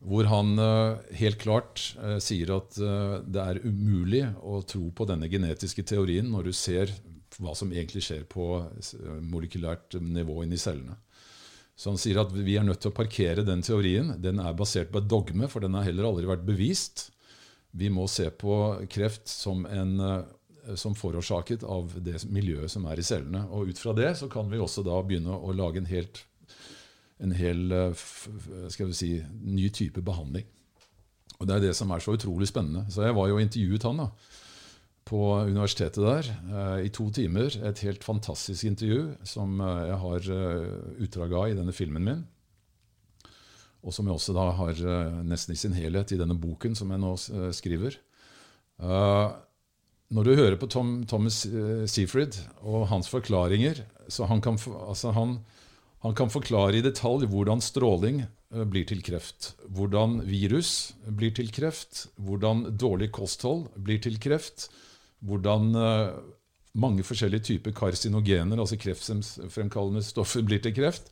[0.06, 0.60] Hvor han
[1.18, 1.80] helt klart
[2.22, 6.92] sier at det er umulig å tro på denne genetiske teorien når du ser
[7.40, 8.46] hva som egentlig skjer på
[9.26, 11.00] molekylært nivå inni cellene.
[11.76, 14.14] Så han sier at vi er nødt til å parkere den teorien.
[14.24, 17.10] Den er basert på et dogme, for den har heller aldri vært bevist.
[17.76, 18.60] Vi må se på
[18.92, 23.44] kreft som, en, eh, som forårsaket av det miljøet som er i cellene.
[23.52, 26.24] Og ut fra det så kan vi også da begynne å lage en helt
[27.24, 28.06] en hel eh,
[28.92, 29.12] si,
[29.44, 30.48] ny type behandling.
[31.40, 32.86] Og Det er det som er så utrolig spennende.
[32.92, 34.04] Så jeg var jo intervjuet han.
[34.04, 34.10] da,
[35.06, 37.54] på universitetet der eh, i to timer.
[37.70, 40.70] Et helt fantastisk intervju som eh, jeg har eh,
[41.06, 42.24] utdrag av i denne filmen min.
[43.86, 44.80] Og som jeg også da har
[45.30, 47.12] nesten i sin helhet i denne boken som jeg nå
[47.54, 48.00] skriver.
[48.82, 51.44] Når du hører på Tom, Thomas
[51.94, 55.36] Seafried og hans forklaringer så han kan, altså han,
[56.02, 58.24] han kan forklare i detalj hvordan stråling
[58.74, 59.52] blir til kreft.
[59.70, 62.08] Hvordan virus blir til kreft.
[62.18, 64.66] Hvordan dårlig kosthold blir til kreft
[65.26, 66.18] hvordan eh,
[66.82, 71.10] mange forskjellige typer karsinogener, altså kreftfremkallende stoffer, blir til kreft.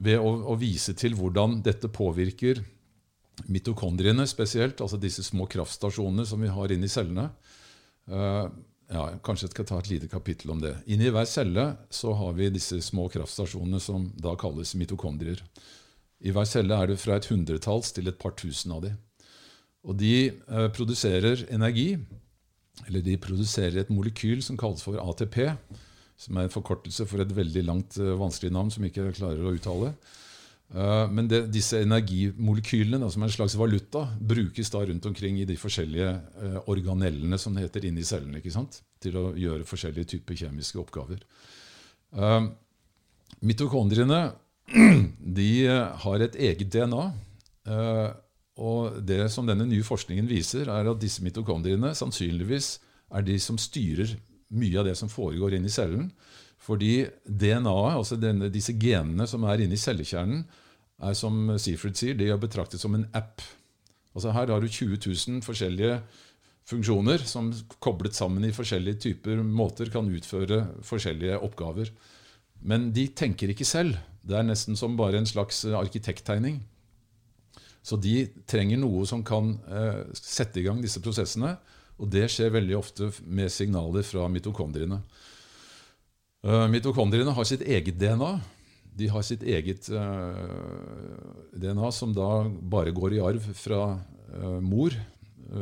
[0.00, 2.62] Ved å, å, vise til hvordan dette påvirker
[3.50, 7.30] mitokondriene spesielt, altså disse små kraftstasjonene som vi har inni cellene.
[8.10, 8.46] Uh,
[8.90, 10.74] ja, kanskje jeg skal ta et lite kapittel om det.
[10.92, 15.42] Inni hver celle så har vi disse små kraftstasjonene som da kalles mitokondrier.
[16.20, 18.92] I hver celle er det fra et hundretalls til et par tusen av de.
[19.88, 20.14] Og de
[20.52, 21.94] uh, produserer energi
[22.88, 25.42] eller de produserer et molekyl som kalles for ATP,
[26.20, 29.44] som er en forkortelse for et veldig langt, uh, vanskelig navn som jeg ikke klarer
[29.44, 29.94] å uttale.
[30.70, 35.48] Uh, men det, disse energimolekylene, som er en slags valuta, brukes da rundt omkring i
[35.48, 36.10] de forskjellige
[36.42, 38.82] uh, organellene som det heter, inni cellene, ikke sant?
[39.00, 41.22] til å gjøre forskjellige typer kjemiske oppgaver.
[43.40, 44.18] mitokondriene
[45.38, 47.04] de eh, har et eget DNA.
[48.60, 52.74] Og det som denne nye forskningen viser, er at disse mitokondriene sannsynligvis
[53.16, 54.12] er de som styrer
[54.52, 56.10] mye av det som foregår inni cellen.
[56.60, 60.44] Fordi DNA-et, altså denne, disse genene som er inni cellekjernen,
[61.00, 63.40] er som Seafrid sier, de er betraktet som en app.
[64.12, 66.00] Altså Her har du 20 000 forskjellige
[66.68, 67.48] funksjoner som
[67.82, 71.88] koblet sammen i forskjellige typer måter kan utføre forskjellige oppgaver.
[72.60, 73.96] Men de tenker ikke selv.
[74.20, 76.60] Det er nesten som bare en slags arkitekttegning.
[77.82, 81.54] Så de trenger noe som kan eh, sette i gang disse prosessene.
[82.00, 85.02] Og det skjer veldig ofte med signaler fra mitokondriene.
[86.40, 88.30] Uh, mitokondriene har sitt eget DNA.
[88.96, 90.40] De har sitt eget uh,
[91.52, 94.96] DNA som da bare går i arv fra uh, mor.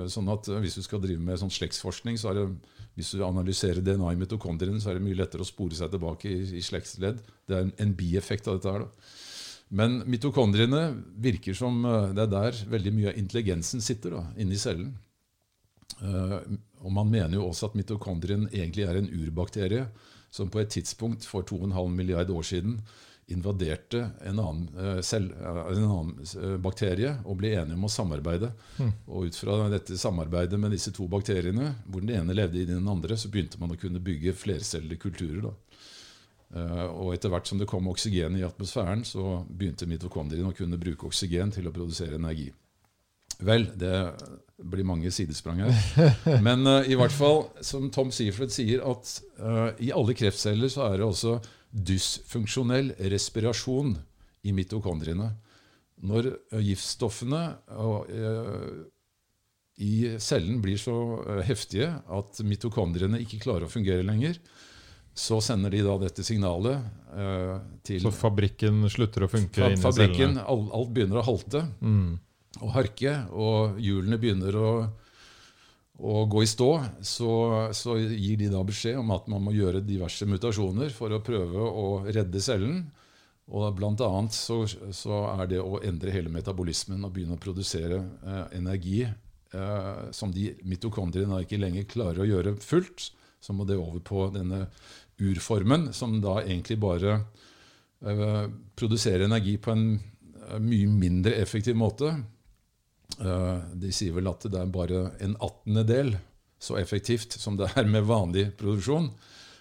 [0.06, 2.46] sånn at Hvis du skal drive med sånn slektsforskning, så er det,
[2.94, 6.30] hvis du analyserer DNA i mitokondriene, så er det mye lettere å spore seg tilbake
[6.30, 7.18] i, i slektsledd.
[7.48, 8.74] Det er en, en bieffekt av dette.
[8.74, 9.16] her da.
[9.68, 10.82] Men mitokondriene
[11.20, 11.82] virker som
[12.16, 14.94] det er der veldig mye av intelligensen sitter, da, inni cellen.
[16.02, 16.38] Uh,
[16.84, 19.88] og Man mener jo også at mitokondrien egentlig er en urbakterie
[20.30, 22.78] som på et tidspunkt for 2,5 milliard år siden
[23.28, 28.52] invaderte en annen, selv, uh, en annen bakterie og ble enige om å samarbeide.
[28.78, 28.92] Mm.
[29.08, 32.88] Og Ut fra dette samarbeidet med disse to bakteriene, hvor den ene levde i den
[32.88, 35.42] andre, så begynte man å kunne bygge flercellede kulturer.
[35.48, 35.56] da.
[36.48, 41.10] Og etter hvert som det kom oksygen i atmosfæren, så begynte mitokondriene å kunne bruke
[41.10, 42.48] oksygen til å produsere energi.
[43.38, 43.94] Vel, det
[44.58, 45.76] blir mange sidesprang her.
[46.46, 50.88] Men uh, i hvert fall, som Tom Seafred sier, at uh, i alle kreftceller så
[50.88, 51.36] er det også
[51.70, 53.94] dysfunksjonell respirasjon
[54.48, 55.30] i mitokondriene.
[56.08, 57.42] Når uh, giftstoffene
[59.78, 60.96] i cellen blir så
[61.46, 64.40] heftige at mitokondriene ikke klarer å fungere lenger,
[65.18, 66.84] så sender de da dette signalet
[67.82, 70.44] til Så fabrikken slutter å funke inni cellene?
[70.46, 71.64] Alt, alt begynner å halte.
[71.82, 72.18] Mm
[72.62, 74.70] og harke, og hjulene begynner å,
[75.98, 76.70] å gå i stå,
[77.04, 77.32] så,
[77.76, 81.68] så, gir de da beskjed om at man må gjøre diverse mutasjoner for å prøve
[81.68, 82.86] å redde cellen.
[83.48, 84.60] Og blant annet så,
[84.92, 90.34] så er det å endre hele metabolismen og begynne å produsere uh, energi uh, som
[90.34, 93.06] de mitokondriene ikke lenger klarer å gjøre fullt.
[93.40, 94.66] Så må det over på denne
[95.18, 97.20] urformen, som da egentlig bare
[98.04, 98.44] eh,
[98.78, 102.14] produserer energi på en eh, mye mindre effektiv måte.
[103.18, 106.16] Eh, de sier vel at det er bare en attendedel
[106.58, 109.10] så effektivt som det er med vanlig produksjon.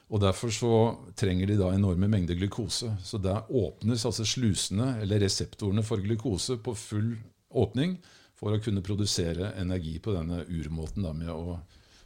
[0.07, 0.73] Og Derfor så
[1.19, 2.93] trenger de da enorme mengder glukose.
[3.03, 7.11] Så der åpnes altså slusene, eller reseptorene for glukose, på full
[7.51, 7.97] åpning
[8.37, 11.57] for å kunne produsere energi på denne urmåten da, med å,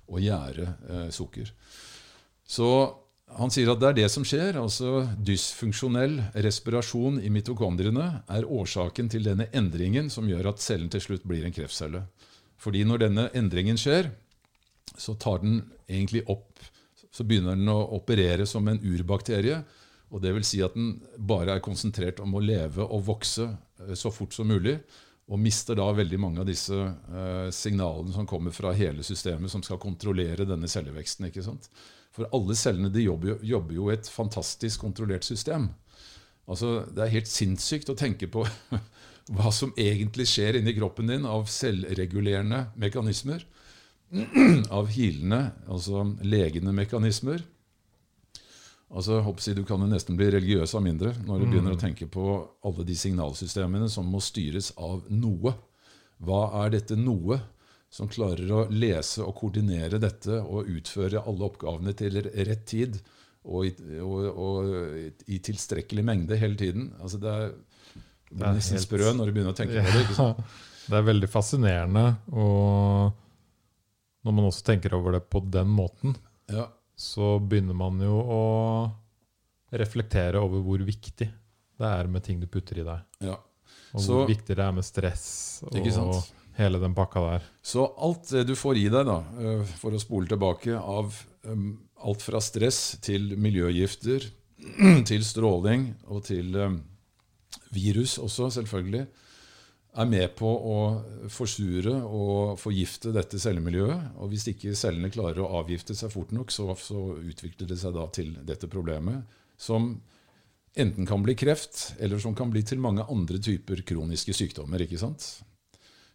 [0.08, 1.52] å gjære eh, sukker.
[2.48, 2.70] Så
[3.38, 4.58] han sier at det er det som skjer.
[4.60, 11.04] altså Dysfunksjonell respirasjon i mitokondriene er årsaken til denne endringen som gjør at cellen til
[11.04, 12.04] slutt blir en kreftcelle.
[12.62, 14.12] Fordi når denne endringen skjer,
[14.98, 16.48] så tar den egentlig opp
[17.12, 19.64] Så begynner den å operere som en urbakterie.
[20.10, 23.96] og det vil si at den bare er konsentrert om å leve og vokse eh,
[23.96, 24.78] så fort som mulig.
[25.28, 29.64] Og mister da veldig mange av disse eh, signalene som kommer fra hele systemet, som
[29.64, 31.28] skal kontrollere denne celleveksten.
[31.28, 31.68] ikke sant?
[32.12, 35.70] For alle cellene de jobber, jobber jo i et fantastisk kontrollert system.
[36.48, 38.44] Altså, Det er helt sinnssykt å tenke på
[39.36, 43.46] hva som egentlig skjer inni kroppen din av selvregulerende mekanismer.
[44.78, 47.46] Av hilende, altså legende mekanismer.
[48.92, 51.84] Altså, jeg, Du kan jo nesten bli religiøs av mindre når du begynner å mm.
[51.86, 52.26] tenke på
[52.68, 55.54] alle de signalsystemene som må styres av noe.
[56.20, 57.40] Hva er dette noe?
[57.92, 62.96] Som klarer å lese og koordinere dette og utføre alle oppgavene til rett tid
[63.52, 66.92] og i, og, og i tilstrekkelig mengde hele tiden.
[67.02, 67.52] Altså det er,
[68.32, 68.86] det er nesten helt...
[68.86, 70.36] sprø når du begynner å tenke på det.
[70.92, 72.06] Det er veldig fascinerende.
[72.32, 73.12] Og
[74.26, 76.16] når man også tenker over det på den måten,
[76.52, 76.70] ja.
[76.96, 78.42] så begynner man jo å
[79.82, 81.28] reflektere over hvor viktig
[81.82, 83.08] det er med ting du putter i deg.
[83.26, 83.40] Ja.
[83.92, 85.26] Og så, hvor viktig det er med stress.
[85.66, 86.22] og
[86.58, 87.48] hele den pakka der.
[87.62, 91.16] Så alt det du får i deg, da, eh, for å spole tilbake, av
[91.48, 91.74] um,
[92.06, 94.28] alt fra stress til miljøgifter,
[95.10, 96.80] til stråling og til um,
[97.74, 99.08] virus også, selvfølgelig,
[99.92, 100.76] er med på å
[101.32, 104.14] forsure og forgifte dette cellemiljøet.
[104.24, 107.98] Og hvis ikke cellene klarer å avgifte seg fort nok, så, så utvikler det seg
[107.98, 109.28] da til dette problemet,
[109.60, 109.94] som
[110.80, 114.86] enten kan bli kreft, eller som kan bli til mange andre typer kroniske sykdommer.
[114.86, 115.28] ikke sant?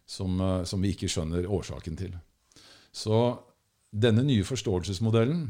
[0.07, 2.15] Som, eh, som, vi ikke skjønner årsaken til.
[2.95, 3.21] Så
[3.91, 5.49] denne nye forståelsesmodellen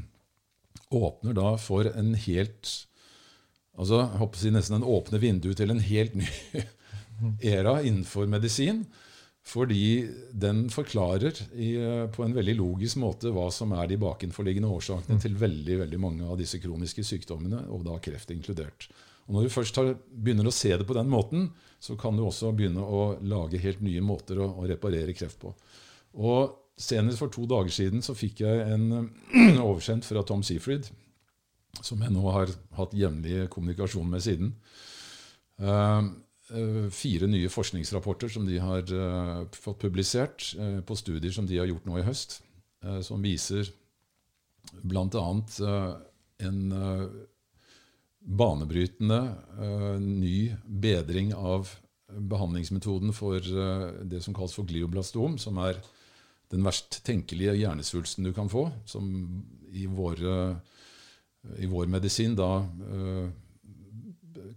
[0.93, 2.83] åpner da for en helt
[3.77, 6.25] Altså jeg håper å si nesten en åpne vindu til en helt ny
[7.55, 8.79] era innenfor medisin.
[9.45, 11.69] Fordi den forklarer i,
[12.09, 16.25] på en veldig logisk måte hva som er de bakenforliggende årsakene til veldig veldig mange
[16.25, 18.89] av disse kroniske sykdommene, og da kreft inkludert.
[19.27, 21.49] Og Når du først har, begynner å se det på den måten,
[21.79, 25.51] så kan du også begynne å lage helt nye måter å, å reparere kreft på.
[26.17, 29.09] Og Senest for to dager siden så fikk jeg en
[29.67, 30.91] oversendt fra Tom Seafried,
[31.81, 34.51] som jeg nå har hatt jevnlig kommunikasjon med siden.
[35.57, 36.13] Uh,
[36.93, 41.67] fire nye forskningsrapporter som de har uh, fått publisert uh, på studier som de har
[41.67, 42.43] gjort nå i høst,
[43.03, 43.65] som viser
[44.85, 45.23] bl.a.
[46.45, 46.59] en
[48.27, 49.19] banebrytende
[50.03, 51.69] ny bedring av
[52.07, 55.79] behandlingsmetoden for det som kalles for glioblastom, som er
[56.51, 59.09] den verst tenkelige hjernesvulsten du kan få, som
[59.71, 60.55] i, våre,
[61.59, 63.27] i vår medisin da uh,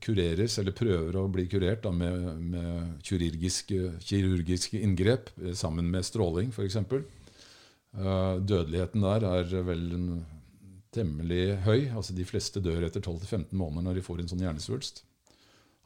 [0.00, 6.06] kureres, eller prøver å bli kurert da, med, med kirurgiske, kirurgiske, inngrep eh, sammen med
[6.06, 6.78] stråling, f.eks.
[7.90, 9.88] Uh, dødeligheten der er vel
[10.94, 11.90] temmelig høy.
[11.94, 15.04] altså De fleste dør etter 12-15 måneder når de får en sånn hjernesvulst.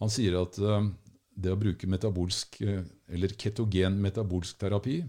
[0.02, 0.86] Han sier at uh,
[1.34, 5.02] det å bruke metabolsk, eller ketogen metabolsk terapi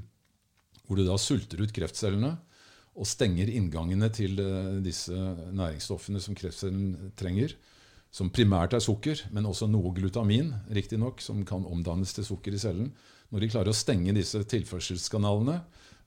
[0.86, 2.36] hvor du da sulter ut kreftcellene
[2.96, 7.56] og stenger inngangene til eh, disse næringsstoffene som kreftcellen trenger,
[8.14, 12.62] som primært er sukker, men også noe glutamin, riktignok, som kan omdannes til sukker i
[12.62, 12.94] cellen.
[13.34, 15.58] Når de klarer å stenge disse tilførselskanalene,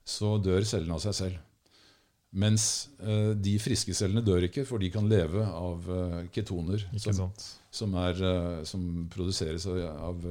[0.01, 1.43] så dør cellene av seg selv.
[2.29, 2.63] Mens
[3.01, 7.31] uh, de friske cellene dør ikke, for de kan leve av uh, ketoner som,
[7.73, 9.79] som, er, uh, som, produseres av,
[10.11, 10.27] av,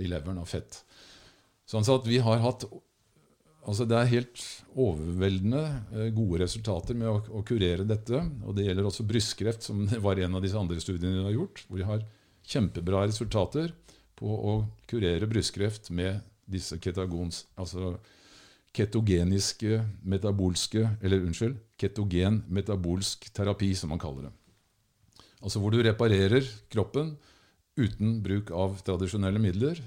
[0.00, 0.80] i leveren av fett.
[1.68, 2.64] Sånn at vi har hatt
[3.68, 4.42] Altså Det er helt
[4.72, 5.60] overveldende
[5.92, 8.22] eh, gode resultater med å, å, kurere dette.
[8.46, 11.60] og Det gjelder også brystkreft, som var en av disse andre studiene vi har gjort.
[11.68, 12.06] Hvor de har
[12.50, 13.74] kjempebra resultater
[14.18, 14.54] på å
[14.90, 17.94] kurere brystkreft med disse ketagons, altså
[18.76, 24.32] ketogeniske metabolske Eller unnskyld, ketogen metabolsk terapi, som man kaller det.
[25.40, 27.14] Altså hvor du reparerer kroppen
[27.80, 29.80] uten bruk av tradisjonelle midler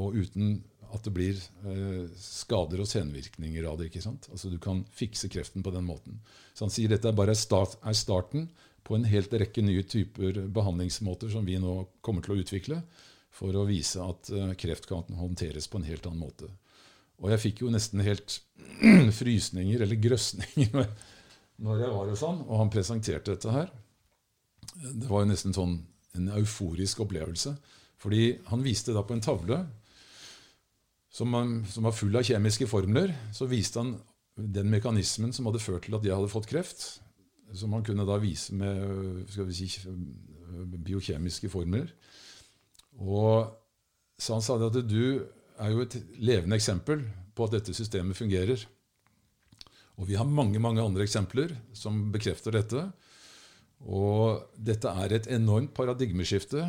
[0.00, 0.62] og uten
[0.94, 3.90] at det blir eh, skader og senvirkninger av det.
[3.90, 4.28] ikke sant?
[4.30, 6.20] Altså Du kan fikse kreften på den måten.
[6.54, 8.48] Så han sier dette er start, er starten
[8.84, 12.82] på en helt rekke nye typer behandlingsmåter som vi nå kommer til å utvikle
[13.34, 16.50] for å vise at eh, kreft kan håndteres på en helt annen måte.
[17.22, 18.40] Og jeg fikk jo nesten helt
[19.20, 20.88] frysninger, eller grøsninger,
[21.64, 23.70] når jeg var hos han, og han presenterte dette her.
[24.74, 25.78] Det var jo nesten sånn
[26.18, 27.54] en euforisk opplevelse.
[28.02, 29.62] Fordi han viste da på en tavle
[31.14, 33.94] som, man, som, var full av kjemiske formler, så viste han
[34.34, 36.84] den mekanismen som hadde ført til at jeg hadde fått kreft.
[37.54, 39.68] Som han kunne da vise med skal vi si,
[40.74, 41.92] biokjemiske formler.
[42.98, 43.52] Og
[44.18, 45.22] så han sa det at du
[45.60, 47.04] er jo et levende eksempel
[47.34, 48.60] på at dette systemet fungerer.
[49.98, 52.88] Og vi har mange mange andre eksempler som bekrefter dette.
[53.84, 56.66] Og dette er et enormt paradigmeskifte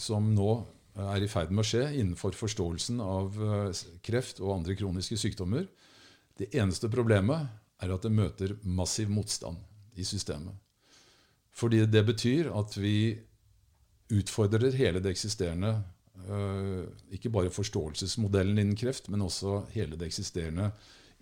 [0.00, 0.50] som nå
[0.94, 5.66] er i ferd med å skje innenfor forståelsen av eh, kreft og andre kroniske sykdommer.
[6.38, 7.48] Det eneste problemet
[7.82, 9.58] er at det møter massiv motstand
[9.98, 10.54] i systemet.
[11.54, 13.14] Fordi det betyr at vi
[14.14, 15.82] utfordrer hele det eksisterende eh,
[17.14, 20.70] Ikke bare forståelsesmodellen innen kreft, men også hele det eksisterende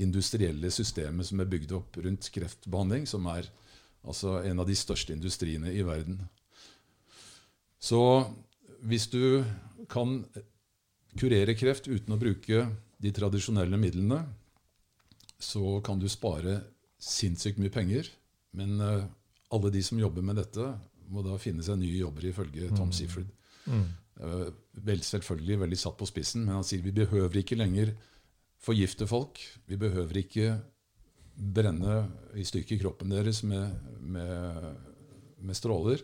[0.03, 3.49] industrielle systemet som er bygd opp rundt kreftbehandling, som er
[4.03, 6.21] altså en av de største industriene i verden.
[7.83, 8.01] Så
[8.87, 9.43] hvis du
[9.91, 10.21] kan
[11.19, 12.67] kurere kreft uten å bruke
[13.03, 14.23] de tradisjonelle midlene,
[15.43, 16.61] så kan du spare
[17.03, 18.09] sinnssykt mye penger.
[18.55, 19.05] Men uh,
[19.53, 20.69] alle de som jobber med dette,
[21.13, 22.95] må da finne seg nye jobber, ifølge Tom mm.
[22.97, 23.33] Seaford.
[23.67, 23.89] Mm.
[24.21, 24.49] Uh,
[24.85, 27.95] vel, selvfølgelig veldig satt på spissen, men han sier vi behøver ikke lenger
[28.63, 29.41] forgifte folk.
[29.67, 30.51] Vi behøver ikke
[31.33, 32.03] brenne
[32.39, 34.69] i stykker kroppen deres med, med,
[35.43, 36.03] med stråler.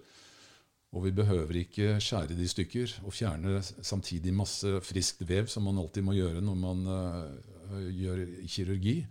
[0.96, 5.66] Og vi behøver ikke skjære de i stykker og fjerne samtidig masse friskt vev, som
[5.68, 9.02] man alltid må gjøre når man uh, gjør kirurgi.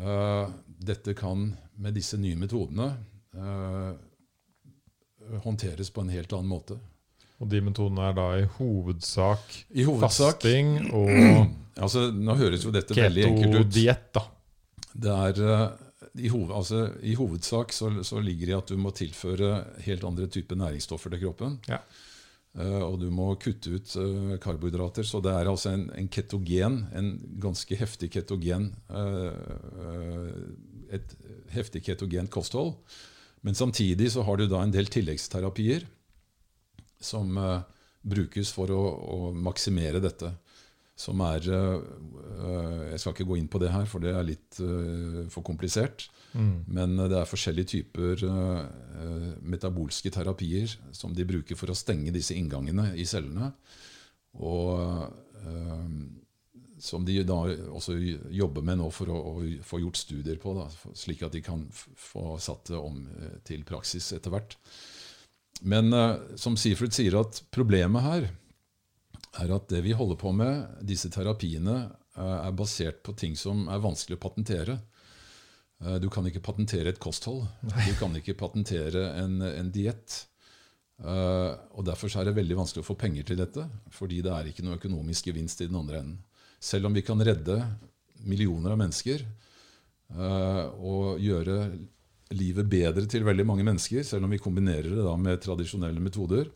[0.00, 2.88] Uh, dette kan med disse nye metodene
[3.36, 3.92] uh,
[5.44, 6.78] håndteres på en helt annen måte.
[7.42, 11.10] Og de metodene er da i hovedsak, I hovedsak fasting og
[11.76, 13.56] altså, Nå høres jo dette veldig enkelt ut.
[13.58, 14.26] Ketodiett, da.
[14.92, 15.40] Det er
[16.20, 19.52] i, hoved, altså, i hovedsak så, så, ligger det i at du må tilføre
[19.86, 21.58] helt andre typer næringsstoffer til kroppen.
[21.70, 21.80] Ja.
[22.52, 25.06] Uh, og du må kutte ut uh, karbohydrater.
[25.08, 29.32] Så det er altså en, en, ketogen, en ganske heftig ketogen uh,
[30.92, 31.14] Et
[31.54, 32.74] heftig ketogent kosthold
[33.40, 35.86] Men samtidig så har du da en del tilleggsterapier
[37.04, 37.60] som uh,
[38.02, 40.32] brukes for å, å, maksimere dette.
[41.02, 44.60] Som er uh, Jeg skal ikke gå inn på det her, for det er litt
[45.32, 46.08] for komplisert.
[46.32, 46.64] Mm.
[46.72, 48.22] Men det er forskjellige typer
[49.44, 53.50] metabolske terapier som de bruker for å stenge disse inngangene i cellene.
[54.40, 55.10] Og
[56.82, 57.36] som de da
[57.70, 57.94] også
[58.34, 60.66] jobber med nå for å, å få gjort studier på, da,
[60.98, 64.56] slik at de kan få satt det om eh, til praksis etter hvert.
[65.62, 68.28] Men uh, som Seafruit sier, at problemet her
[69.42, 71.84] er at det vi holder på med, disse terapiene,
[72.18, 74.76] uh, er basert på ting som er vanskelig å patentere.
[75.82, 77.46] Uh, du kan ikke patentere et kosthold.
[77.62, 80.26] Du kan ikke patentere en, en diett.
[81.02, 84.62] og Derfor er det veldig vanskelig å få penger til dette, fordi det er ikke
[84.66, 86.20] noe økonomisk gevinst i den andre enden.
[86.62, 87.56] Selv om vi kan redde
[88.22, 89.24] millioner av mennesker
[90.12, 91.56] og gjøre
[92.36, 96.48] livet bedre til veldig mange mennesker, selv om vi kombinerer det da med tradisjonelle metoder,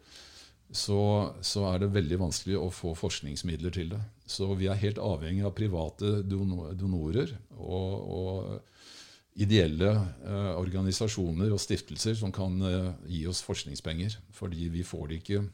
[0.67, 4.01] så, så, er det veldig vanskelig å få forskningsmidler til det.
[4.27, 9.93] Så vi er helt avhengig av private donorer og, og ideelle
[10.27, 14.19] eh, organisasjoner og stiftelser som kan eh, gi oss forskningspenger.
[14.35, 15.45] Fordi vi får det ikke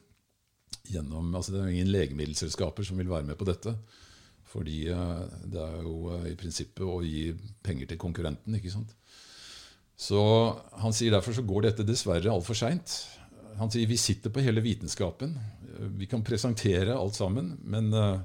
[0.91, 3.75] gjennom altså Det er ingen legemiddelselskaper som vil være med på dette.
[4.53, 7.31] Fordi eh, det er jo eh, i prinsippet å gi
[7.65, 8.57] penger til konkurrenten.
[8.59, 8.93] ikke sant?
[9.95, 10.21] Så
[10.81, 12.95] Han sier derfor så går dette dessverre altfor seint.
[13.59, 15.35] Han sier vi sitter på hele vitenskapen.
[15.97, 18.19] Vi kan presentere alt sammen, men uh,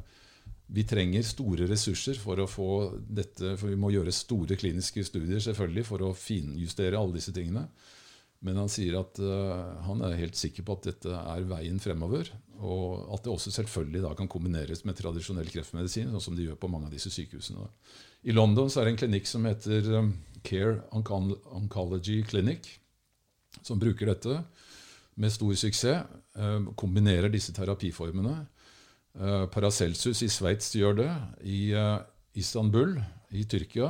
[0.73, 2.71] vi trenger store ressurser for å få
[3.01, 7.67] dette, for vi må gjøre store kliniske studier selvfølgelig for å finjustere alle disse tingene.
[8.45, 12.31] Men han sier at uh, han er helt sikker på at dette er veien fremover.
[12.59, 16.61] Og at det også selvfølgelig da kan kombineres med tradisjonell kreftmedisin, sånn som de gjør
[16.61, 17.67] på mange av disse sykehusene.
[18.29, 20.13] I London så er det en klinikk som heter um,
[20.45, 22.71] Care Oncology Clinic,
[23.63, 24.43] som bruker dette
[25.19, 26.07] med stor suksess.
[26.39, 28.37] Uh, kombinerer disse terapiformene.
[29.19, 31.11] Uh, Paracelsus i Sveits gjør det.
[31.43, 31.99] I uh,
[32.39, 32.95] Istanbul
[33.35, 33.89] i Tyrkia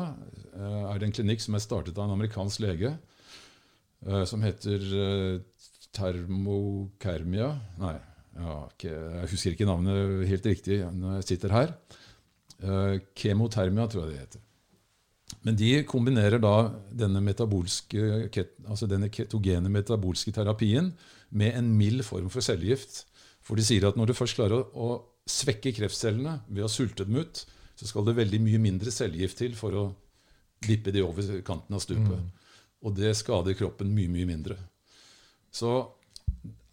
[0.58, 2.96] er det en klinikk som er startet av en amerikansk lege
[4.06, 4.82] Eh, som heter
[5.96, 7.48] Termokermia
[7.80, 7.94] Nei,
[8.38, 11.72] ja, jeg husker ikke navnet helt riktig når jeg sitter her.
[13.18, 14.44] Kemotermia, tror jeg det heter.
[15.46, 16.54] Men de kombinerer da
[16.90, 20.90] denne, altså denne ketogene metabolske terapien
[21.30, 23.04] med en mild form for cellegift.
[23.46, 27.06] For de sier at når du først klarer å, å svekke kreftcellene ved å sulte
[27.06, 27.44] dem ut,
[27.78, 29.84] så skal det veldig mye mindre cellegift til for å
[30.66, 32.18] vippe de over kanten av stupet.
[32.18, 32.26] Mm.
[32.86, 34.58] Og det skader kroppen mye, mye mindre.
[35.54, 35.70] Så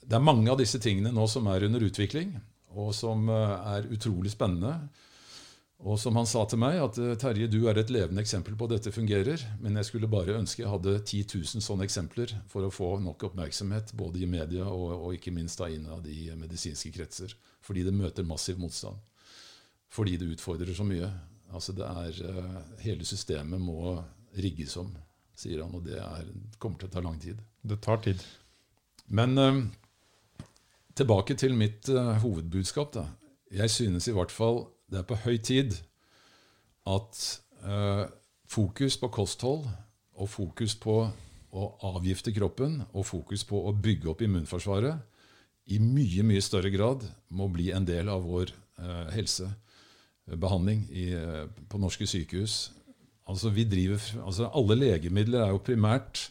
[0.05, 2.33] det er mange av disse tingene nå som er under utvikling,
[2.75, 4.89] og som eh, er utrolig spennende.
[5.84, 8.68] Og som han sa til meg, at eh, Terje, du er et levende eksempel på
[8.68, 12.64] at dette fungerer, men jeg skulle bare ønske jeg hadde 10 000 sånne eksempler for
[12.64, 16.93] å få nok oppmerksomhet, både i media og, og ikke minst da innad i medisinske
[16.95, 17.35] kretser.
[17.65, 19.02] Fordi det møter massiv motstand.
[19.91, 21.10] Fordi det utfordrer så mye.
[21.52, 23.97] Altså det er, eh, Hele systemet må
[24.39, 24.93] rigges om
[25.35, 25.76] sier han.
[25.76, 27.41] Og det er, kommer til å ta lang tid.
[27.61, 28.23] Det tar tid.
[29.11, 29.60] Men uh,
[30.95, 31.91] tilbake til mitt
[32.23, 32.95] hovedbudskap.
[32.95, 33.06] Da.
[33.52, 35.75] Jeg synes i hvert fall det er på høy tid
[36.89, 37.21] at
[37.65, 38.05] eh,
[38.49, 39.65] fokus på kosthold
[40.15, 40.99] og fokus på
[41.55, 47.07] å avgifte kroppen og fokus på å bygge opp immunforsvaret i mye mye større grad
[47.33, 48.51] må bli en del av vår
[49.15, 51.05] helsebehandling i,
[51.71, 52.57] på norske sykehus
[53.25, 56.27] Altså, driver, altså alle legemidler er jo primært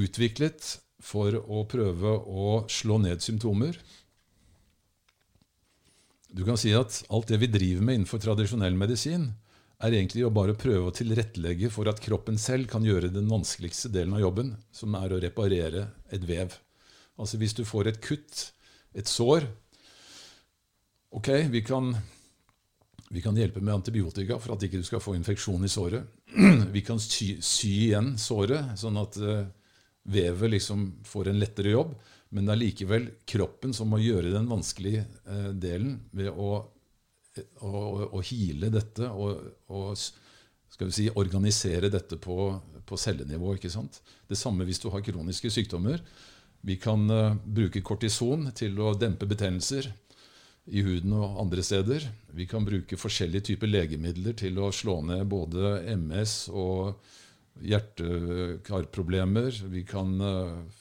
[0.00, 3.76] utviklet for å prøve å slå ned symptomer.
[6.30, 9.30] Du kan si at alt det vi driver med innenfor tradisjonell medisin,
[9.80, 13.88] er egentlig å bare prøve å tilrettelegge for at kroppen selv kan gjøre den vanskeligste
[13.92, 16.54] delen av jobben, som er å reparere et vev.
[17.16, 18.50] Altså Hvis du får et kutt,
[18.94, 19.46] et sår
[21.10, 21.90] Ok, vi kan
[23.10, 26.06] vi kan hjelpe med antibiotika for at ikke du skal få infeksjon i såret.
[26.74, 29.48] Vi kan sy, sy igjen såret, sånn at uh,
[30.06, 31.96] vevet liksom får en lettere jobb.
[32.30, 36.50] Men det er likevel kroppen som må gjøre den vanskelige eh, delen ved å,
[37.66, 37.72] å,
[38.14, 39.40] å hile dette og,
[39.70, 42.52] og, si, organisere dette på,
[42.86, 43.56] på cellenivå.
[43.56, 43.98] ikke sant?
[44.30, 46.02] Det samme hvis du har kroniske sykdommer.
[46.62, 49.90] Vi kan eh, bruke kortison til å dempe betennelser
[50.70, 52.04] i huden og andre steder.
[52.36, 57.00] Vi kan bruke forskjellige typer legemidler til å slå ned både MS og
[57.60, 59.50] hjerte-karproblemer.
[59.72, 60.79] Vi kan eh,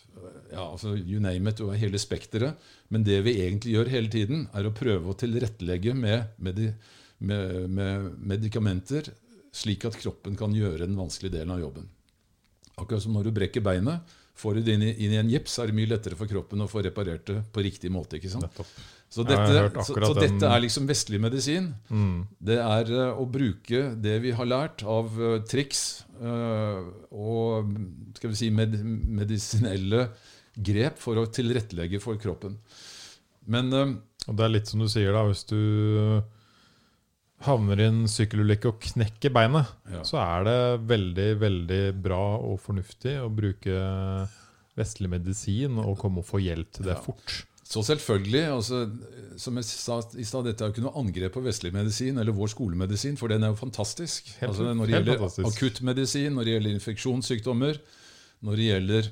[0.52, 2.70] ja, altså You name it, og hele spekteret.
[2.94, 6.62] Men det vi egentlig gjør hele tiden, er å prøve å tilrettelegge med, med,
[7.20, 9.12] med, med medikamenter,
[9.56, 11.90] slik at kroppen kan gjøre den vanskelige delen av jobben.
[12.80, 14.18] Akkurat som når du brekker beinet.
[14.40, 16.64] Får du det inn i, inn i en gips, er det mye lettere for kroppen
[16.64, 18.16] å få reparert det på riktig måte.
[18.16, 18.46] ikke sant?
[18.48, 18.70] Nettopp.
[19.10, 21.72] Så dette, så, så dette er liksom vestlig medisin.
[21.90, 22.28] Mm.
[22.46, 25.82] Det er eh, å bruke det vi har lært av eh, triks
[26.22, 27.72] eh, og
[28.20, 28.76] skal vi si med,
[29.20, 30.12] medisinelle
[30.54, 32.60] grep for å tilrettelegge for kroppen.
[33.50, 35.24] Men Og det er litt som du sier, da.
[35.26, 36.22] Hvis du
[37.48, 40.04] havner i en sykkelulykke og knekker beinet, Ja.
[40.06, 40.60] så er det
[40.90, 43.80] veldig, veldig bra og fornuftig å bruke
[44.78, 47.02] vestlig medisin og komme og få hjelp til det Ja.
[47.02, 47.46] fort.
[47.70, 48.80] Så selvfølgelig, altså,
[49.38, 52.34] som jeg sa i stad, dette er jo ikke noe angrep på vestlig medisin eller
[52.34, 54.32] vår skolemedisin, for den er jo fantastisk.
[54.40, 57.82] Helt- altså, når det gjelder akuttmedisin, når det gjelder infeksjonssykdommer,
[58.42, 59.12] når det gjelder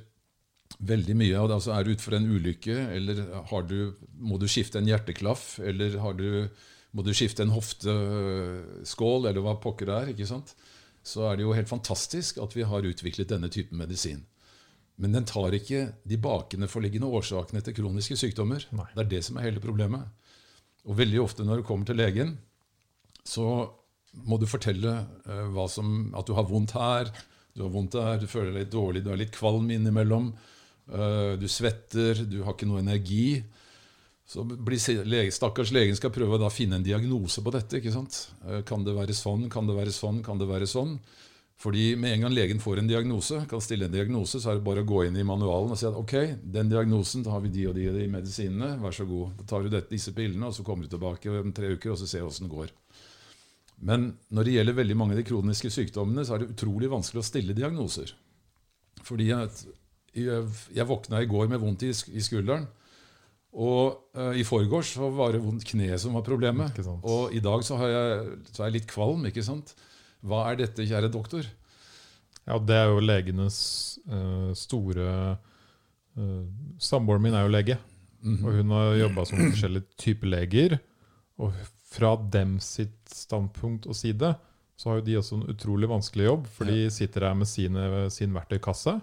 [0.89, 3.21] veldig mye av det, altså er du ute for en ulykke, eller
[3.51, 3.77] har du,
[4.17, 6.49] må du skifte en hjerteklaff, eller har du,
[6.97, 10.57] må du skifte en hofteskål, eller hva pokker det er, ikke sant?
[11.07, 14.25] så er det jo helt fantastisk at vi har utviklet denne typen medisin.
[14.97, 18.63] Men den tar ikke de bakenforliggende årsakene til kroniske sykdommer.
[18.73, 18.87] Nei.
[18.95, 20.07] Det er det som er hele problemet.
[20.87, 22.37] Og veldig ofte når du kommer til legen,
[23.27, 23.45] så
[24.25, 24.93] må du fortelle
[25.27, 27.11] eh, som, at du har vondt her,
[27.57, 30.31] du har vondt der, du føler deg litt dårlig, du er litt kvalm innimellom,
[30.93, 33.41] eh, du svetter, du har ikke noe energi.
[34.27, 37.79] Så blir lege, Stakkars legen skal prøve å da finne en diagnose på dette.
[37.79, 38.25] ikke sant?
[38.47, 40.97] Eh, Kan det være sånn, kan det være sånn, kan det være sånn?
[41.57, 44.65] Fordi med en gang legen får en diagnose, kan stille en diagnose, så er det
[44.67, 46.13] bare å gå inn i manualen og si at ok,
[46.53, 49.33] den diagnosen, da har vi de og de, og de medisinene, vær så god.
[49.39, 51.97] Da tar du dette, disse pillene, og så kommer du tilbake om tre uker og
[51.97, 52.75] så ser åssen det går.
[53.89, 57.23] Men når det gjelder veldig mange av de kroniske sykdommene, så er det utrolig vanskelig
[57.23, 58.13] å stille diagnoser.
[59.05, 59.49] Fordi jeg,
[60.13, 62.69] jeg våkna i går med vondt i, i skulderen.
[63.57, 66.77] Og uh, i forgårs så var det vondt kne som var problemet.
[67.01, 69.25] Og i dag så, har jeg, så er jeg litt kvalm.
[69.29, 69.73] ikke sant?
[70.25, 71.45] Hva er dette, kjære doktor?
[72.47, 73.57] Ja, det er jo legenes
[74.07, 75.07] uh, store
[76.17, 76.43] uh,
[76.81, 77.77] Samboeren min er jo lege,
[78.23, 78.45] Mhm.
[78.45, 80.79] og hun har jobba som forskjellige typer leger.
[81.37, 81.53] Og
[81.91, 84.31] fra dem sitt standpunkt og side
[84.77, 88.09] så har jo de også en utrolig vanskelig jobb, for de sitter der med sine,
[88.11, 88.95] sin verktøykasse.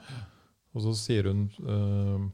[0.75, 2.27] Og så sier hun uh,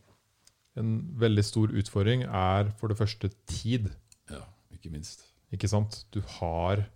[0.81, 0.90] en
[1.20, 3.90] veldig stor utfordring er for det første tid.
[4.31, 4.40] Ja,
[4.73, 5.27] ikke minst.
[5.52, 6.05] Ikke sant?
[6.15, 6.86] Du har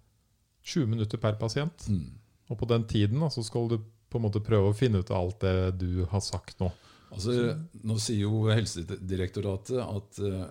[0.65, 1.87] 20 minutter per pasient.
[1.89, 2.15] Mm.
[2.53, 3.79] Og på den tiden da, så skal du
[4.11, 6.71] på en måte prøve å finne ut av alt det du har sagt nå.
[7.15, 7.55] Altså,
[7.87, 10.47] nå sier jo Helsedirektoratet at uh,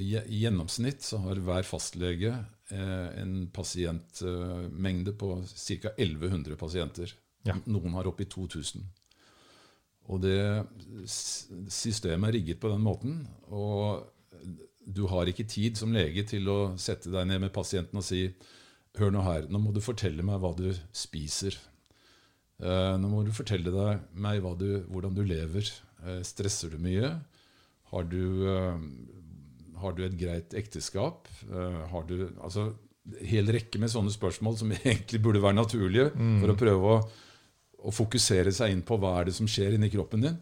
[0.00, 5.94] i gjennomsnitt så har hver fastlege uh, en pasientmengde på ca.
[5.94, 7.14] 1100 pasienter.
[7.44, 7.56] Ja.
[7.68, 8.84] Noen har oppi 2000.
[10.12, 10.36] Og det
[11.08, 13.22] systemet er rigget på den måten.
[13.48, 14.04] Og
[14.84, 18.26] du har ikke tid som lege til å sette deg ned med pasienten og si
[18.98, 21.56] Hør nå her, nå må du fortelle meg hva du spiser.
[22.62, 25.66] Eh, nå må du fortelle deg meg hva du, hvordan du lever.
[26.04, 27.10] Eh, stresser du mye?
[27.90, 28.86] Har du, eh,
[29.82, 31.26] har du et greit ekteskap?
[31.90, 32.70] Har du altså,
[33.26, 37.02] hel rekke med sånne spørsmål som egentlig burde være naturlige, for å prøve å,
[37.84, 40.38] å fokusere seg inn på hva er det som skjer inni kroppen din.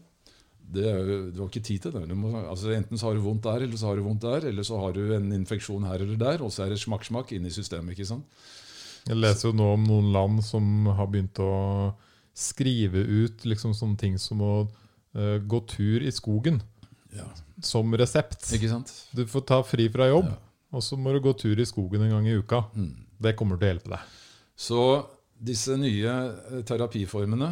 [0.73, 0.89] Det
[1.35, 2.15] du har ikke tid til det.
[2.17, 4.63] Må, altså, enten så har du vondt der, eller så har du vondt der, eller
[4.63, 7.51] så har du en infeksjon her eller der, og så er det smakk-smakk inn i
[7.53, 7.93] systemet.
[7.93, 8.25] ikke sant?
[9.05, 11.51] Jeg leser jo nå om noen land som har begynt å
[12.33, 16.61] skrive ut liksom sånne ting som å uh, gå tur i skogen
[17.13, 17.27] Ja.
[17.61, 18.47] som resept.
[18.55, 18.89] Ikke sant?
[19.13, 20.39] Du får ta fri fra jobb, Ja.
[20.71, 22.63] og så må du gå tur i skogen en gang i uka.
[22.73, 22.95] Mm.
[23.21, 23.99] Det kommer til å hjelpe deg.
[24.55, 24.79] Så
[25.43, 27.51] disse nye eh, terapiformene,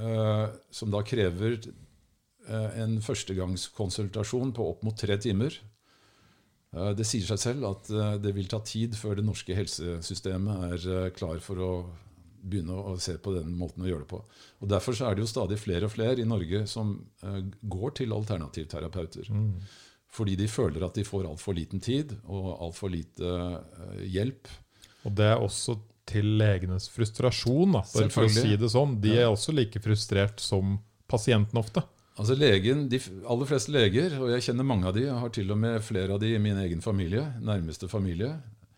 [0.00, 1.60] uh, som da krever
[2.48, 5.54] en førstegangskonsultasjon på opp mot tre timer
[6.72, 10.66] eh, Det sier seg selv at eh, det vil ta tid før det norske helsesystemet
[10.70, 11.72] er eh, klar for å
[12.46, 14.20] begynne å se på den måten å gjøre det på.
[14.62, 16.94] Og Derfor så er det jo stadig flere og flere i Norge som
[17.24, 19.32] eh, går til alternativterapeuter.
[20.16, 24.48] Fordi de føler at de får altfor liten tid og altfor lite eh, hjelp.
[25.06, 28.94] Og det er også til legenes frustrasjon, da, for å si det sånn.
[29.02, 30.78] De er også like frustrert som
[31.10, 31.82] pasienten ofte.
[32.16, 32.98] Altså legen, De
[33.28, 36.14] aller fleste leger, og jeg kjenner mange av de, jeg har til og med flere
[36.14, 38.30] av de i min egen familie, nærmeste familie.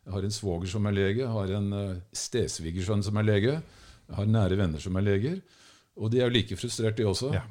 [0.04, 3.54] Jeg har en svoger som er lege, jeg har en uh, stesvigersønn som er lege,
[4.08, 5.38] jeg har nære venner som er leger.
[5.98, 7.30] Og de er jo like frustrert, de også.
[7.34, 7.44] Ja.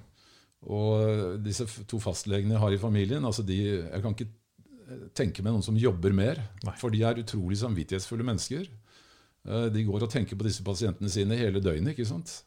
[0.65, 5.03] Og eh, disse to fastlegene jeg har i familien, altså de, jeg kan ikke eh,
[5.15, 6.41] tenke meg noen som jobber mer.
[6.65, 6.76] Nei.
[6.81, 8.65] For de er utrolig samvittighetsfulle mennesker.
[9.47, 11.93] Eh, De går og tenker på disse pasientene sine hele døgnet.
[11.93, 12.39] ikke sant?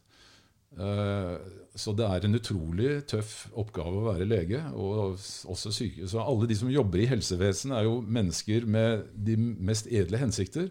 [0.77, 1.37] Eh,
[1.75, 4.59] Så det er en utrolig tøff oppgave å være lege.
[4.75, 5.15] og
[5.47, 6.03] også syke.
[6.07, 10.67] Så Alle de som jobber i helsevesenet, er jo mennesker med de mest edle hensikter.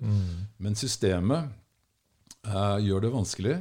[0.59, 1.49] Men systemet
[2.45, 3.57] eh, gjør det vanskelig.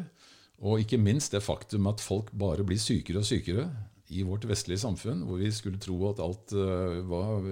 [0.62, 3.70] Og ikke minst det faktum at folk bare blir sykere og sykere.
[4.12, 7.44] i vårt vestlige samfunn, hvor vi skulle tro at alt eh, var,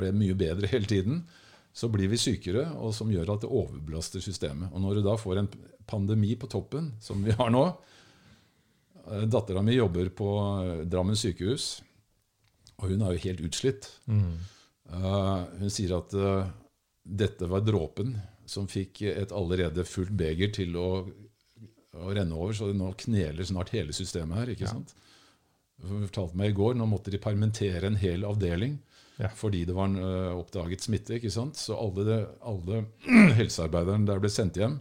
[0.00, 1.18] ble mye bedre hele tiden,
[1.76, 4.70] så blir vi sykere, og som gjør at det overbelaster systemet.
[4.72, 5.48] Og når du da får en
[5.86, 7.66] pandemi på toppen, som vi har nå
[9.30, 10.28] Dattera mi jobber på
[10.64, 11.80] eh, Drammen sykehus,
[12.80, 13.86] og hun er jo helt utslitt.
[14.10, 14.32] Mm.
[14.92, 16.12] Hun sier at
[17.06, 18.12] dette var dråpen
[18.46, 20.88] som fikk et allerede fullt beger til å,
[21.96, 24.52] å renne over, så nå kneler snart hele systemet her.
[24.54, 24.74] ikke Ja.
[24.76, 24.92] sant?
[25.82, 28.78] Hun fortalte meg i går, Nå måtte de permittere en hel avdeling
[29.18, 29.28] Ja.
[29.34, 31.16] fordi det var en, ø, oppdaget smitte.
[31.18, 31.56] ikke sant?
[31.56, 32.84] Så alle, det, alle
[33.40, 34.78] helsearbeiderne der ble sendt hjem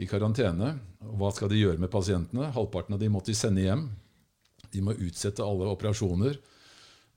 [0.00, 0.76] i karantene.
[1.18, 2.50] Hva skal de gjøre med pasientene?
[2.54, 3.86] Halvparten av de måtte de sende hjem.
[4.72, 6.38] De må utsette alle operasjoner.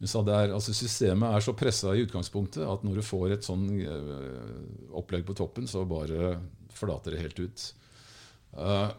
[0.03, 3.63] Er, altså Systemet er så pressa i utgangspunktet at når du får et sånn
[4.91, 6.35] opplegg på toppen, så bare
[6.75, 7.63] flater det helt ut.
[8.59, 8.89] Eh,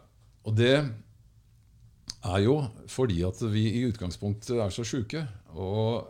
[0.46, 2.56] og det er jo
[2.90, 5.26] fordi at vi i utgangspunktet er så sjuke.
[5.52, 6.08] Og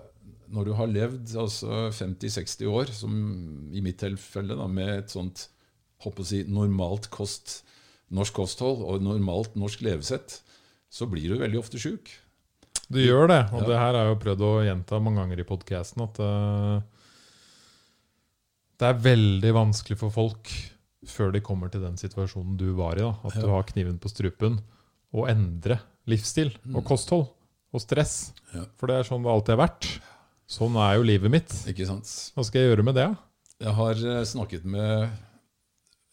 [0.55, 3.13] når du har levd altså 50-60 år, som
[3.75, 5.49] i mitt tilfelle, da, med et sånt
[6.05, 7.63] håper å si, normalt kost,
[8.13, 10.41] norsk kosthold og normalt norsk levesett,
[10.93, 12.13] så blir du veldig ofte sjuk.
[12.93, 13.67] Du gjør det, og Ja.
[13.67, 16.81] det her har jeg jo prøvd å gjenta mange ganger i podkasten, at uh,
[18.79, 20.53] det er veldig vanskelig for folk
[21.07, 24.11] før de kommer til den situasjonen du var i, da, at du har kniven på
[24.13, 24.61] strupen,
[25.17, 25.79] å endre
[26.11, 27.29] livsstil og kosthold
[27.75, 28.33] og stress.
[28.55, 28.65] Ja.
[28.79, 29.89] For det er sånn det alltid har vært.
[30.51, 31.55] Sånn er jo livet mitt.
[31.71, 32.11] Ikke sant?
[32.37, 33.07] Hva skal jeg gjøre med det?
[33.65, 35.09] Jeg har eh, snakket med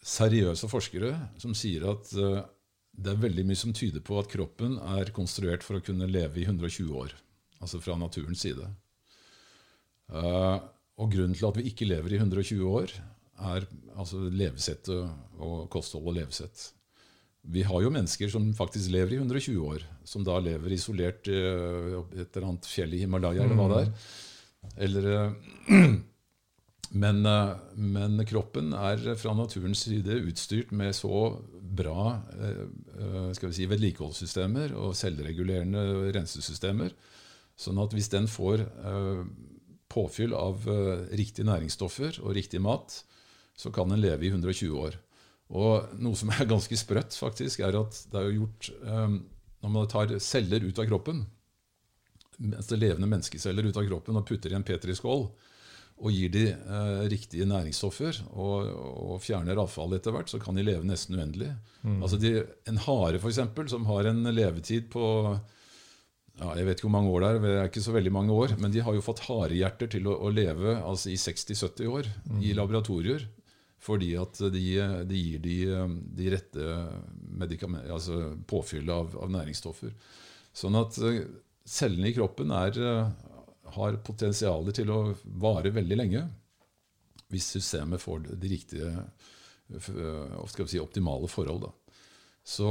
[0.04, 2.42] seriøse forskere som sier at eh,
[2.94, 6.42] det er veldig mye som tyder på at kroppen er konstruert for å kunne leve
[6.42, 7.14] i 120 år.
[7.64, 8.68] Altså fra naturens side.
[10.12, 10.56] Eh,
[10.94, 12.94] og grunnen til at vi ikke lever i 120 år,
[13.44, 13.64] er
[13.98, 16.68] altså levesettet og kosthold og levesett.
[17.50, 21.90] Vi har jo mennesker som faktisk lever i 120 år, som da lever isolert eh,
[22.14, 23.90] i et eller annet fjell i Himalaya, eller hva det er.
[24.86, 25.08] Eller
[26.90, 31.36] men, eh, men kroppen er fra naturens side utstyrt med så
[31.74, 32.66] bra eh,
[32.98, 36.94] eh, skal vi si, vedlikeholdssystemer og selvregulerende rensesystemer,
[37.56, 38.64] sånn at hvis den får
[39.94, 40.64] påfyll av
[41.14, 42.96] riktige næringsstoffer og riktig mat,
[43.54, 44.96] så kan den leve i 120 år.
[45.54, 50.16] Og noe som er ganske sprøtt, faktisk, er at det er gjort Når man tar
[50.18, 51.22] celler ut av kroppen,
[52.50, 55.28] altså levende menneskeceller ut av kroppen og putter i en petriskål,
[55.94, 58.70] og gir de eh, riktige næringsstoffer og,
[59.14, 61.52] og fjerner avfallet etter hvert, så kan de leve nesten uendelig.
[62.02, 62.32] Altså de,
[62.70, 65.04] En hare for eksempel, som har en levetid på
[66.34, 68.34] ja, jeg vet ikke hvor mange år det er, det er ikke så veldig mange
[68.34, 72.10] år, men de har jo fått harehjerter til å, å leve altså i 60-70 år
[72.42, 73.28] i laboratorier.
[73.84, 74.64] Fordi at de,
[75.04, 75.56] de gir de,
[76.16, 76.76] de rette
[77.92, 79.92] altså påfyllet av, av næringsstoffer.
[80.56, 81.20] Sånn at eh,
[81.68, 83.23] cellene i kroppen er, eh,
[83.76, 85.00] har potensial til å
[85.40, 86.24] vare veldig lenge
[87.32, 91.66] hvis systemet får de riktige eh, si, optimale forhold.
[91.66, 92.00] Da.
[92.44, 92.68] Så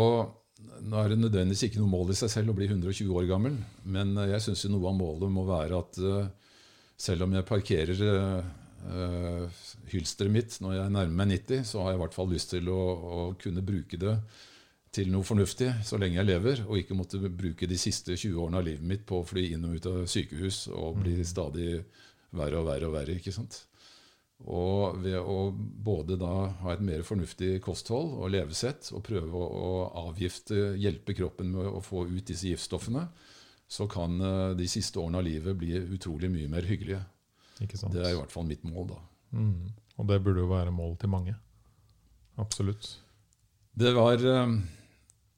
[0.85, 3.57] nå er det nødvendigvis ikke noe mål i seg selv å bli 120 år gammel,
[3.83, 6.51] men eh, jeg syns noe av målet må være at eh,
[7.03, 8.03] selv om jeg parkerer
[9.87, 12.67] hylsteret mitt når jeg nærmer meg 90, så har jeg i hvert fall lyst til
[12.67, 14.17] å, å kunne bruke det
[14.93, 18.59] til noe fornuftig så lenge jeg lever, og ikke måtte bruke de siste 20 årene
[18.61, 21.79] av livet mitt på å fly inn og ut av sykehus og bli stadig
[22.33, 23.17] verre og verre og verre.
[23.17, 23.63] ikke sant?
[24.43, 26.33] Og ved å både da
[26.63, 29.69] ha et mer fornuftig kosthold og levesett og prøve å,
[30.09, 33.05] avgifte, hjelpe kroppen med å få ut disse giftstoffene,
[33.69, 37.01] så kan eh, de siste årene av livet bli utrolig mye mer hyggelige.
[37.63, 37.95] Ikke sant?
[37.95, 38.99] Det er i hvert fall mitt mål, da.
[39.39, 39.71] Mm.
[39.97, 41.33] Og det burde jo være målet til mange.
[42.41, 42.89] Absolutt.
[43.79, 44.57] Det var eh,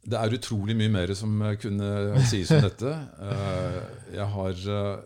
[0.06, 2.92] Det er utrolig mye mer som eh, kunne sies om dette.
[3.26, 3.78] Eh,
[4.14, 5.06] Jeg har eh,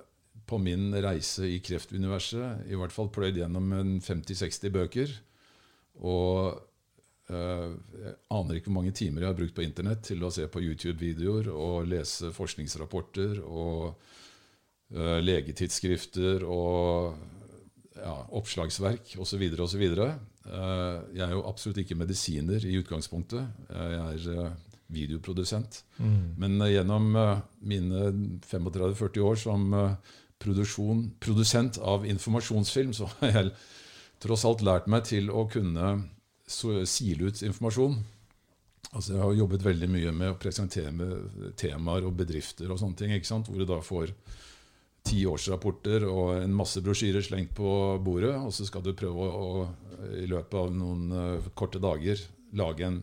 [0.50, 3.70] på min reise i kreftuniverset i hvert fall pløyd gjennom
[4.04, 5.14] 50-60 bøker.
[6.00, 6.66] Og
[7.30, 10.64] jeg aner ikke hvor mange timer jeg har brukt på Internett til å se på
[10.64, 14.00] YouTube-videoer og lese forskningsrapporter og
[15.22, 17.20] legetidsskrifter og
[18.00, 19.46] ja, oppslagsverk osv.
[19.62, 19.86] osv.
[19.86, 23.46] Jeg er jo absolutt ikke medisiner i utgangspunktet.
[23.70, 24.58] Jeg er
[24.90, 25.84] videoprodusent.
[25.98, 26.36] Mm.
[26.38, 28.12] Men eh, gjennom eh, mine
[28.50, 29.92] 35-40 år som eh,
[31.20, 33.52] produsent av informasjonsfilm, så har jeg
[34.24, 35.98] tross alt lært meg til å kunne
[36.50, 38.00] sile ut informasjon.
[38.90, 42.98] Altså Jeg har jobbet veldig mye med å presentere med temaer og bedrifter og sånne
[42.98, 43.52] ting, ikke sant?
[43.52, 44.16] hvor du da får
[45.06, 47.70] ti årsrapporter og en masse brosjyrer slengt på
[48.04, 49.68] bordet, og så skal du prøve å,
[50.18, 51.14] i løpet av noen
[51.54, 52.20] korte dager
[52.58, 53.00] lage en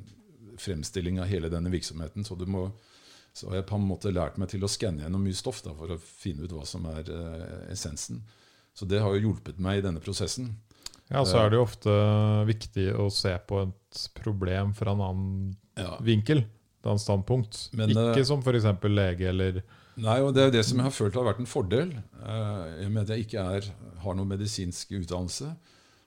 [0.62, 2.24] fremstilling av hele denne virksomheten.
[2.26, 2.68] Så du må
[3.36, 5.74] så har jeg på en måte lært meg til å skanne gjennom mye stoff da,
[5.76, 8.22] for å finne ut hva som er uh, essensen.
[8.72, 10.54] Så det har jo hjulpet meg i denne prosessen.
[11.10, 11.92] Ja, så er det jo ofte
[12.48, 15.34] viktig å se på et problem fra en annen
[15.76, 15.98] Ja.
[16.00, 16.46] vinkel,
[16.80, 17.60] et annet standpunkt.
[17.76, 18.66] Men, Ikke eh, som f.eks.
[18.88, 19.60] lege eller
[19.96, 21.92] Nei, og det er jo det som jeg har følt har vært en fordel.
[22.20, 23.68] Eh, med at jeg ikke er,
[24.02, 25.52] har noen medisinsk utdannelse.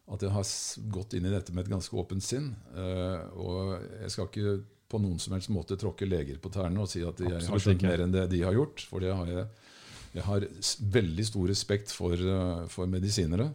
[0.10, 0.46] At jeg har
[0.90, 2.52] gått inn i dette med et ganske åpent sinn.
[2.74, 4.60] Eh, Og jeg skal ikke
[4.90, 7.62] på noen som helst måte tråkke leger på tærne og si at jeg har Absolutt
[7.68, 8.82] skjønt mer enn det de har gjort.
[8.90, 9.44] For det har jeg,
[10.16, 10.48] jeg har
[10.98, 13.52] veldig stor respekt for, eh, for medisinere.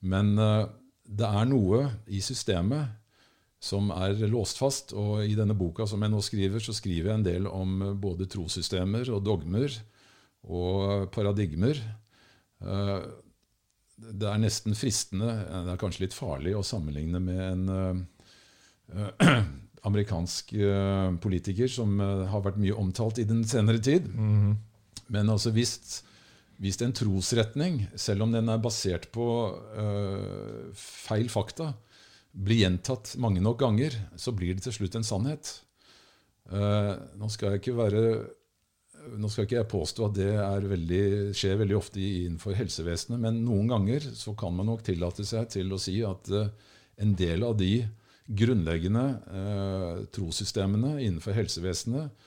[0.00, 0.64] Men eh,
[1.04, 2.96] det er noe i systemet
[3.60, 4.94] som er låst fast.
[4.96, 8.28] Og i denne boka som jeg nå skriver, så skriver jeg en del om både
[8.30, 9.76] trossystemer og dogmer
[10.48, 11.80] og paradigmer.
[13.98, 19.40] Det er nesten fristende, eh, det er kanskje litt farlig, å sammenligne med en uh,
[19.88, 24.08] amerikansk uh, politiker som uh, har vært mye omtalt i den senere tid.
[24.14, 24.56] Mhm.
[25.08, 26.02] Men altså hvis,
[26.60, 29.24] hvis en trosretning, selv om den er basert på
[30.76, 31.70] feil fakta,
[32.36, 35.54] blir gjentatt mange nok ganger, så blir det til slutt en sannhet.
[36.52, 38.02] Nå skal jeg ikke være
[39.16, 40.30] nå skal ikke jeg påstå at det
[40.70, 41.02] veldig,
[41.36, 45.72] skjer veldig ofte innenfor helsevesenet, men noen ganger så kan man nok tillate seg til
[45.72, 46.50] å si at eh,
[47.02, 47.72] en del av de
[48.28, 49.04] grunnleggende
[49.40, 52.26] eh, trossystemene innenfor helsevesenet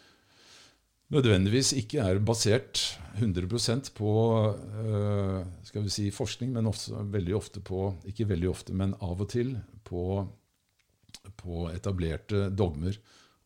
[1.12, 2.82] nødvendigvis ikke er basert
[3.20, 4.12] 100% på
[4.48, 9.20] eh, skal vi si forskning, men også veldig ofte på Ikke veldig ofte, men av
[9.20, 10.24] og til på,
[11.42, 12.96] på etablerte dogmer.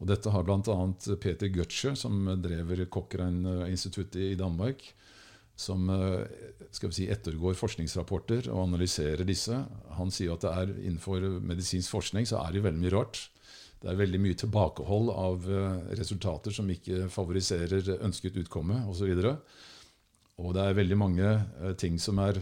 [0.06, 0.76] Og dette har bl.a.
[1.18, 4.84] Peter Gutsche, som drever Cochrane-instituttet i Danmark,
[5.58, 9.58] som vi si, ettergår forskningsrapporter og analyserer disse.
[9.98, 13.24] Han sier at det er innenfor medisinsk forskning så er det veldig mye rart.
[13.82, 19.10] Det er veldig mye tilbakehold av eh, resultater som ikke favoriserer ønsket utkomme osv.
[19.26, 19.58] Og,
[20.42, 22.40] og det er veldig mange eh, ting som er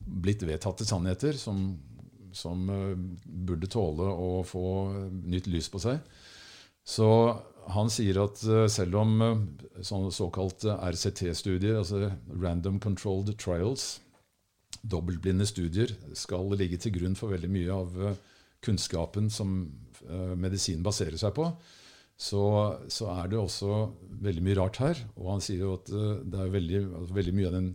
[0.00, 1.74] blitt vedtatte sannheter, som,
[2.34, 4.64] som eh, burde tåle å få
[5.10, 6.00] nytt lys på seg.
[6.86, 7.08] Så
[7.74, 9.42] han sier at eh, selv om eh,
[9.86, 14.00] sånne såkalte RCT-studier, altså Random Controlled Trials,
[14.80, 18.18] dobbeltblinde studier, skal ligge til grunn for veldig mye av eh,
[18.64, 19.62] kunnskapen som
[20.00, 21.44] medisinen medisin baserer seg på,
[22.16, 22.42] så,
[22.88, 23.74] så er det også
[24.24, 25.02] veldig mye rart her.
[25.20, 27.68] Og han sier jo at det er veldig, altså veldig mye av den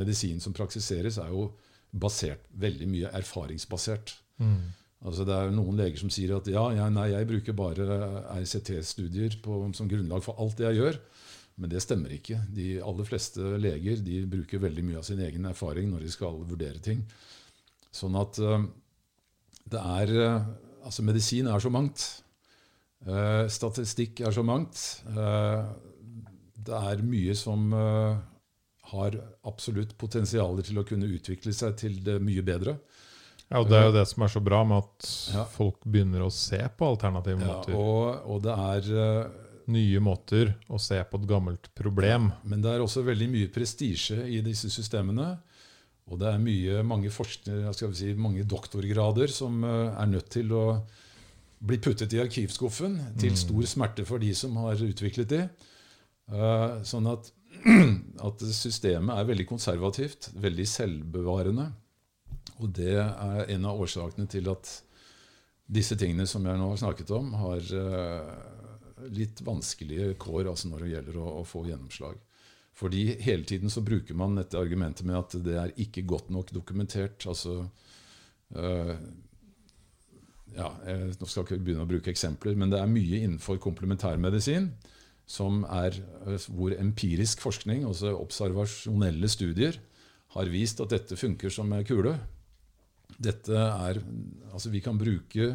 [0.00, 1.50] medisinen som praksiseres, er jo
[1.92, 4.14] basert, veldig mye erfaringsbasert.
[4.40, 4.72] Mm.
[5.04, 7.86] Altså Det er noen leger som sier at ja, ja nei, jeg bruker bare
[8.38, 9.36] RCT-studier
[9.76, 11.00] som grunnlag for alt det jeg gjør.
[11.56, 12.38] Men det stemmer ikke.
[12.52, 16.40] De aller fleste leger de bruker veldig mye av sin egen erfaring når de skal
[16.48, 17.04] vurdere ting.
[17.96, 18.68] Sånn at eh,
[19.72, 20.54] det er eh,
[20.86, 22.02] Altså, medisin er så mangt.
[23.02, 24.78] Eh, statistikk er så mangt.
[25.10, 25.64] Eh,
[26.62, 28.20] det er mye som eh,
[28.92, 29.16] har
[29.50, 32.76] absolutt potensialer til å kunne utvikle seg til det mye bedre.
[33.46, 35.44] Ja, og Det er jo det som er så bra med at Ja.
[35.44, 37.74] folk begynner å se på alternative Ja, måter.
[37.74, 42.28] og, og det er Uh, Nye måter å se på et gammelt problem.
[42.44, 45.40] Men det er også veldig mye prestisje i disse systemene.
[46.06, 50.30] Og det er mye, mange, forskere, skal vi si, mange doktorgrader som uh, er nødt
[50.30, 50.82] til å
[51.66, 55.42] bli puttet i arkivskuffen, til stor smerte for de som har utviklet de.
[56.30, 57.32] Uh, sånn at,
[58.28, 61.72] at systemet er veldig konservativt, veldig selvbevarende.
[62.62, 64.70] Og det er en av årsakene til at
[65.66, 68.30] disse tingene som jeg nå har snakket om, har eh,
[69.12, 72.20] litt vanskelige kår altså når det gjelder å, å få gjennomslag.
[72.76, 76.52] Fordi hele tiden så bruker man dette argumentet med at det er ikke godt nok
[76.52, 77.24] dokumentert.
[77.26, 77.64] altså
[78.54, 78.92] øh,
[80.56, 84.70] ja, jeg nå skal ikke begynne å bruke eksempler, men det er mye innenfor komplementærmedisin
[85.26, 85.96] som er
[86.28, 89.80] øh, hvor empirisk forskning, altså observasjonelle studier,
[90.36, 92.14] har vist at dette funker som kule.
[93.16, 94.00] Dette er,
[94.52, 95.54] altså Vi kan bruke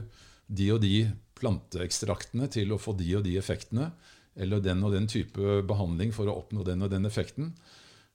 [0.52, 1.06] de og de
[1.38, 3.92] planteekstraktene til å få de og de effektene.
[4.36, 7.52] Eller den og den type behandling for å oppnå den og den effekten.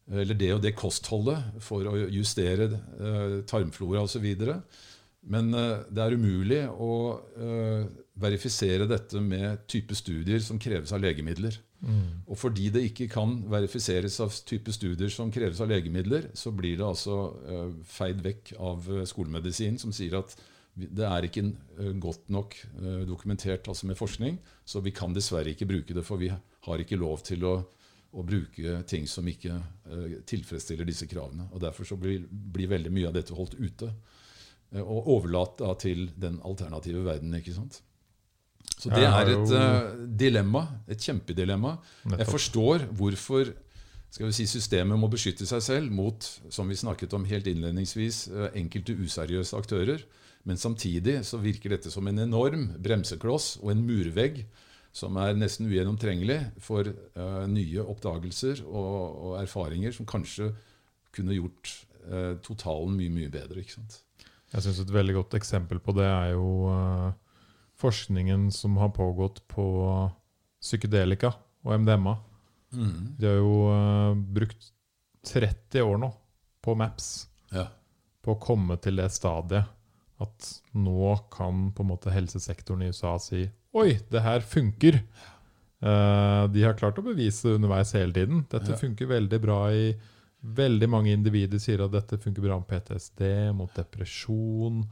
[0.06, 4.26] Eller det og det kostholdet for å justere eh, tarmflora osv.
[5.26, 6.92] Men eh, det er umulig å
[7.34, 7.88] eh,
[8.22, 11.58] verifisere dette med type studier som kreves av legemidler.
[11.84, 16.78] Og fordi det ikke kan verifiseres av type studier som kreves av legemidler, så blir
[16.80, 20.34] det altså uh, feid vekk av eh, skolemedisin, som sier at
[20.76, 25.52] det er ikke uh, godt nok uh, dokumentert altså med forskning, så vi kan dessverre
[25.52, 27.54] ikke bruke det, for vi har ikke lov til å,
[28.16, 29.60] å bruke ting som ikke
[30.26, 31.46] tilfredsstiller disse kravene.
[31.52, 33.92] Og Derfor så blir, blir veldig mye av dette holdt ute.
[34.82, 37.36] Og overlatt da til den alternative verden.
[37.38, 37.78] ikke sant?
[38.76, 40.66] Så det er et, eh, dilemma.
[40.88, 41.78] Et kjempedilemma.
[42.12, 43.54] Jeg forstår hvorfor
[44.10, 48.28] skal vi si, systemet må beskytte seg selv mot som vi snakket om helt innledningsvis,
[48.28, 50.04] eh, enkelte useriøse aktører.
[50.46, 54.44] Men samtidig så virker dette som en enorm bremsekloss og en murvegg
[54.96, 60.52] som er nesten ugjennomtrengelig for uh, nye oppdagelser og, og erfaringer som kanskje
[61.12, 61.72] kunne gjort
[62.06, 63.66] uh, totalen mye, mye bedre.
[63.66, 67.10] Jeg syns et veldig godt eksempel på det er jo eh,
[67.76, 69.66] forskningen som har pågått på
[70.62, 71.32] psykedelika
[71.66, 72.16] og MDMA.
[72.76, 74.70] De har jo uh, brukt
[75.26, 76.10] 30 år nå
[76.64, 77.68] på Maps Ja.
[78.22, 79.68] på å komme til det stadiet
[80.20, 83.44] at nå kan på en måte helsesektoren i USA si
[83.76, 85.02] Oi, det her funker!
[85.84, 88.46] Uh, de har klart å bevise det underveis hele tiden.
[88.50, 88.78] Dette Ja.
[88.80, 89.90] funker veldig bra i
[90.46, 94.84] Veldig mange individer sier at dette funker bra med PTSD, mot depresjon,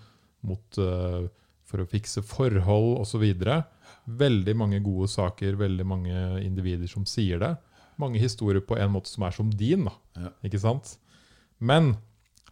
[0.43, 1.28] mot, eh,
[1.65, 3.24] for å fikse forhold osv.
[4.05, 7.55] Veldig mange gode saker, veldig mange individer som sier det.
[8.01, 9.89] Mange historier på en måte som er som din.
[10.19, 10.32] Ja.
[10.45, 10.97] ikke sant?
[11.59, 11.95] Men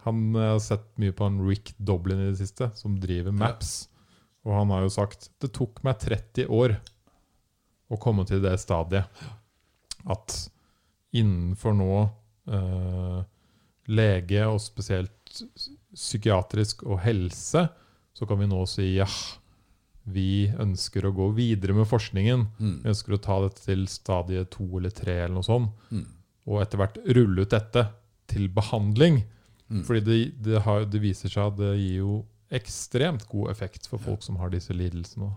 [0.03, 3.87] han eh, har sett mye på han Rick Doblin i det siste, som driver Maps.
[4.43, 6.77] Og han har jo sagt det tok meg 30 år
[7.93, 9.07] å komme til det stadiet
[10.09, 10.35] at
[11.15, 11.93] innenfor nå
[12.49, 13.21] eh,
[13.93, 15.43] lege, og spesielt
[15.93, 17.67] psykiatrisk og helse,
[18.13, 19.07] så kan vi nå si ja,
[20.03, 22.45] vi ønsker å gå videre med forskningen.
[22.59, 22.75] Mm.
[22.83, 25.87] Vi ønsker å ta dette til stadie to eller tre, eller noe sånt.
[25.93, 26.05] Mm.
[26.51, 27.85] Og etter hvert rulle ut dette
[28.31, 29.23] til behandling.
[29.71, 29.81] Mm.
[29.87, 32.19] Fordi det, det, har, det viser seg at det gir jo
[32.53, 35.31] ekstremt god effekt for folk som har disse lidelsene.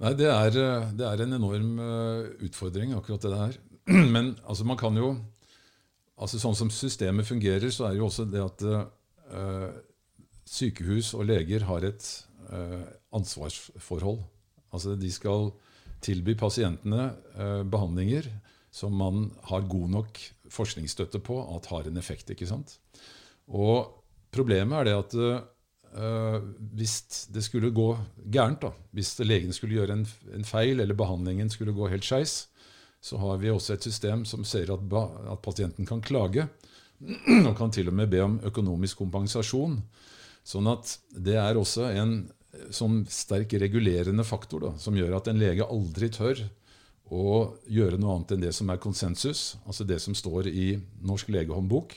[0.00, 0.58] Nei, det er,
[0.96, 3.58] det er en enorm eh, utfordring, akkurat det der.
[4.14, 5.16] Men altså, man kan jo
[6.16, 9.72] altså Sånn som systemet fungerer, så er jo også det at eh,
[10.46, 12.06] sykehus og leger har et
[12.52, 14.22] eh, ansvarsforhold.
[14.72, 15.50] Altså De skal
[16.04, 18.28] tilby pasientene eh, behandlinger
[18.76, 20.18] som man har god nok
[20.52, 22.30] forskningsstøtte på at har en effekt.
[22.30, 22.76] ikke sant?
[23.48, 24.02] Og
[24.34, 25.16] problemet er det at
[25.96, 26.40] eh,
[26.76, 27.88] hvis det skulle gå
[28.24, 30.04] gærent, da, hvis legen skulle gjøre en,
[30.36, 32.46] en feil eller behandlingen skulle gå helt skeis,
[33.00, 34.82] så har vi også et system som ser at,
[35.30, 36.48] at pasienten kan klage,
[37.48, 39.80] og kan til og med be om økonomisk kompensasjon.
[40.46, 42.16] Sånn at det er også en
[42.72, 46.40] sånn sterk regulerende faktor da, som gjør at en lege aldri tør
[47.12, 47.26] å
[47.70, 50.72] gjøre noe annet enn det som er konsensus, altså det som står i
[51.06, 51.94] Norsk legehåndbok.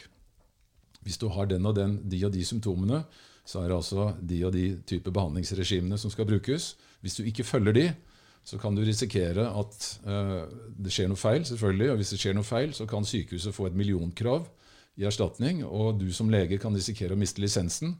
[1.05, 3.03] Hvis du har den og den, de og de symptomene,
[3.47, 6.75] så er det altså de og de type behandlingsregimene som skal brukes.
[7.01, 7.87] Hvis du ikke følger de,
[8.45, 10.45] så kan du risikere at uh,
[10.77, 11.89] det skjer noe feil, selvfølgelig.
[11.93, 14.45] Og hvis det skjer noe feil, så kan sykehuset få et millionkrav
[14.99, 17.93] i erstatning, og du som lege kan risikere å miste lisensen.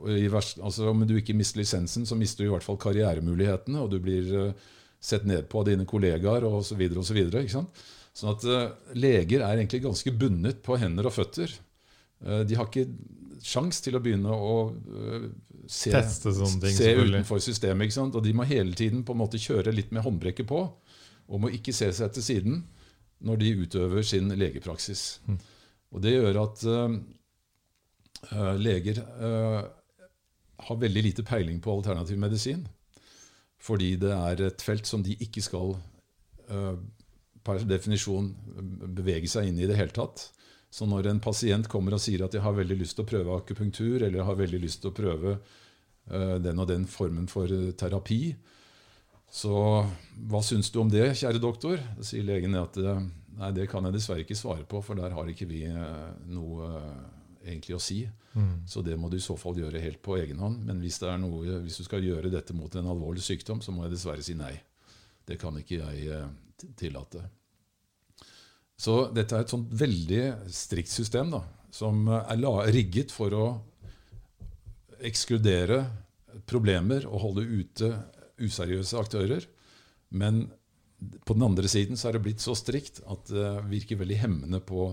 [0.00, 2.78] Og i verst, altså, om du ikke mister lisensen, så mister du i hvert fall
[2.80, 4.70] karrieremulighetene, og du blir uh,
[5.00, 6.80] sett ned på av dine kollegaer osv.
[7.02, 7.20] osv.
[8.16, 11.52] Sånn at uh, leger er egentlig ganske bundet på hender og føtter.
[12.24, 12.88] Uh, de har ikke
[13.44, 14.56] sjans til å begynne å
[15.68, 17.86] se, ting, se utenfor systemet.
[17.86, 18.16] ikke sant?
[18.16, 20.64] Og de må hele tiden på en måte kjøre litt med håndbrekket på,
[21.28, 22.58] og må ikke se seg til siden
[23.28, 25.20] når de utøver sin legepraksis.
[25.28, 25.38] Mm.
[25.94, 29.62] Og det gjør at eh, leger uh,
[30.68, 32.66] har veldig lite peiling på alternativ medisin.
[33.58, 35.76] Fordi det er et felt som de ikke skal
[36.50, 36.74] uh,
[37.46, 38.28] per definisjon
[38.98, 40.28] bevege seg inn i det hele tatt.
[40.70, 43.38] Så når en pasient kommer og sier at jeg har veldig lyst til å prøve
[43.38, 45.38] akupunktur, eller har veldig lyst til å prøve
[46.08, 48.34] den og den formen for terapi,
[49.32, 49.54] så
[50.28, 51.80] hva syns du om det, kjære doktor?
[51.96, 52.76] Da sier legen at
[53.38, 56.68] nei, det kan jeg dessverre ikke svare på, for der har ikke vi eh, noe
[56.68, 57.06] eh,
[57.52, 58.02] egentlig å si.
[58.34, 58.66] Mm.
[58.68, 60.64] Så det må du i så fall gjøre helt på egen hånd.
[60.68, 63.74] Men hvis, det er noe, hvis du skal gjøre dette mot en alvorlig sykdom, så
[63.74, 64.54] må jeg dessverre si nei.
[65.28, 66.28] Det kan ikke jeg eh,
[66.78, 67.24] tillate.
[68.78, 70.22] Så dette er et sånt veldig
[70.54, 71.40] strikt system da,
[71.74, 72.38] som er
[72.70, 73.46] rigget for å
[75.02, 75.80] ekskludere
[76.46, 77.90] problemer og holde ute
[78.38, 79.46] useriøse aktører.
[80.14, 80.46] Men
[81.24, 84.58] på den andre siden så er det blitt så strikt at det virker veldig hemmende
[84.66, 84.88] på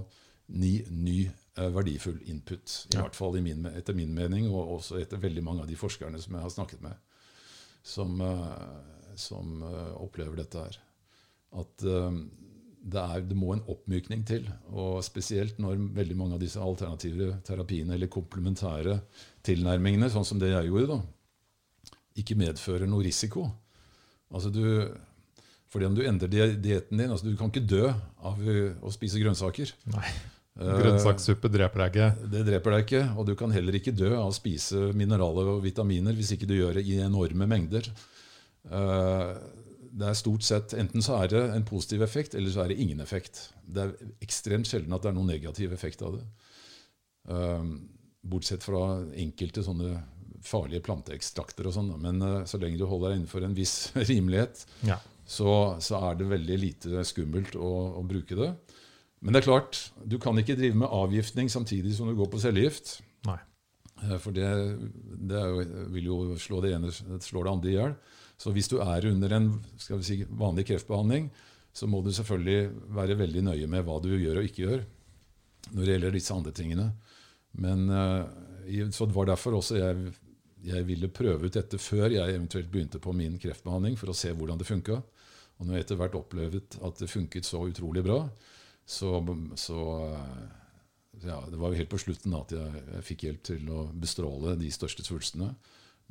[0.54, 1.18] ny, ny
[1.58, 2.86] eh, verdifull input.
[2.92, 3.02] I Ja.
[3.06, 6.22] hvert fall i min, etter min mening, og også etter veldig mange av de forskerne
[6.22, 6.94] som jeg har snakket med,
[7.82, 10.78] som, eh, som eh, opplever dette her.
[11.56, 11.78] At
[12.86, 14.46] det, er, det må en oppmykning til.
[14.76, 18.98] Og spesielt når veldig mange av disse alternative terapiene eller komplementære
[19.48, 23.48] tilnærmingene, sånn som det jeg gjorde, da, ikke medfører noe risiko.
[24.36, 24.66] Altså du,
[25.76, 28.94] fordi om du endrer di- dietten din altså Du kan ikke dø av uh, å
[28.96, 29.74] spise grønnsaker.
[29.92, 30.08] Nei.
[30.56, 32.30] Eh, Grønnsakssuppe dreper deg ikke.
[32.32, 35.60] det dreper deg ikke, og du kan heller ikke dø av å spise mineraler og
[35.66, 37.90] vitaminer hvis ikke du gjør det i enorme mengder.
[38.72, 39.34] Eh,
[39.96, 42.80] Det er stort sett Enten så er det en positiv effekt, eller så er det
[42.84, 43.50] ingen effekt.
[43.68, 43.94] Det er
[44.24, 46.26] ekstremt sjelden at det er noen negativ effekt av det.
[48.26, 48.82] Bortsett fra
[49.16, 49.94] enkelte sånne
[50.46, 51.92] farlige planteekstrakter og sånn.
[52.02, 53.76] Men så lenge du holder deg innenfor en viss
[54.10, 55.00] rimelighet, Ja.
[55.26, 58.52] Så, så er det veldig lite skummelt å, å bruke det.
[59.26, 62.42] Men det er klart, du kan ikke drive med avgiftning samtidig som du går på
[62.44, 63.00] cellegift.
[63.26, 63.40] Nei.
[64.04, 64.50] Eh, For det,
[65.32, 65.64] det jo,
[65.96, 67.96] vil jo slå det ene slår det andre i hjel.
[68.38, 69.50] Så hvis du er under en
[69.82, 71.32] skal vi si, vanlig kreftbehandling,
[71.76, 74.86] så må du selvfølgelig være veldig nøye med hva du gjør og ikke gjør
[75.74, 76.86] når det gjelder disse andre tingene.
[77.58, 80.14] Men eh, Så det var derfor også jeg,
[80.70, 84.30] jeg ville prøve ut dette før jeg eventuelt begynte på min kreftbehandling, for å se
[84.36, 85.02] hvordan det funka.
[85.56, 88.20] Og når jeg etter hvert opplevde at det funket så utrolig bra,
[88.86, 89.18] så,
[89.58, 89.80] så
[90.12, 90.46] eh,
[91.26, 94.58] ja, Det var jo helt på slutten at jeg, jeg fikk hjelp til å bestråle
[94.60, 95.54] de største svulstene.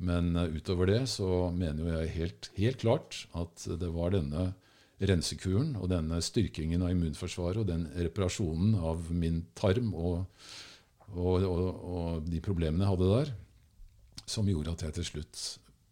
[0.03, 4.53] Men eh, utover det så mener jo jeg helt, helt klart at det var denne
[4.95, 10.23] rensekuren og denne styrkingen av immunforsvaret og den reparasjonen av min tarm og,
[11.11, 13.33] og, og, og de problemene jeg hadde der,
[14.25, 15.41] som gjorde at jeg til slutt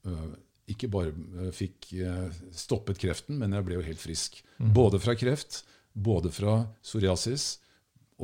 [0.08, 0.36] øh,
[0.70, 4.40] ikke bare øh, fikk øh, stoppet kreften, men jeg ble jo helt frisk.
[4.76, 5.64] Både fra kreft,
[5.94, 7.58] både fra psoriasis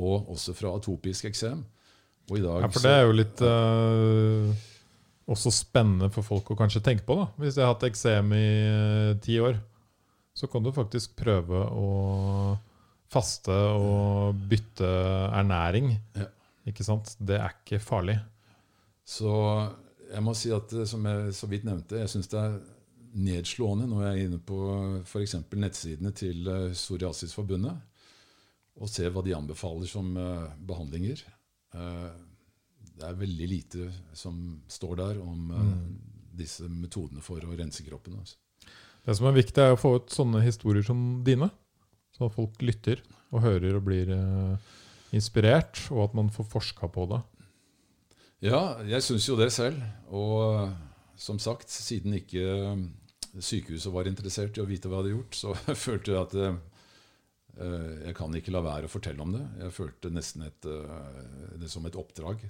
[0.00, 1.62] og også fra atopisk eksem.
[2.30, 4.66] Og i dag Ja, for det er jo litt uh,
[5.30, 7.16] også spennende for folk å kanskje tenke på.
[7.18, 7.28] da.
[7.42, 9.58] Hvis jeg har hatt eksem i eh, ti år,
[10.34, 11.88] så kan du faktisk prøve å
[13.10, 14.90] faste og bytte
[15.34, 15.92] ernæring.
[16.18, 16.26] Ja.
[16.70, 17.14] Ikke sant?
[17.18, 18.18] Det er ikke farlig.
[19.06, 19.30] Så
[20.10, 22.58] jeg må si at eh, som jeg så vidt nevnte, jeg syns det er
[23.20, 24.58] nedslående når jeg er inne på
[25.02, 25.36] f.eks.
[25.58, 27.86] nettsidene til eh, Psoriasisforbundet
[28.80, 31.22] og ser hva de anbefaler som eh, behandlinger.
[31.74, 32.10] Eh,
[33.00, 35.74] Det er veldig lite som står der om eh,
[36.40, 38.18] disse metodene for å rense kroppen.
[38.20, 38.36] Altså.
[39.04, 41.50] Det som er viktig, er å få ut sånne historier som dine.
[42.16, 43.00] Så folk lytter
[43.32, 44.10] og hører og blir
[45.16, 47.20] inspirert, og at man får forska på det.
[48.40, 49.80] Ja, jeg syns jo det selv.
[50.16, 50.72] Og eh,
[51.20, 52.84] som sagt, siden ikke eh,
[53.36, 55.54] sykehuset var interessert i å vite hva jeg hadde gjort, så
[55.86, 56.60] følte jeg at eh,
[58.06, 59.42] jeg kan ikke la være å fortelle om det.
[59.66, 60.68] Jeg følte nesten et,
[61.60, 62.40] det som et oppdrag.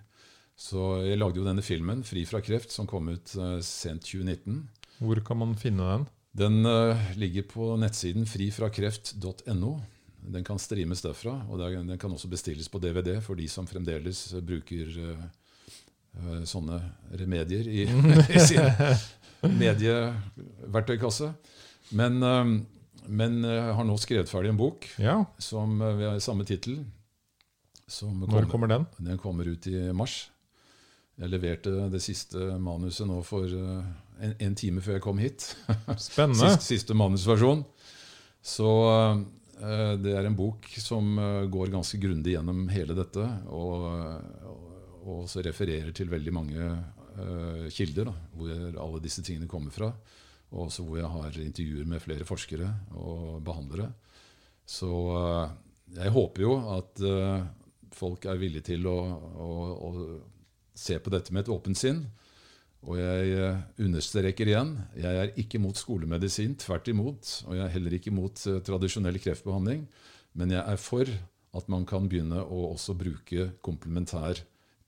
[0.55, 3.33] Så jeg lagde jo denne filmen, 'Fri fra kreft', som kom ut
[3.65, 4.61] sent 2019.
[5.01, 6.05] Hvor kan man finne den?
[6.37, 6.69] Den
[7.19, 9.73] ligger på nettsiden frifrakreft.no.
[10.21, 14.29] Den kan streames derfra, og den kan også bestilles på DVD for de som fremdeles
[14.47, 14.93] bruker
[16.49, 16.81] sånne
[17.17, 17.85] remedier i,
[18.35, 21.31] i sin medieverktøykasse.
[21.97, 22.55] Men, eh,
[23.11, 26.83] men jeg har nå skrevet ferdig en bok Ja, som vi har samme tittel.
[27.91, 28.87] Når kommer den?
[28.99, 30.29] den kommer ut i mars.
[31.21, 33.91] Jeg leverte det siste manuset nå for eh,
[34.25, 35.51] en, en time før jeg kom hit.
[36.11, 36.55] Spennende.
[36.55, 37.65] Siste, siste manusversjon.
[38.41, 38.71] Så
[39.61, 43.85] eh, det er en bok som eh, går ganske grundig gjennom hele dette, og,
[44.49, 44.70] og,
[45.05, 48.53] og også refererer til veldig mange uh, kilder, da, hvor
[48.85, 49.91] alle disse tingene kommer fra.
[50.51, 52.69] Og også hvor jeg har intervjuer med flere forskere
[52.99, 53.91] og behandlere.
[54.67, 55.51] Så uh,
[55.97, 57.43] jeg håper jo at uh,
[57.95, 58.99] folk er villige til å,
[59.47, 59.51] å,
[59.89, 59.91] å
[60.77, 62.05] se på dette med et åpent sinn.
[62.81, 63.51] Og jeg
[63.85, 67.35] understreker igjen, jeg er ikke mot skolemedisin, tvert imot.
[67.51, 68.33] Og jeg er heller ikke mot
[68.65, 69.83] tradisjonell kreftbehandling.
[70.33, 71.11] Men jeg er for
[71.57, 74.41] at man kan begynne å også bruke komplementær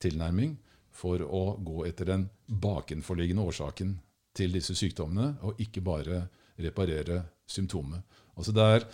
[0.02, 0.56] tilnærming
[0.92, 3.96] for å gå etter den bakenforliggende årsaken
[4.36, 6.22] til disse sykdommene, og ikke bare
[6.62, 8.04] reparere symptomet.
[8.36, 8.86] Altså det er,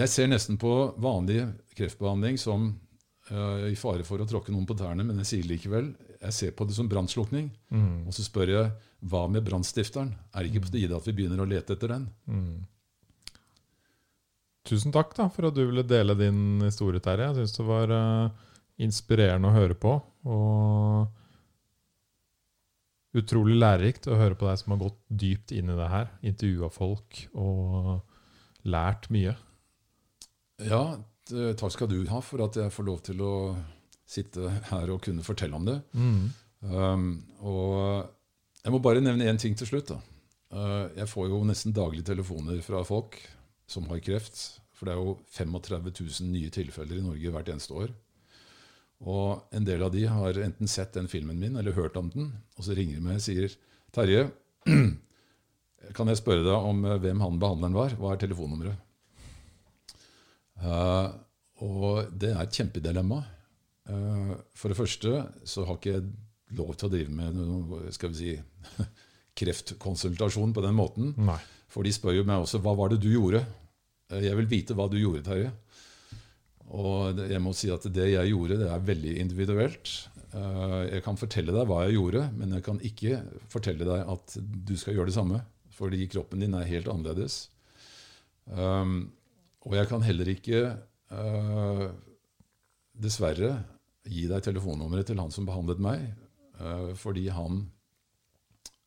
[0.00, 1.42] jeg ser nesten på vanlig
[1.76, 2.70] kreftbehandling som
[3.30, 6.50] uh, i fare for å tråkke noen på tærne, men jeg sier likevel jeg ser
[6.52, 7.48] på det som brannslukning.
[7.72, 8.04] Mm.
[8.08, 8.72] Og så spør jeg
[9.08, 10.12] hva med brannstifteren?
[10.34, 12.04] Er det ikke på tide at vi begynner å lete etter den?
[12.28, 13.38] Mm.
[14.68, 17.30] Tusen takk da, for at du ville dele din historie, Terje.
[17.30, 18.42] Jeg syns det var eh,
[18.80, 19.96] inspirerende å høre på.
[20.30, 21.08] Og
[23.20, 26.10] utrolig lærerikt å høre på deg som har gått dypt inn i det her.
[26.26, 28.00] Intervjua folk og
[28.70, 29.34] lært mye.
[30.60, 30.84] Ja,
[31.30, 33.34] takk skal du ha for at jeg får lov til å
[34.10, 35.78] sitte her og kunne fortelle om det.
[36.60, 37.10] Um,
[37.46, 38.10] og
[38.60, 39.92] jeg må bare nevne én ting til slutt.
[39.94, 40.00] da.
[40.50, 43.16] Uh, jeg får jo nesten daglig telefoner fra folk
[43.70, 44.60] som har kreft.
[44.74, 47.92] For det er jo 35 000 nye tilfeller i Norge hvert eneste år.
[49.08, 52.32] Og en del av de har enten sett den filmen min eller hørt om den,
[52.58, 53.54] og så ringer de meg og sier
[53.94, 54.26] Terje,
[55.96, 57.94] kan jeg spørre deg om eh, hvem han behandleren var?
[57.98, 58.86] Hva er telefonnummeret?
[60.60, 61.08] Uh,
[61.64, 63.22] og det er et kjempedilemma.
[63.88, 66.04] Uh, for det første så har ikke jeg
[66.58, 68.84] lov til å drive med noe, skal vi si,
[69.40, 71.14] kreftkonsultasjon på den måten.
[71.16, 71.38] Nei.
[71.72, 73.40] For de spør jo meg også hva var det du gjorde.
[74.12, 75.54] Uh, Jeg vil vite hva du gjorde, Terje.
[76.70, 79.94] Og jeg må si at det jeg gjorde, det er veldig individuelt.
[80.30, 84.36] Eh, Jeg kan fortelle deg hva jeg gjorde, men jeg kan ikke fortelle deg at
[84.38, 85.42] du skal gjøre det samme.
[85.74, 87.48] Fordi kroppen din er helt annerledes.
[88.50, 89.12] Um,
[89.64, 90.60] og jeg kan heller ikke,
[91.10, 91.84] eh,
[93.00, 93.52] dessverre,
[94.04, 96.04] gi deg telefonnummeret til han som behandlet meg,
[96.58, 97.70] eh, fordi han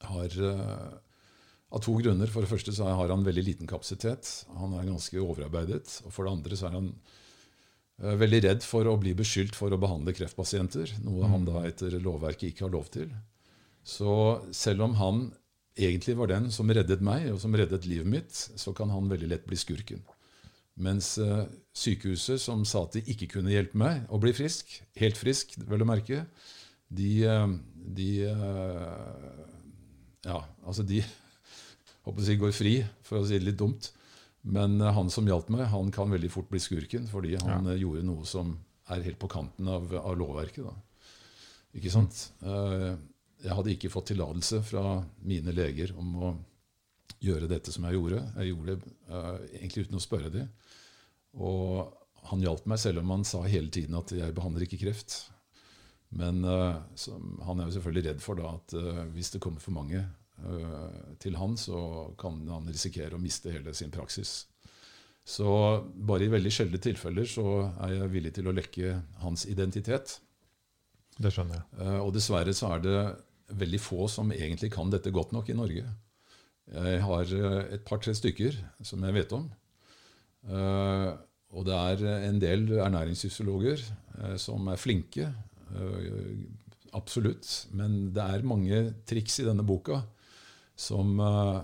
[0.04, 0.30] har
[1.74, 2.30] Av to grunner.
[2.30, 4.46] For det første så har han veldig liten kapasitet.
[4.60, 6.04] Han er ganske overarbeidet.
[6.06, 6.92] Og for det andre så er han
[8.02, 12.50] veldig redd for å bli beskyldt for å behandle kreftpasienter, noe han da etter lovverket
[12.52, 13.12] ikke har lov til.
[13.84, 15.24] Så selv om han
[15.78, 19.30] egentlig var den som reddet meg, og som reddet livet mitt, så kan han veldig
[19.32, 20.04] lett bli skurken.
[20.74, 21.46] Mens eh,
[21.78, 25.86] sykehuset, som sa at de ikke kunne hjelpe meg å bli frisk, helt frisk, vel
[25.86, 26.24] å merke,
[26.94, 27.58] de, eh,
[27.98, 29.42] de eh,
[30.24, 31.02] Ja, altså de
[32.06, 33.92] håper å si går fri, for å si det litt dumt.
[34.44, 37.78] Men eh, han som hjalp meg, han kan veldig fort bli skurken, fordi han ja.
[37.80, 38.58] gjorde noe som
[38.92, 40.68] er helt på kanten av, av lovverket.
[40.68, 41.10] Da.
[41.80, 42.18] Ikke sant?
[42.44, 43.00] Mm.
[43.44, 46.34] Jeg hadde ikke fått tillatelse fra mine leger om å
[47.24, 48.22] gjøre dette som jeg gjorde.
[48.38, 50.50] Jeg gjorde det uh, egentlig uten å spørre dem.
[51.40, 51.94] Og
[52.30, 55.30] han hjalp meg, selv om han sa hele tiden at 'jeg behandler ikke kreft'.
[56.14, 56.78] Men uh,
[57.48, 60.12] han er jo selvfølgelig redd for da at uh, hvis det kommer for mange eh,
[61.24, 61.78] til han, så
[62.20, 64.46] kan han risikere å miste hele sin praksis.
[65.24, 65.48] Så
[65.96, 67.46] bare i veldig sjeldne tilfeller så
[67.86, 70.18] er jeg villig til å lekke hans identitet.
[71.16, 71.66] Det skjønner jeg.
[71.80, 72.98] Eh, Og dessverre så er det
[73.56, 75.86] veldig få som egentlig kan dette godt nok i Norge.
[76.74, 79.46] Jeg har eh, et par-tre stykker som jeg vet om.
[80.50, 81.10] Eh,
[81.54, 85.30] Og det er en del ernæringsfysiologer eh, som er flinke.
[85.72, 86.36] eh,
[86.94, 87.48] Absolutt.
[87.74, 90.02] Men det er mange triks i denne boka
[90.76, 91.58] som eh,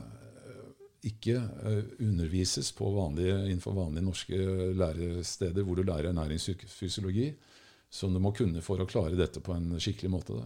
[1.10, 4.40] ikke eh, undervises på vanlige, innenfor vanlige norske
[4.77, 7.31] læresteder hvor du lærer ernæringsfysiologi,
[7.90, 10.38] som du må kunne for å klare dette på en skikkelig måte.
[10.38, 10.45] Da.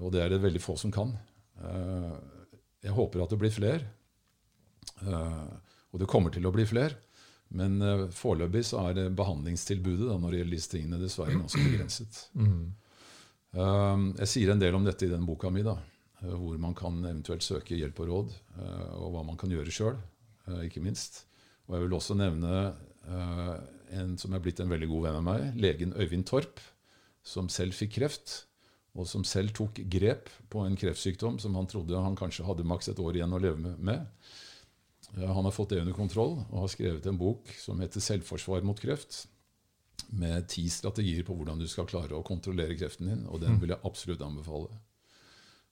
[0.00, 1.14] Og det er det veldig få som kan.
[1.60, 2.12] Eh,
[2.82, 3.84] Jeg håper at det blir flere.
[5.92, 6.96] Og det kommer til å bli flere.
[7.52, 7.80] Men
[8.14, 12.20] foreløpig så er det behandlingstilbudet da, når det gjelder disse tingene, dessverre ganske begrenset.
[12.38, 12.72] Mm.
[14.20, 15.74] Jeg sier en del om dette i den boka mi, da,
[16.28, 19.98] hvor man kan eventuelt søke hjelp og råd, eh, og hva man kan gjøre sjøl,
[20.66, 21.24] ikke minst.
[21.68, 22.52] Og jeg vil også nevne
[23.06, 23.56] eh,
[24.00, 26.60] en som er blitt en veldig god venn av meg, legen Øyvind Torp,
[27.22, 28.44] som selv fikk kreft,
[28.98, 32.90] og som selv tok grep på en kreftsykdom som han trodde han kanskje hadde maks
[32.90, 34.08] et år igjen å leve med.
[35.16, 38.62] Eh, Han har fått det under kontroll og har skrevet en bok som heter 'Selvforsvar
[38.62, 39.26] mot kreft',
[40.10, 43.26] med ti strategier på hvordan du skal klare å kontrollere kreften din.
[43.28, 44.68] Og den vil jeg absolutt anbefale.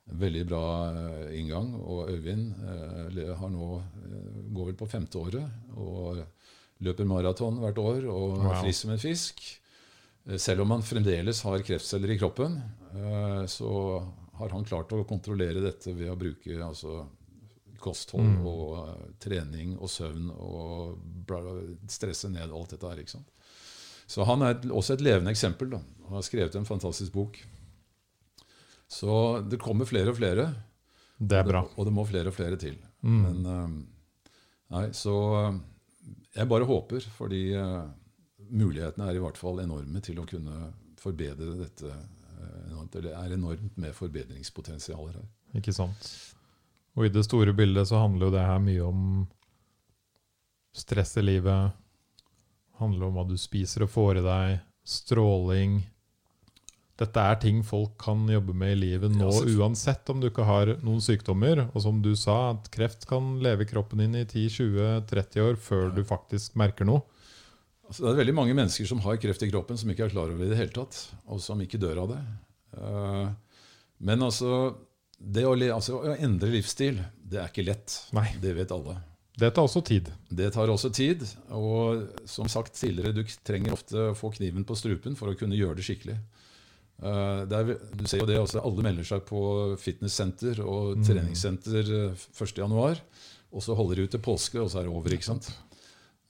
[0.08, 1.74] Veldig bra eh, inngang.
[1.84, 6.22] Og Øyvind eh, har nå, eh, går vel på femte året og
[6.80, 8.62] løper maraton hvert år og er Wow.
[8.62, 9.42] frisk som en fisk.
[10.38, 12.56] Selv om han fremdeles har kreftceller i kroppen,
[12.94, 14.02] eh, så
[14.38, 17.06] har han klart å kontrollere dette ved å bruke altså,
[17.80, 18.46] kosthold Mm.
[18.46, 20.98] og trening og søvn og
[21.88, 22.96] stresse ned alt dette her.
[22.98, 23.28] ikke sant?
[24.08, 25.70] Så han er også et levende eksempel.
[25.70, 27.38] da, og har skrevet en fantastisk bok.
[28.88, 30.48] Så det kommer flere og flere,
[31.18, 31.64] Det er bra.
[31.76, 32.78] og det må flere og flere til.
[33.02, 33.18] Mm.
[33.22, 33.72] Men eh,
[34.74, 35.58] nei, så eh,
[36.38, 37.82] jeg bare håper, fordi eh,
[38.48, 41.92] mulighetene er i hvert fall enorme til å kunne forbedre dette.
[42.70, 45.28] enormt, eller er enormt med forbedringspotensialer her.
[45.58, 46.08] Ikke sant.
[46.96, 49.02] Og i det store bildet så handler jo det her mye om
[50.74, 51.76] stress i livet.
[52.78, 54.58] Handler om hva du spiser og får i deg.
[54.88, 55.80] Stråling.
[56.98, 60.72] Dette er ting folk kan jobbe med i livet nå uansett om du ikke har
[60.82, 61.68] noen sykdommer.
[61.70, 65.92] Og som du sa, at kreft kan leve i kroppen din i 10-20-30 år før
[65.94, 67.04] du faktisk merker noe.
[67.88, 70.28] Altså, det er veldig mange mennesker som har kreft i kroppen som ikke er klar
[70.32, 70.98] over det i det hele tatt,
[71.30, 72.18] og som ikke dør av det.
[72.76, 73.28] Eh,
[74.04, 74.74] Men altså
[75.18, 77.94] det å, altså å endre livsstil, det er ikke lett.
[78.14, 78.26] Nei.
[78.42, 78.98] Det vet alle.
[79.38, 80.10] Det tar også tid.
[80.34, 81.22] Det tar også tid.
[81.54, 85.58] Og som sagt tidligere, du trenger ofte å få kniven på strupen for å kunne
[85.58, 86.18] gjøre det skikkelig.
[87.02, 89.40] Eh, er, du ser jo det også, Alle melder seg på
[89.78, 91.04] fitnesssenter og Mm.
[91.06, 93.00] treningssenter eh, 1.1.,
[93.52, 95.10] og så holder de ut til påske, og så er det over.
[95.14, 95.48] ikke sant?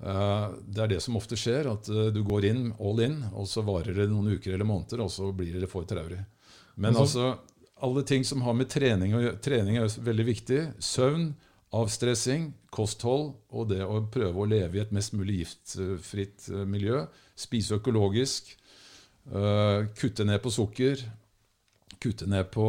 [0.04, 3.46] Eh, Det er det som ofte skjer, at eh, du går inn all in, og
[3.48, 6.24] så varer det noen uker eller måneder, og så blir det for traurig.
[6.76, 7.38] Men altså,
[7.82, 10.60] alle ting som har med trening å gjøre Trening er jo veldig viktig.
[10.78, 11.32] Søvn,
[11.72, 17.06] avstressing, kosthold og det å prøve å leve i et mest mulig giftfritt eh, miljø.
[17.36, 18.54] Spise økologisk.
[19.32, 21.04] Eh, kutte ned på sukker.
[21.98, 22.66] kutte ned på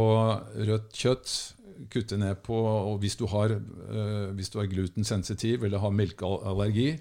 [0.56, 1.34] rødt kjøtt.
[1.90, 7.00] Kutte ned på og Hvis du har, øh, hvis du er glutensensitiv eller har melkeallergi,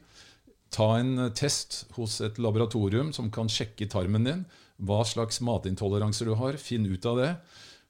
[0.70, 4.44] ta en test hos et laboratorium som kan sjekke tarmen din.
[4.78, 6.56] Hva slags matintoleranser du har.
[6.56, 7.36] Finn ut av det.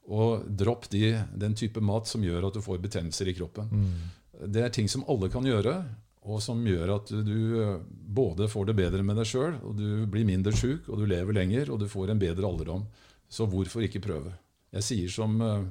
[0.08, 3.68] Og dropp de, den type mat som gjør at du får betennelser i kroppen.
[4.46, 5.82] Det er ting som alle kan gjøre,
[6.26, 7.38] og som gjør at du
[7.88, 11.36] både får det bedre med deg sjøl, og du blir mindre sjuk, og du lever
[11.36, 12.84] lenger, og du får en bedre alderdom.
[13.28, 14.32] Så hvorfor ikke prøve?
[14.74, 15.64] Jeg sier som øh,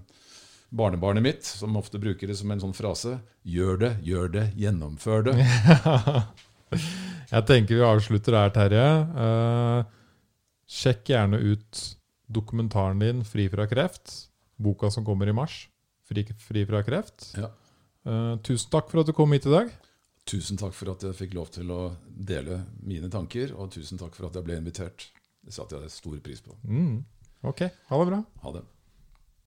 [0.70, 3.18] barnebarnet mitt, som ofte bruker det som en sånn frase
[3.48, 5.36] Gjør det, gjør det, gjennomfør det.
[7.34, 8.88] Jeg tenker vi avslutter her, Terje.
[9.16, 10.28] Uh,
[10.68, 11.82] sjekk gjerne ut
[12.28, 14.28] dokumentaren din 'Fri fra kreft'.
[14.60, 15.70] Boka som kommer i mars.
[16.08, 17.30] 'Fri, fri fra kreft'.
[17.40, 17.52] Ja.
[18.08, 19.72] Uh, tusen takk for at du kom hit i dag.
[20.28, 24.18] Tusen takk for at jeg fikk lov til å dele mine tanker, og tusen takk
[24.18, 25.08] for at jeg ble invitert.
[25.40, 26.58] Det satte jeg stor pris på.
[26.68, 26.98] Mm.
[27.48, 28.20] Ok, ha det bra.
[28.44, 28.64] Ha det.